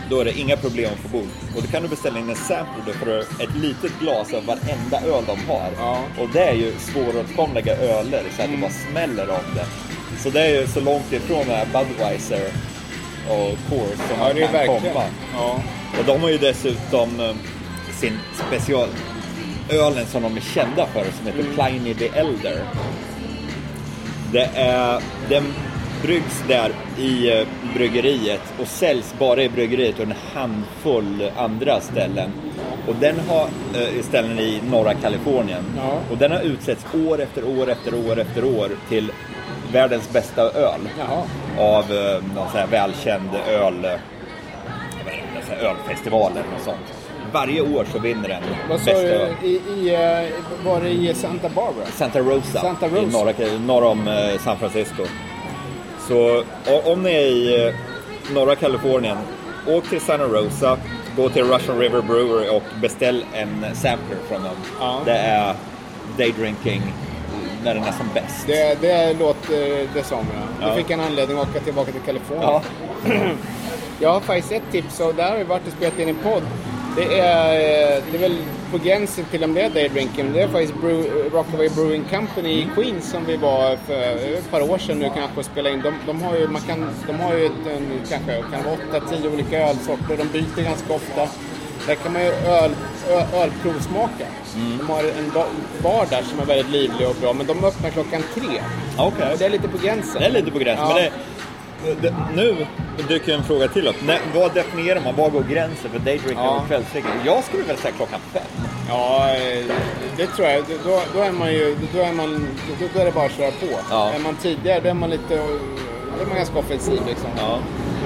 Då 0.10 0.20
är 0.20 0.26
det 0.26 0.40
inga 0.40 0.58
problem 0.58 0.90
att 0.94 1.00
få 1.00 1.08
bord. 1.18 1.28
Och 1.56 1.62
då 1.62 1.68
kan 1.68 1.84
du 1.84 1.88
beställa 1.90 2.20
in 2.20 2.30
en 2.30 2.36
sampler, 2.36 2.84
då 2.88 2.94
får 2.94 3.06
du 3.06 3.20
ett 3.20 3.56
litet 3.56 3.92
glas 4.00 4.34
av 4.34 4.46
varenda 4.46 4.98
öl 5.18 5.24
de 5.28 5.38
har. 5.52 5.70
Ja. 5.78 5.98
Mm. 5.98 6.20
Och 6.22 6.30
det 6.34 6.44
är 6.44 6.54
ju 6.54 6.74
svåråtkomliga 6.80 7.76
öler 7.76 8.24
så 8.38 8.42
att 8.44 8.52
det 8.52 8.58
bara 8.58 8.72
smäller 8.92 9.30
om 9.30 9.56
det. 9.56 9.66
Så 10.24 10.30
det 10.30 10.42
är 10.42 10.62
ju 10.62 10.68
så 10.68 10.80
långt 10.80 11.14
ifrån 11.14 11.40
den 11.48 11.56
här 11.56 11.66
Budweiser 11.66 12.42
och 13.30 13.58
Coors 13.70 13.98
som 13.98 14.18
Ja, 14.20 14.24
man 14.24 14.36
kan 14.36 14.52
verkligen. 14.54 14.82
komma. 14.82 15.04
Ja. 15.34 15.60
Och 16.00 16.06
de 16.06 16.22
har 16.22 16.30
ju 16.30 16.38
dessutom 16.38 17.20
eh, 17.20 17.36
sin 18.00 18.20
special 18.48 18.88
ölen 19.70 20.06
som 20.06 20.24
de 20.24 20.38
är 20.38 20.42
kända 20.42 20.86
för 20.86 21.06
som 21.18 21.26
heter 21.28 21.40
Mm. 21.40 21.54
Pliny 21.56 21.94
the 21.94 22.08
Elder. 22.20 22.64
Det 24.32 24.50
är, 24.56 25.02
den 25.30 25.54
bryggs 26.02 26.44
där 26.48 26.72
i 26.98 27.40
eh, 27.40 27.48
bryggeriet 27.74 28.54
och 28.62 28.68
säljs 28.68 29.16
bara 29.20 29.44
i 29.44 29.50
bryggeriet 29.50 29.96
och 29.96 30.06
en 30.06 30.14
handfull 30.34 31.32
andra 31.38 31.82
ställen. 31.82 32.32
Och 32.88 32.96
den 32.96 33.16
har 33.28 33.44
eh, 33.44 34.04
ställen 34.04 34.40
i 34.40 34.62
norra 34.72 34.94
Kalifornien. 34.94 35.64
Ja. 35.78 36.00
Och 36.12 36.18
den 36.18 36.32
har 36.32 36.40
utsetts 36.40 36.86
år 37.10 37.22
efter 37.22 37.60
år 37.60 37.70
efter 37.70 38.10
år 38.10 38.20
efter 38.20 38.44
år 38.44 38.70
till 38.90 39.12
världens 39.74 40.14
bästa 40.14 40.42
öl 40.42 40.82
Jaha. 41.00 41.24
av 41.58 41.84
eh, 41.84 42.36
någon 42.36 42.52
sån 42.52 42.70
välkänd 42.72 43.30
öl, 43.48 43.88
ölfestival 45.62 46.32
eller 46.32 46.52
något 46.52 46.64
sånt. 46.64 46.96
Varje 47.34 47.62
år 47.62 47.86
så 47.92 48.00
vinner 48.00 48.28
den 48.30 48.44
Vad 48.70 48.78
bästa 48.78 48.92
öl. 48.92 49.34
I, 49.44 49.48
i, 49.48 49.98
var 50.66 50.82
det 50.82 50.90
i 50.90 51.14
Santa 51.14 51.50
Barbara? 51.50 51.86
Santa 51.86 52.20
Rosa, 52.20 52.62
Santa 52.62 52.88
i 52.88 52.90
Rosa. 52.90 53.18
norra, 53.18 53.34
norr 53.66 53.84
om 53.84 54.30
San 54.40 54.58
Francisco. 54.58 55.04
Så 56.10 56.44
om 56.86 57.04
ni 57.04 57.10
är 57.10 57.20
i 57.20 57.68
eh, 57.68 57.74
norra 58.34 58.56
Kalifornien, 58.56 59.18
åk 59.68 59.90
till 59.90 60.02
Santa 60.02 60.26
Rosa, 60.26 60.78
gå 61.18 61.30
till 61.30 61.44
Russian 61.44 61.80
River 61.80 62.02
Brewery 62.02 62.50
och 62.50 62.64
beställ 62.82 63.26
en 63.34 63.66
sampler 63.76 64.18
från 64.28 64.44
dem. 64.44 64.56
Ja. 64.80 65.02
Det 65.06 65.18
är 65.18 65.56
daydrinking 66.18 66.82
när 67.64 67.74
den 67.74 67.84
är 67.84 67.92
som 67.92 68.10
bäst. 68.14 68.48
Det, 68.48 68.82
det 68.82 69.14
låter 69.20 69.88
det 69.94 70.04
som 70.04 70.18
ja. 70.18 70.68
Ja. 70.68 70.70
Du 70.70 70.82
fick 70.82 70.90
en 70.92 71.00
anledning 71.00 71.38
att 71.38 71.50
åka 71.50 71.60
tillbaka 71.60 71.92
till 71.92 72.02
Kalifornien. 72.02 72.44
Ja. 72.44 72.62
Jag 74.00 74.14
har 74.14 74.20
faktiskt 74.20 74.52
ett 74.52 74.72
tips 74.72 75.00
och 75.00 75.16
där 75.16 75.30
har 75.30 75.38
vi 75.38 75.44
varit 75.44 75.68
och 75.68 75.74
spelat 75.74 76.00
in 76.00 76.10
en 76.10 76.16
podd. 76.16 76.44
Det 76.96 77.20
är, 77.20 77.54
eh, 77.54 78.04
det 78.12 78.18
är 78.18 78.22
väl 78.22 78.38
på 78.72 78.78
gränsen 78.78 79.26
till 79.32 79.44
om 79.44 79.54
det 79.54 79.62
är 79.62 79.70
daydrinking. 79.70 80.34
Det 80.34 80.42
är 80.42 80.48
faktiskt 80.48 80.74
Brew, 80.82 81.10
Rockaway 81.34 81.70
Brewing 81.70 82.04
Company 82.10 82.50
i 82.50 82.68
Queens 82.76 83.10
som 83.12 83.26
vi 83.26 83.38
var 83.38 83.76
för 83.76 84.34
ett 84.38 84.52
par 84.52 84.62
år 84.72 84.78
sedan 84.78 85.00
nu 85.00 85.10
kanske 85.16 85.40
och 85.40 85.46
spelade 85.46 85.76
in. 85.76 85.82
De, 85.82 85.94
de 86.08 86.22
har 86.22 86.36
ju, 86.38 86.48
man 86.48 86.62
kan, 86.62 86.86
de 87.08 87.20
har 87.20 87.34
ju 87.38 87.46
ett, 87.46 87.52
en, 87.78 88.02
kanske 88.10 88.44
kan 88.52 88.64
vara 88.64 89.02
8-10 89.02 89.34
olika 89.34 89.70
ölsorter. 89.70 90.18
De 90.18 90.24
byter 90.40 90.64
ganska 90.64 90.94
ofta. 90.94 91.28
Där 91.88 91.96
kan 91.96 92.14
man 92.14 92.22
ju 92.24 92.30
öl, 92.30 92.72
ö, 93.10 93.24
ölprovsmaka. 93.34 94.26
De 94.80 94.88
har 94.90 95.04
en 95.04 95.30
ba- 95.34 95.46
bar 95.84 96.06
där 96.10 96.22
som 96.24 96.40
är 96.40 96.46
väldigt 96.46 96.70
livlig 96.70 97.08
och 97.08 97.16
bra, 97.22 97.34
men 97.34 97.46
de 97.48 97.64
öppnar 97.64 97.90
klockan 97.90 98.24
tre. 98.34 98.62
Okej. 98.98 99.32
Och 99.34 99.38
det 99.40 99.46
är 99.46 99.50
lite 99.50 99.68
på 99.68 99.78
gränsen. 99.78 100.22
Det 100.22 100.26
är 100.28 100.32
lite 100.32 100.52
på 100.52 100.60
gränsen. 100.60 100.86
Ja. 100.90 100.94
Men 100.94 101.04
det, 101.04 101.12
nu 102.36 102.66
dyker 103.08 103.34
en 103.34 103.44
fråga 103.44 103.68
till 103.68 103.88
upp. 103.88 103.96
Vad 104.36 104.54
definierar 104.54 105.02
man? 105.02 105.16
Var 105.16 105.30
går 105.30 105.44
gränsen 105.50 105.92
för 105.92 106.00
daydrinking 106.00 106.38
Ja. 106.44 106.60
och 106.62 106.68
kvällsdrickning? 106.68 107.14
Jag 107.26 107.44
skulle 107.44 107.64
väl 107.64 107.78
säga 107.78 107.94
klockan 107.98 108.20
fem. 108.34 108.44
Ja, 108.90 109.30
eh, 109.36 109.66
det 110.18 110.28
tror 110.28 110.48
jag. 110.48 110.64
Då, 110.86 111.02
då 111.14 111.20
är 111.22 111.32
man 111.32 111.54
ju, 111.54 111.76
då 111.94 112.00
är 112.02 112.14
man, 112.14 112.48
då, 112.94 113.00
är 113.02 113.06
det 113.06 113.12
bara 113.12 113.26
att 113.26 113.32
köra 113.32 113.52
på. 113.52 113.68
Ja. 113.90 114.12
Är 114.12 114.20
man 114.20 114.36
tidigare, 114.36 114.80
då 114.80 114.90
är 114.90 114.94
man 114.94 115.10
lite, 115.10 115.36
då 116.18 116.22
är 116.24 116.28
man 116.28 116.36
ganska 116.38 116.60
offensiv 116.60 117.00
liksom. 117.08 117.30
Ja. 117.38 117.60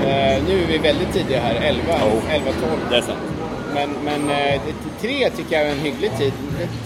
Eh, 0.07 0.43
nu 0.47 0.63
är 0.63 0.67
vi 0.67 0.77
väldigt 0.77 1.13
tidiga 1.13 1.39
här, 1.39 1.55
11, 1.55 1.81
Oh. 1.93 2.36
11 2.36 2.51
12. 2.62 2.71
Det 2.89 2.97
är 2.97 3.01
sant. 3.01 3.19
Men, 3.73 3.89
men 4.05 4.29
eh, 4.29 4.62
det- 4.65 5.01
tre 5.07 5.29
tycker 5.29 5.55
jag 5.59 5.67
är 5.67 5.71
en 5.71 5.79
hygglig 5.79 6.17
tid. 6.17 6.33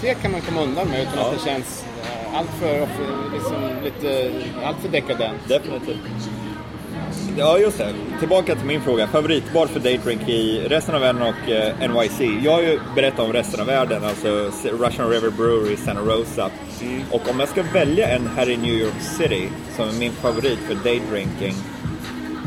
Tre 0.01 0.13
kan 0.13 0.31
man 0.31 0.41
komma 0.41 0.61
undan 0.61 0.87
med 0.87 1.01
utan 1.01 1.13
Ja. 1.17 1.25
att 1.25 1.33
det 1.43 1.49
känns 1.51 1.85
eh, 2.03 2.37
allt 2.39 2.49
för, 2.59 2.87
liksom, 3.33 3.55
lite, 3.83 4.31
allt 4.63 4.77
för 4.81 4.89
dekadent. 4.89 5.37
Definitivt. 5.47 5.97
Ja, 7.39 7.57
just 7.59 7.77
det. 7.77 7.93
Tillbaka 8.19 8.55
till 8.55 8.65
min 8.65 8.81
fråga. 8.81 9.07
Favoritbar 9.07 9.67
för 9.67 9.79
daydrink 9.79 10.29
i 10.29 10.67
resten 10.69 10.95
av 10.95 11.01
världen 11.01 11.21
och 11.21 11.49
eh, 11.49 11.91
NYC. 11.91 12.43
Jag 12.43 12.51
har 12.51 12.61
ju 12.61 12.79
berättat 12.95 13.19
om 13.19 13.33
resten 13.33 13.59
av 13.59 13.67
världen, 13.67 14.03
alltså 14.03 14.51
Russian 14.63 15.09
River 15.09 15.29
Brewery, 15.29 15.77
Santa 15.77 16.01
Rosa. 16.01 16.49
Och 17.11 17.29
om 17.29 17.39
jag 17.39 17.49
ska 17.49 17.63
välja 17.63 18.07
en 18.09 18.27
här 18.27 18.49
i 18.49 18.57
New 18.57 18.73
York 18.73 19.01
City 19.01 19.49
som 19.75 19.89
är 19.89 19.93
min 19.93 20.11
favorit 20.11 20.59
för 20.59 20.75
daydrinking 20.75 21.53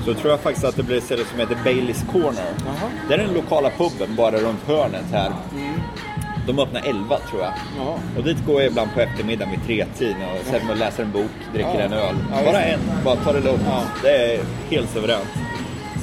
så 0.05 0.15
tror 0.15 0.31
jag 0.31 0.41
faktiskt 0.41 0.67
att 0.67 0.77
det 0.77 0.83
blir 0.83 0.97
ett 0.99 1.05
ställe 1.05 1.25
som 1.25 1.39
heter 1.39 1.59
Baileys 1.65 2.05
Corner. 2.13 2.45
Jaha. 2.67 2.91
Det 3.09 3.15
är 3.15 3.19
den 3.19 3.35
lokala 3.35 3.71
puben 3.71 4.17
bara 4.17 4.37
runt 4.39 4.63
hörnet 4.67 5.05
här. 5.13 5.33
De 6.51 6.59
öppnar 6.63 6.83
11 6.85 7.19
tror 7.31 7.43
jag. 7.43 7.53
Ja. 7.79 7.99
Och 8.17 8.25
dit 8.25 8.47
går 8.47 8.61
jag 8.63 8.71
ibland 8.71 8.95
på 8.95 9.01
eftermiddagen 9.01 9.51
vid 9.51 9.67
tretiden 9.67 10.17
och 10.23 10.45
sätter 10.47 10.65
mig 10.65 10.73
och 10.73 10.79
läser 10.79 11.03
en 11.03 11.13
bok, 11.13 11.31
dricker 11.53 11.75
Ja. 11.75 11.81
en 11.81 11.93
öl. 11.93 12.17
Ja, 12.33 12.37
bara 12.53 12.63
en, 12.63 12.81
bara 13.05 13.17
ta 13.17 13.33
det 13.33 13.41
lugnt. 13.41 13.63
Det 14.03 14.17
är 14.35 14.41
helt 14.71 14.91
suveränt. 14.91 15.29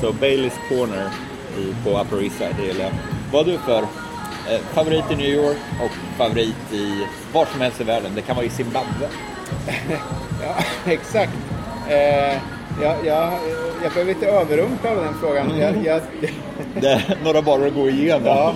Så 0.02 0.12
Baileys 0.14 0.54
Corner 0.70 1.10
i, 1.58 1.74
på 1.84 2.00
Upper 2.00 2.24
East 2.24 2.38
Side, 2.38 2.56
det 2.60 2.66
gillar 2.68 2.84
jag. 2.84 2.92
Vad 3.32 3.46
har 3.46 3.52
du 3.54 3.58
för 3.60 3.80
eh, 4.54 4.60
favorit 4.74 5.04
i 5.12 5.16
New 5.16 5.30
York 5.30 5.58
och 5.84 5.92
favorit 6.18 6.74
i 6.74 7.06
var 7.34 7.46
som 7.46 7.62
helst 7.62 7.82
i 7.82 7.84
världen? 7.84 8.12
Det 8.16 8.22
kan 8.22 8.36
vara 8.36 8.46
i 8.46 8.50
Zimbabwe. 8.50 9.08
Ja, 10.44 10.56
exakt. 10.92 11.32
Eh, 11.90 12.38
jag, 12.82 12.96
jag, 13.06 13.34
jag 13.84 13.92
blev 13.94 14.08
lite 14.08 14.26
överrumplad 14.28 14.98
av 14.98 15.04
den 15.04 15.14
frågan. 15.22 15.58
Jag, 15.60 15.76
jag, 15.86 16.02
Det 16.82 16.88
är 16.88 17.18
några 17.24 17.42
barer 17.42 17.68
att 17.68 17.74
gå 17.74 17.90
igenom. 17.90 18.26
Ja, 18.26 18.54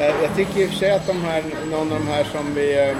jag, 0.00 0.10
jag 0.22 0.36
tycker 0.36 0.60
i 0.60 0.64
och 0.66 0.70
för 0.70 0.76
sig 0.76 0.90
att 0.90 1.06
de 1.06 1.22
här, 1.22 1.42
någon 1.70 1.92
av 1.92 1.98
de 1.98 2.08
här 2.08 2.24
som 2.24 2.54
vi... 2.54 2.88
eh, 2.88 2.96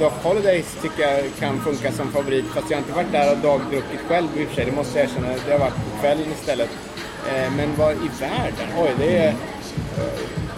Dock 0.00 0.12
Holidays 0.22 0.76
tycker 0.82 1.02
jag 1.02 1.24
kan 1.38 1.60
funka 1.60 1.92
som 1.92 2.12
favorit. 2.12 2.44
Fast 2.54 2.70
jag 2.70 2.76
har 2.76 2.82
inte 2.82 2.92
varit 2.92 3.12
där 3.12 3.32
och 3.32 3.38
dagdruckit 3.38 4.00
själv 4.08 4.26
i 4.36 4.44
och 4.44 4.48
för 4.48 4.54
sig. 4.54 4.64
Det 4.64 4.72
måste 4.72 4.98
jag 4.98 5.08
erkänna. 5.08 5.28
Det 5.46 5.52
har 5.52 5.58
varit 5.58 5.74
på 5.74 6.00
kvällen 6.00 6.24
istället. 6.40 6.68
Eh, 7.28 7.50
Men 7.56 7.68
vad 7.76 7.92
i 7.92 8.10
världen? 8.20 8.68
Oj, 8.78 8.90
det 8.98 9.16
är... 9.18 9.28
eh, 9.28 9.34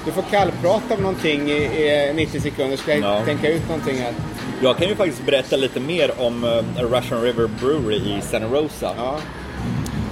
Du 0.05 0.13
får 0.13 0.23
kallprata 0.23 0.95
om 0.95 1.01
någonting 1.01 1.51
i, 1.51 1.55
i 2.11 2.13
90 2.15 2.41
sekunder. 2.41 2.77
Ska 2.77 2.95
jag 2.95 3.01
Ja. 3.21 3.25
tänka 3.25 3.49
ut 3.49 3.69
någonting 3.69 3.97
här? 3.99 4.13
Jag 4.63 4.77
kan 4.77 4.89
ju 4.89 4.95
faktiskt 4.97 5.27
berätta 5.27 5.57
lite 5.57 5.81
mer 5.81 6.11
om 6.21 6.45
eh, 6.45 6.83
Russian 6.83 7.23
River 7.23 7.47
Brewery 7.61 7.97
i 8.19 8.21
Santa 8.23 8.47
Rosa. 8.49 8.95
Ja, 8.97 9.19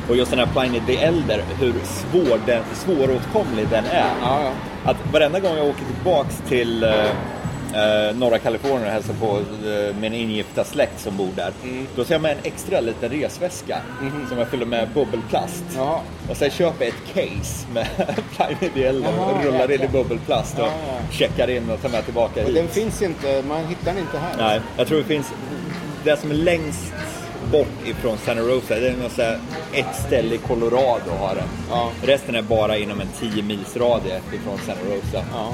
Och 0.09 0.17
just 0.17 0.31
den 0.31 0.39
här 0.41 0.47
Pliny 0.47 0.81
the 0.87 0.97
Elder, 1.05 1.43
hur 1.61 1.75
svår 1.85 2.41
den, 2.47 2.63
svåråtkomlig 2.75 3.69
den 3.71 3.85
är. 3.85 4.11
ja. 4.23 4.51
Att 4.87 4.97
varenda 5.13 5.41
gång 5.41 5.57
jag 5.57 5.67
åker 5.67 5.85
tillbaks 5.85 6.43
till 6.49 6.83
eh, 6.85 6.91
eh, 7.75 8.17
norra 8.17 8.39
Kalifornien 8.39 8.83
och 8.87 8.93
hälsar 8.93 9.15
på 9.15 9.37
eh, 9.69 9.97
min 10.01 10.15
ingifta 10.15 10.65
släkt 10.65 11.01
som 11.01 11.17
bor 11.17 11.29
där. 11.37 11.53
Mm. 11.65 11.87
Då 11.97 12.05
ser 12.05 12.15
jag 12.15 12.23
med 12.23 12.33
en 12.33 12.39
extra 12.43 12.81
liten 12.81 13.11
resväska 13.11 13.79
som 14.29 14.39
jag 14.39 14.49
fyller 14.49 14.67
med 14.67 14.89
bubbelplast. 14.95 15.65
Jaha. 15.77 16.01
Och 16.31 16.37
sen 16.37 16.51
köper 16.51 16.85
jag 16.85 16.95
ett 16.95 17.15
case 17.15 17.67
med 17.73 17.87
Elder 18.87 19.13
Jaha, 19.13 19.33
och 19.33 19.45
rullar 19.45 19.73
in 19.73 19.83
i 19.83 19.89
bubbelplast 19.89 20.59
och 20.59 20.65
Ja, 20.67 20.73
ja. 20.89 21.13
checkar 21.13 21.51
in 21.51 21.71
och 21.71 21.83
tar 21.83 21.89
med 21.89 22.05
tillbaka 22.05 22.41
Och 22.41 22.47
hit. 22.47 22.55
den 22.55 22.69
finns 22.69 23.03
inte, 23.03 23.43
man 23.49 23.67
hittar 23.67 23.85
den 23.85 23.99
inte 23.99 24.19
här. 24.19 24.37
Nej, 24.39 24.61
jag 24.77 24.87
tror 24.87 24.99
det 24.99 25.05
finns... 25.05 25.33
Det 26.05 26.17
som 26.21 26.31
är 26.31 26.35
längst 26.35 26.93
bort 27.53 27.87
ifrån 27.87 28.19
Santa 28.19 28.43
Rosa, 28.43 28.75
det 28.75 28.89
är 28.89 28.97
något 28.97 29.19
här, 29.19 29.39
ett 29.73 29.97
ställe 30.07 30.35
i 30.35 30.39
Colorado 30.39 31.11
har 31.11 31.35
den. 31.35 31.49
Ja. 31.71 31.91
Resten 32.03 32.35
är 32.35 32.43
bara 32.43 32.77
inom 32.77 33.01
en 33.01 33.09
10 33.21 33.43
mils 33.43 33.77
radie 33.77 34.21
ifrån 34.35 34.59
Santa 34.59 34.83
Rosa. 34.85 35.25
Ja. 35.33 35.53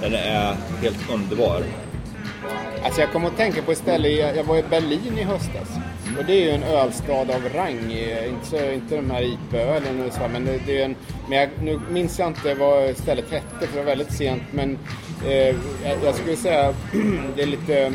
Den 0.00 0.14
är 0.14 0.56
helt 0.82 1.10
underbar. 1.12 1.62
Alltså 2.84 3.00
jag 3.00 3.12
kommer 3.12 3.28
att 3.28 3.36
tänka 3.36 3.62
på 3.62 3.72
ett 3.72 3.78
ställe, 3.78 4.08
jag, 4.08 4.44
var 4.44 4.56
i 4.56 4.62
Berlin 4.62 5.18
i 5.18 5.22
höstas. 5.22 5.68
Och 6.18 6.24
det 6.24 6.32
är 6.32 6.44
ju 6.44 6.50
en 6.50 6.62
ölstad 6.62 7.30
av 7.30 7.48
rang, 7.54 7.92
inte, 8.28 8.74
inte 8.74 8.96
de 8.96 9.10
här 9.10 9.22
IPA-ölen 9.22 10.06
och 10.06 10.12
så, 10.12 10.20
men 10.32 10.44
det, 10.44 10.60
det 10.66 10.80
är 10.80 10.84
en, 10.84 10.96
men 11.28 11.38
jag, 11.38 11.48
nu 11.62 11.80
minns 11.90 12.18
jag 12.18 12.28
inte 12.28 12.54
vad 12.54 12.96
stället 12.96 13.30
hette 13.30 13.66
för 13.66 13.66
det 13.66 13.76
var 13.76 13.84
väldigt 13.84 14.12
sent, 14.12 14.42
men 14.50 14.78
eh, 15.26 15.56
jag, 15.84 15.96
jag 16.04 16.14
skulle 16.14 16.36
säga 16.36 16.74
det 17.36 17.42
är 17.42 17.46
lite 17.46 17.92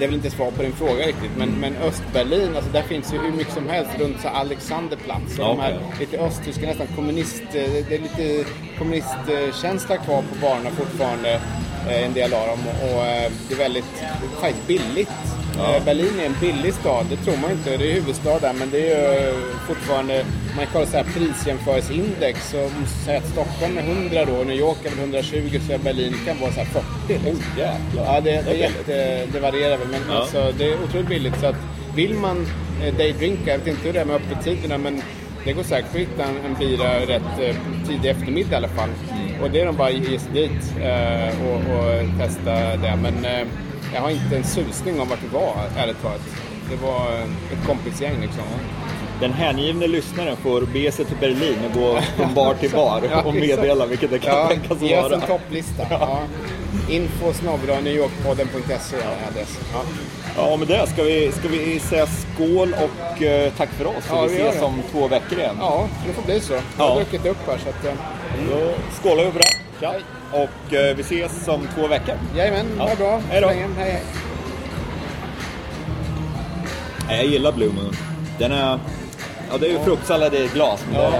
det 0.00 0.06
är 0.06 0.08
väl 0.08 0.16
inte 0.16 0.30
svar 0.30 0.50
på 0.50 0.62
din 0.62 0.72
fråga 0.72 1.06
riktigt, 1.06 1.30
men, 1.36 1.60
men 1.60 1.76
Östberlin, 1.76 2.56
alltså 2.56 2.70
där 2.72 2.82
finns 2.82 3.14
ju 3.14 3.18
hur 3.18 3.32
mycket 3.32 3.54
som 3.54 3.68
helst 3.68 3.90
runt 3.98 4.20
så 4.20 4.28
Alexanderplatz. 4.28 5.38
Och 5.38 5.44
Ja, 5.44 5.48
de 5.48 5.60
här 5.60 5.78
lite 6.00 6.18
östtyska, 6.18 6.66
nästan 6.66 6.86
kommunist, 6.96 7.42
eh, 7.42 7.70
det 7.88 7.94
är 7.94 7.98
lite 7.98 8.50
kommunistkänsla 8.78 9.96
kvar 9.96 10.22
på 10.22 10.34
barerna 10.42 10.70
fortfarande, 10.70 11.40
eh, 11.88 12.04
en 12.04 12.12
del 12.12 12.34
av 12.34 12.46
dem. 12.46 12.58
Och, 12.82 13.06
eh, 13.06 13.32
det 13.48 13.54
är 13.54 13.58
väldigt, 13.58 14.04
faktiskt 14.40 14.66
billigt. 14.66 15.10
Ja. 15.58 15.80
Berlin 15.84 16.20
är 16.20 16.26
en 16.26 16.36
billig 16.40 16.74
stad, 16.74 17.06
det 17.10 17.16
tror 17.16 17.36
man 17.36 17.50
inte. 17.50 17.76
Det 17.76 17.90
är 17.90 17.94
huvudstad 17.94 18.38
där, 18.38 18.52
men 18.52 18.70
det 18.70 18.92
är 18.92 19.26
ju 19.26 19.34
fortfarande, 19.66 20.24
man 20.60 20.68
kollar 20.72 20.86
så 20.86 20.96
här 20.96 21.04
prisjämförelseindex, 21.04 22.50
så 22.50 22.56
måste 22.56 22.80
jag 22.80 22.88
säga 22.88 23.18
att 23.18 23.28
Stockholm 23.28 23.78
är 23.78 23.82
100 23.82 24.24
då, 24.24 24.44
New 24.44 24.56
York 24.56 24.78
är 24.84 24.90
väl 24.90 24.98
120, 24.98 25.60
så 25.68 25.78
Berlin 25.78 26.14
kan 26.26 26.40
vara 26.40 26.52
så 26.52 26.60
här 26.60 26.66
40. 26.66 26.84
Liksom. 27.08 27.30
Oh, 27.30 27.58
jäklar. 27.58 28.04
Ja, 28.14 28.20
det, 28.20 28.30
det, 28.30 28.50
är 28.50 28.54
jätte, 28.54 29.26
det 29.32 29.40
varierar 29.40 29.76
väl, 29.78 29.88
men 29.88 30.00
Ja. 30.08 30.14
alltså, 30.20 30.52
det 30.58 30.64
är 30.72 30.84
otroligt 30.84 31.08
billigt. 31.08 31.40
Så 31.40 31.46
att 31.46 31.56
vill 31.94 32.14
man 32.14 32.46
eh, 32.84 32.94
daydrinka, 32.94 33.50
jag 33.50 33.58
vet 33.58 33.66
inte 33.66 33.86
hur 33.86 33.92
det 33.92 34.00
är 34.00 34.04
med 34.04 34.16
öppettiderna, 34.16 34.78
men 34.78 35.02
det 35.44 35.52
går 35.52 35.62
säkert 35.62 35.90
att 35.90 36.00
hitta 36.00 36.24
en, 36.24 36.36
en 36.46 36.54
bira 36.58 37.00
rätt 37.00 37.38
eh, 37.40 37.56
tidig 37.88 38.10
eftermiddag 38.10 38.52
i 38.52 38.56
alla 38.56 38.68
fall. 38.68 38.90
Mm. 39.10 39.42
Och 39.42 39.50
det 39.50 39.60
är 39.60 39.66
de 39.66 39.76
bara 39.76 39.88
att 39.88 39.94
ge 39.94 40.18
sig 40.18 40.32
dit 40.32 40.74
eh, 40.80 41.46
och, 41.46 41.56
och 41.56 42.18
testa 42.18 42.76
det. 42.76 42.98
Men 43.02 43.24
eh, 43.24 43.46
jag 43.94 44.00
har 44.00 44.10
inte 44.10 44.36
en 44.36 44.44
susning 44.44 45.00
om 45.00 45.08
vart 45.08 45.20
det 45.20 45.34
var, 45.38 45.54
ärligt 45.76 46.02
talat. 46.02 46.20
Det 46.70 46.76
var 46.76 47.12
eh, 47.12 47.24
ett 47.52 47.66
kompisgäng 47.66 48.20
liksom. 48.20 48.44
Den 49.20 49.32
hängivne 49.32 49.86
lyssnaren 49.86 50.36
får 50.36 50.60
bege 50.62 50.92
sig 50.92 51.04
till 51.04 51.16
Berlin 51.16 51.58
och 51.68 51.80
gå 51.80 52.00
från 52.16 52.34
bar 52.34 52.54
till 52.54 52.70
bar 52.70 53.02
Ja, 53.10 53.22
och 53.22 53.34
meddela 53.34 53.86
vilket 53.86 54.10
det 54.10 54.18
kan 54.18 54.36
Ja, 54.38 54.48
tänkas 54.48 54.80
ge 54.82 54.98
oss 54.98 55.12
en 55.12 55.20
vara. 55.20 55.28
topplista. 55.28 55.86
Ja. 55.90 56.18
Info 56.90 57.32
newyorkpodden.se 57.82 58.96
är 58.96 59.28
adress. 59.30 59.58
Ja. 59.72 59.80
Ja, 60.36 60.56
med 60.56 60.68
det 60.68 60.86
ska 60.86 61.02
vi, 61.02 61.32
ska 61.32 61.48
vi 61.48 61.80
säga 61.80 62.06
skål 62.06 62.74
och 63.14 63.22
eh, 63.22 63.52
tack 63.56 63.68
för 63.70 63.86
oss. 63.86 64.04
Ja, 64.10 64.22
vi 64.26 64.34
vi 64.36 64.40
ses 64.42 64.62
om 64.62 64.82
två 64.92 65.08
veckor 65.08 65.38
igen. 65.38 65.56
ja, 65.60 65.88
det 66.06 66.12
får 66.12 66.22
bli 66.22 66.40
så. 66.40 66.52
Jag 66.52 66.60
har 66.84 66.88
Ja. 66.90 66.94
druckit 66.96 67.26
upp 67.26 67.46
här 67.46 67.58
så 67.58 67.68
att... 67.68 67.84
eh, 67.84 67.92
Då 68.50 68.70
skålar 69.02 69.24
vi 69.24 69.30
på 69.30 69.38
det. 69.38 69.44
Ja. 69.80 69.94
Och 70.32 70.74
eh, 70.74 70.96
vi 70.96 71.00
ses 71.02 71.48
om 71.48 71.68
två 71.74 71.86
veckor. 71.86 72.14
Jajamän, 72.36 72.66
Ja. 72.78 72.82
ha 72.82 72.90
det 72.90 72.96
bra. 72.96 73.20
Hej 73.30 73.40
då. 73.40 73.48
Hej, 73.48 73.66
hej. 73.78 74.02
Jag 77.08 77.24
gillar 77.26 77.52
Blue 77.52 77.72
Moon. 77.72 77.92
Den 78.38 78.52
är... 78.52 78.78
Ja, 79.50 79.58
det 79.58 79.66
är 79.66 79.70
ju 79.70 79.78
fruktsallad 79.78 80.34
i 80.34 80.50
glas, 80.54 80.84
men 80.92 81.00
Ja, 81.00 81.12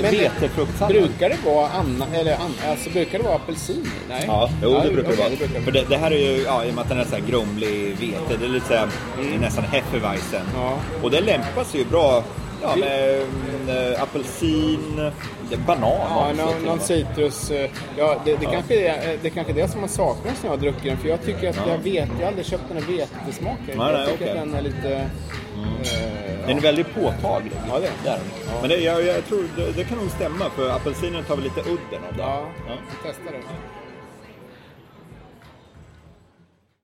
det 0.00 0.06
är 0.06 0.10
vetefruktsallad. 0.12 0.92
Brukar 1.02 1.28
det 1.28 1.36
vara 1.44 1.68
anna, 1.68 2.06
eller 2.14 2.34
an, 2.34 2.54
alltså 2.70 2.90
brukar 2.90 3.18
det 3.18 3.24
vara 3.24 3.34
apelsin? 3.36 3.90
Nej? 4.08 4.24
Ja, 4.26 4.50
jo, 4.62 4.80
det 4.84 4.90
brukar 4.92 4.94
det 4.94 5.00
okej, 5.02 5.16
vara. 5.16 5.28
det 5.30 5.36
brukar 5.36 5.54
det 5.58 5.64
För 5.64 5.72
det, 5.72 5.84
det 5.88 5.96
här 5.96 6.10
är 6.10 6.18
ju, 6.18 6.42
ja, 6.42 6.64
i 6.64 6.70
och 6.70 6.74
med 6.74 6.82
att 6.82 6.88
den 6.88 6.98
är 7.00 7.04
så 7.04 7.14
här 7.16 7.22
grumlig 7.28 7.96
vete, 8.00 8.36
det 8.40 8.44
är 8.44 8.48
lite 8.48 8.66
så 8.66 8.74
här, 8.74 8.88
det 9.22 9.34
är 9.34 9.38
nästan 9.38 9.64
Hefeweizen. 9.64 10.40
Mm. 10.40 10.62
Ja. 10.62 10.78
Och 11.02 11.10
det 11.10 11.20
lämpar 11.20 11.64
sig 11.64 11.80
ju 11.80 11.86
bra 11.86 12.24
ja, 12.62 12.76
med 12.76 13.20
mm, 13.68 14.02
apelsin, 14.02 15.10
det 15.50 15.56
banan 15.56 15.82
Ja, 16.10 16.28
också. 16.30 16.44
någon, 16.44 16.54
till 16.54 16.64
någon 16.66 16.80
citrus. 16.80 17.50
eh, 17.50 17.70
Ja, 17.98 18.16
det, 18.24 18.36
det, 18.36 18.46
Kanske 18.46 18.74
är, 18.88 19.18
det 19.22 19.30
kanske 19.30 19.52
är 19.52 19.56
det 19.56 19.68
som 19.68 19.80
har 19.80 19.88
saknats 19.88 20.42
när 20.42 20.50
jag 20.50 20.56
har 20.56 20.62
druckit 20.62 20.82
den. 20.84 20.96
För 20.96 21.08
jag 21.08 21.22
tycker 21.24 21.50
att 21.50 21.56
Ja. 21.56 21.62
jag 21.72 21.78
vet, 21.78 22.08
jag 22.08 22.20
har 22.20 22.26
aldrig 22.26 22.46
köpt 22.46 22.62
den 22.68 22.82
här 22.82 22.92
vetesmaken. 22.96 23.56
Jag 23.76 24.06
tycker 24.08 24.14
okej. 24.14 24.30
att 24.30 24.36
den 24.36 24.54
är 24.54 24.62
lite... 24.62 25.10
eh, 25.84 26.46
Den 26.46 26.56
är 26.56 26.60
väldigt 26.62 26.94
påtaglig. 26.94 27.52
Ja, 27.68 27.78
det 27.80 27.86
är 27.86 27.92
den. 28.04 28.20
Men 28.60 28.70
det, 28.70 28.76
jag, 28.76 29.02
jag 29.06 29.24
tror 29.26 29.44
det, 29.56 29.72
det 29.76 29.84
kan 29.84 29.98
nog 29.98 30.10
stämma, 30.10 30.50
för 30.50 30.70
apelsinen 30.70 31.24
tar 31.24 31.34
väl 31.36 31.44
lite 31.44 31.60
udden 31.60 32.04
av 32.10 32.16
det. 32.16 32.22
ja, 32.22 32.46
Ja. 32.68 32.74
vi 32.90 32.96
testar 33.08 33.32
det. 33.32 33.42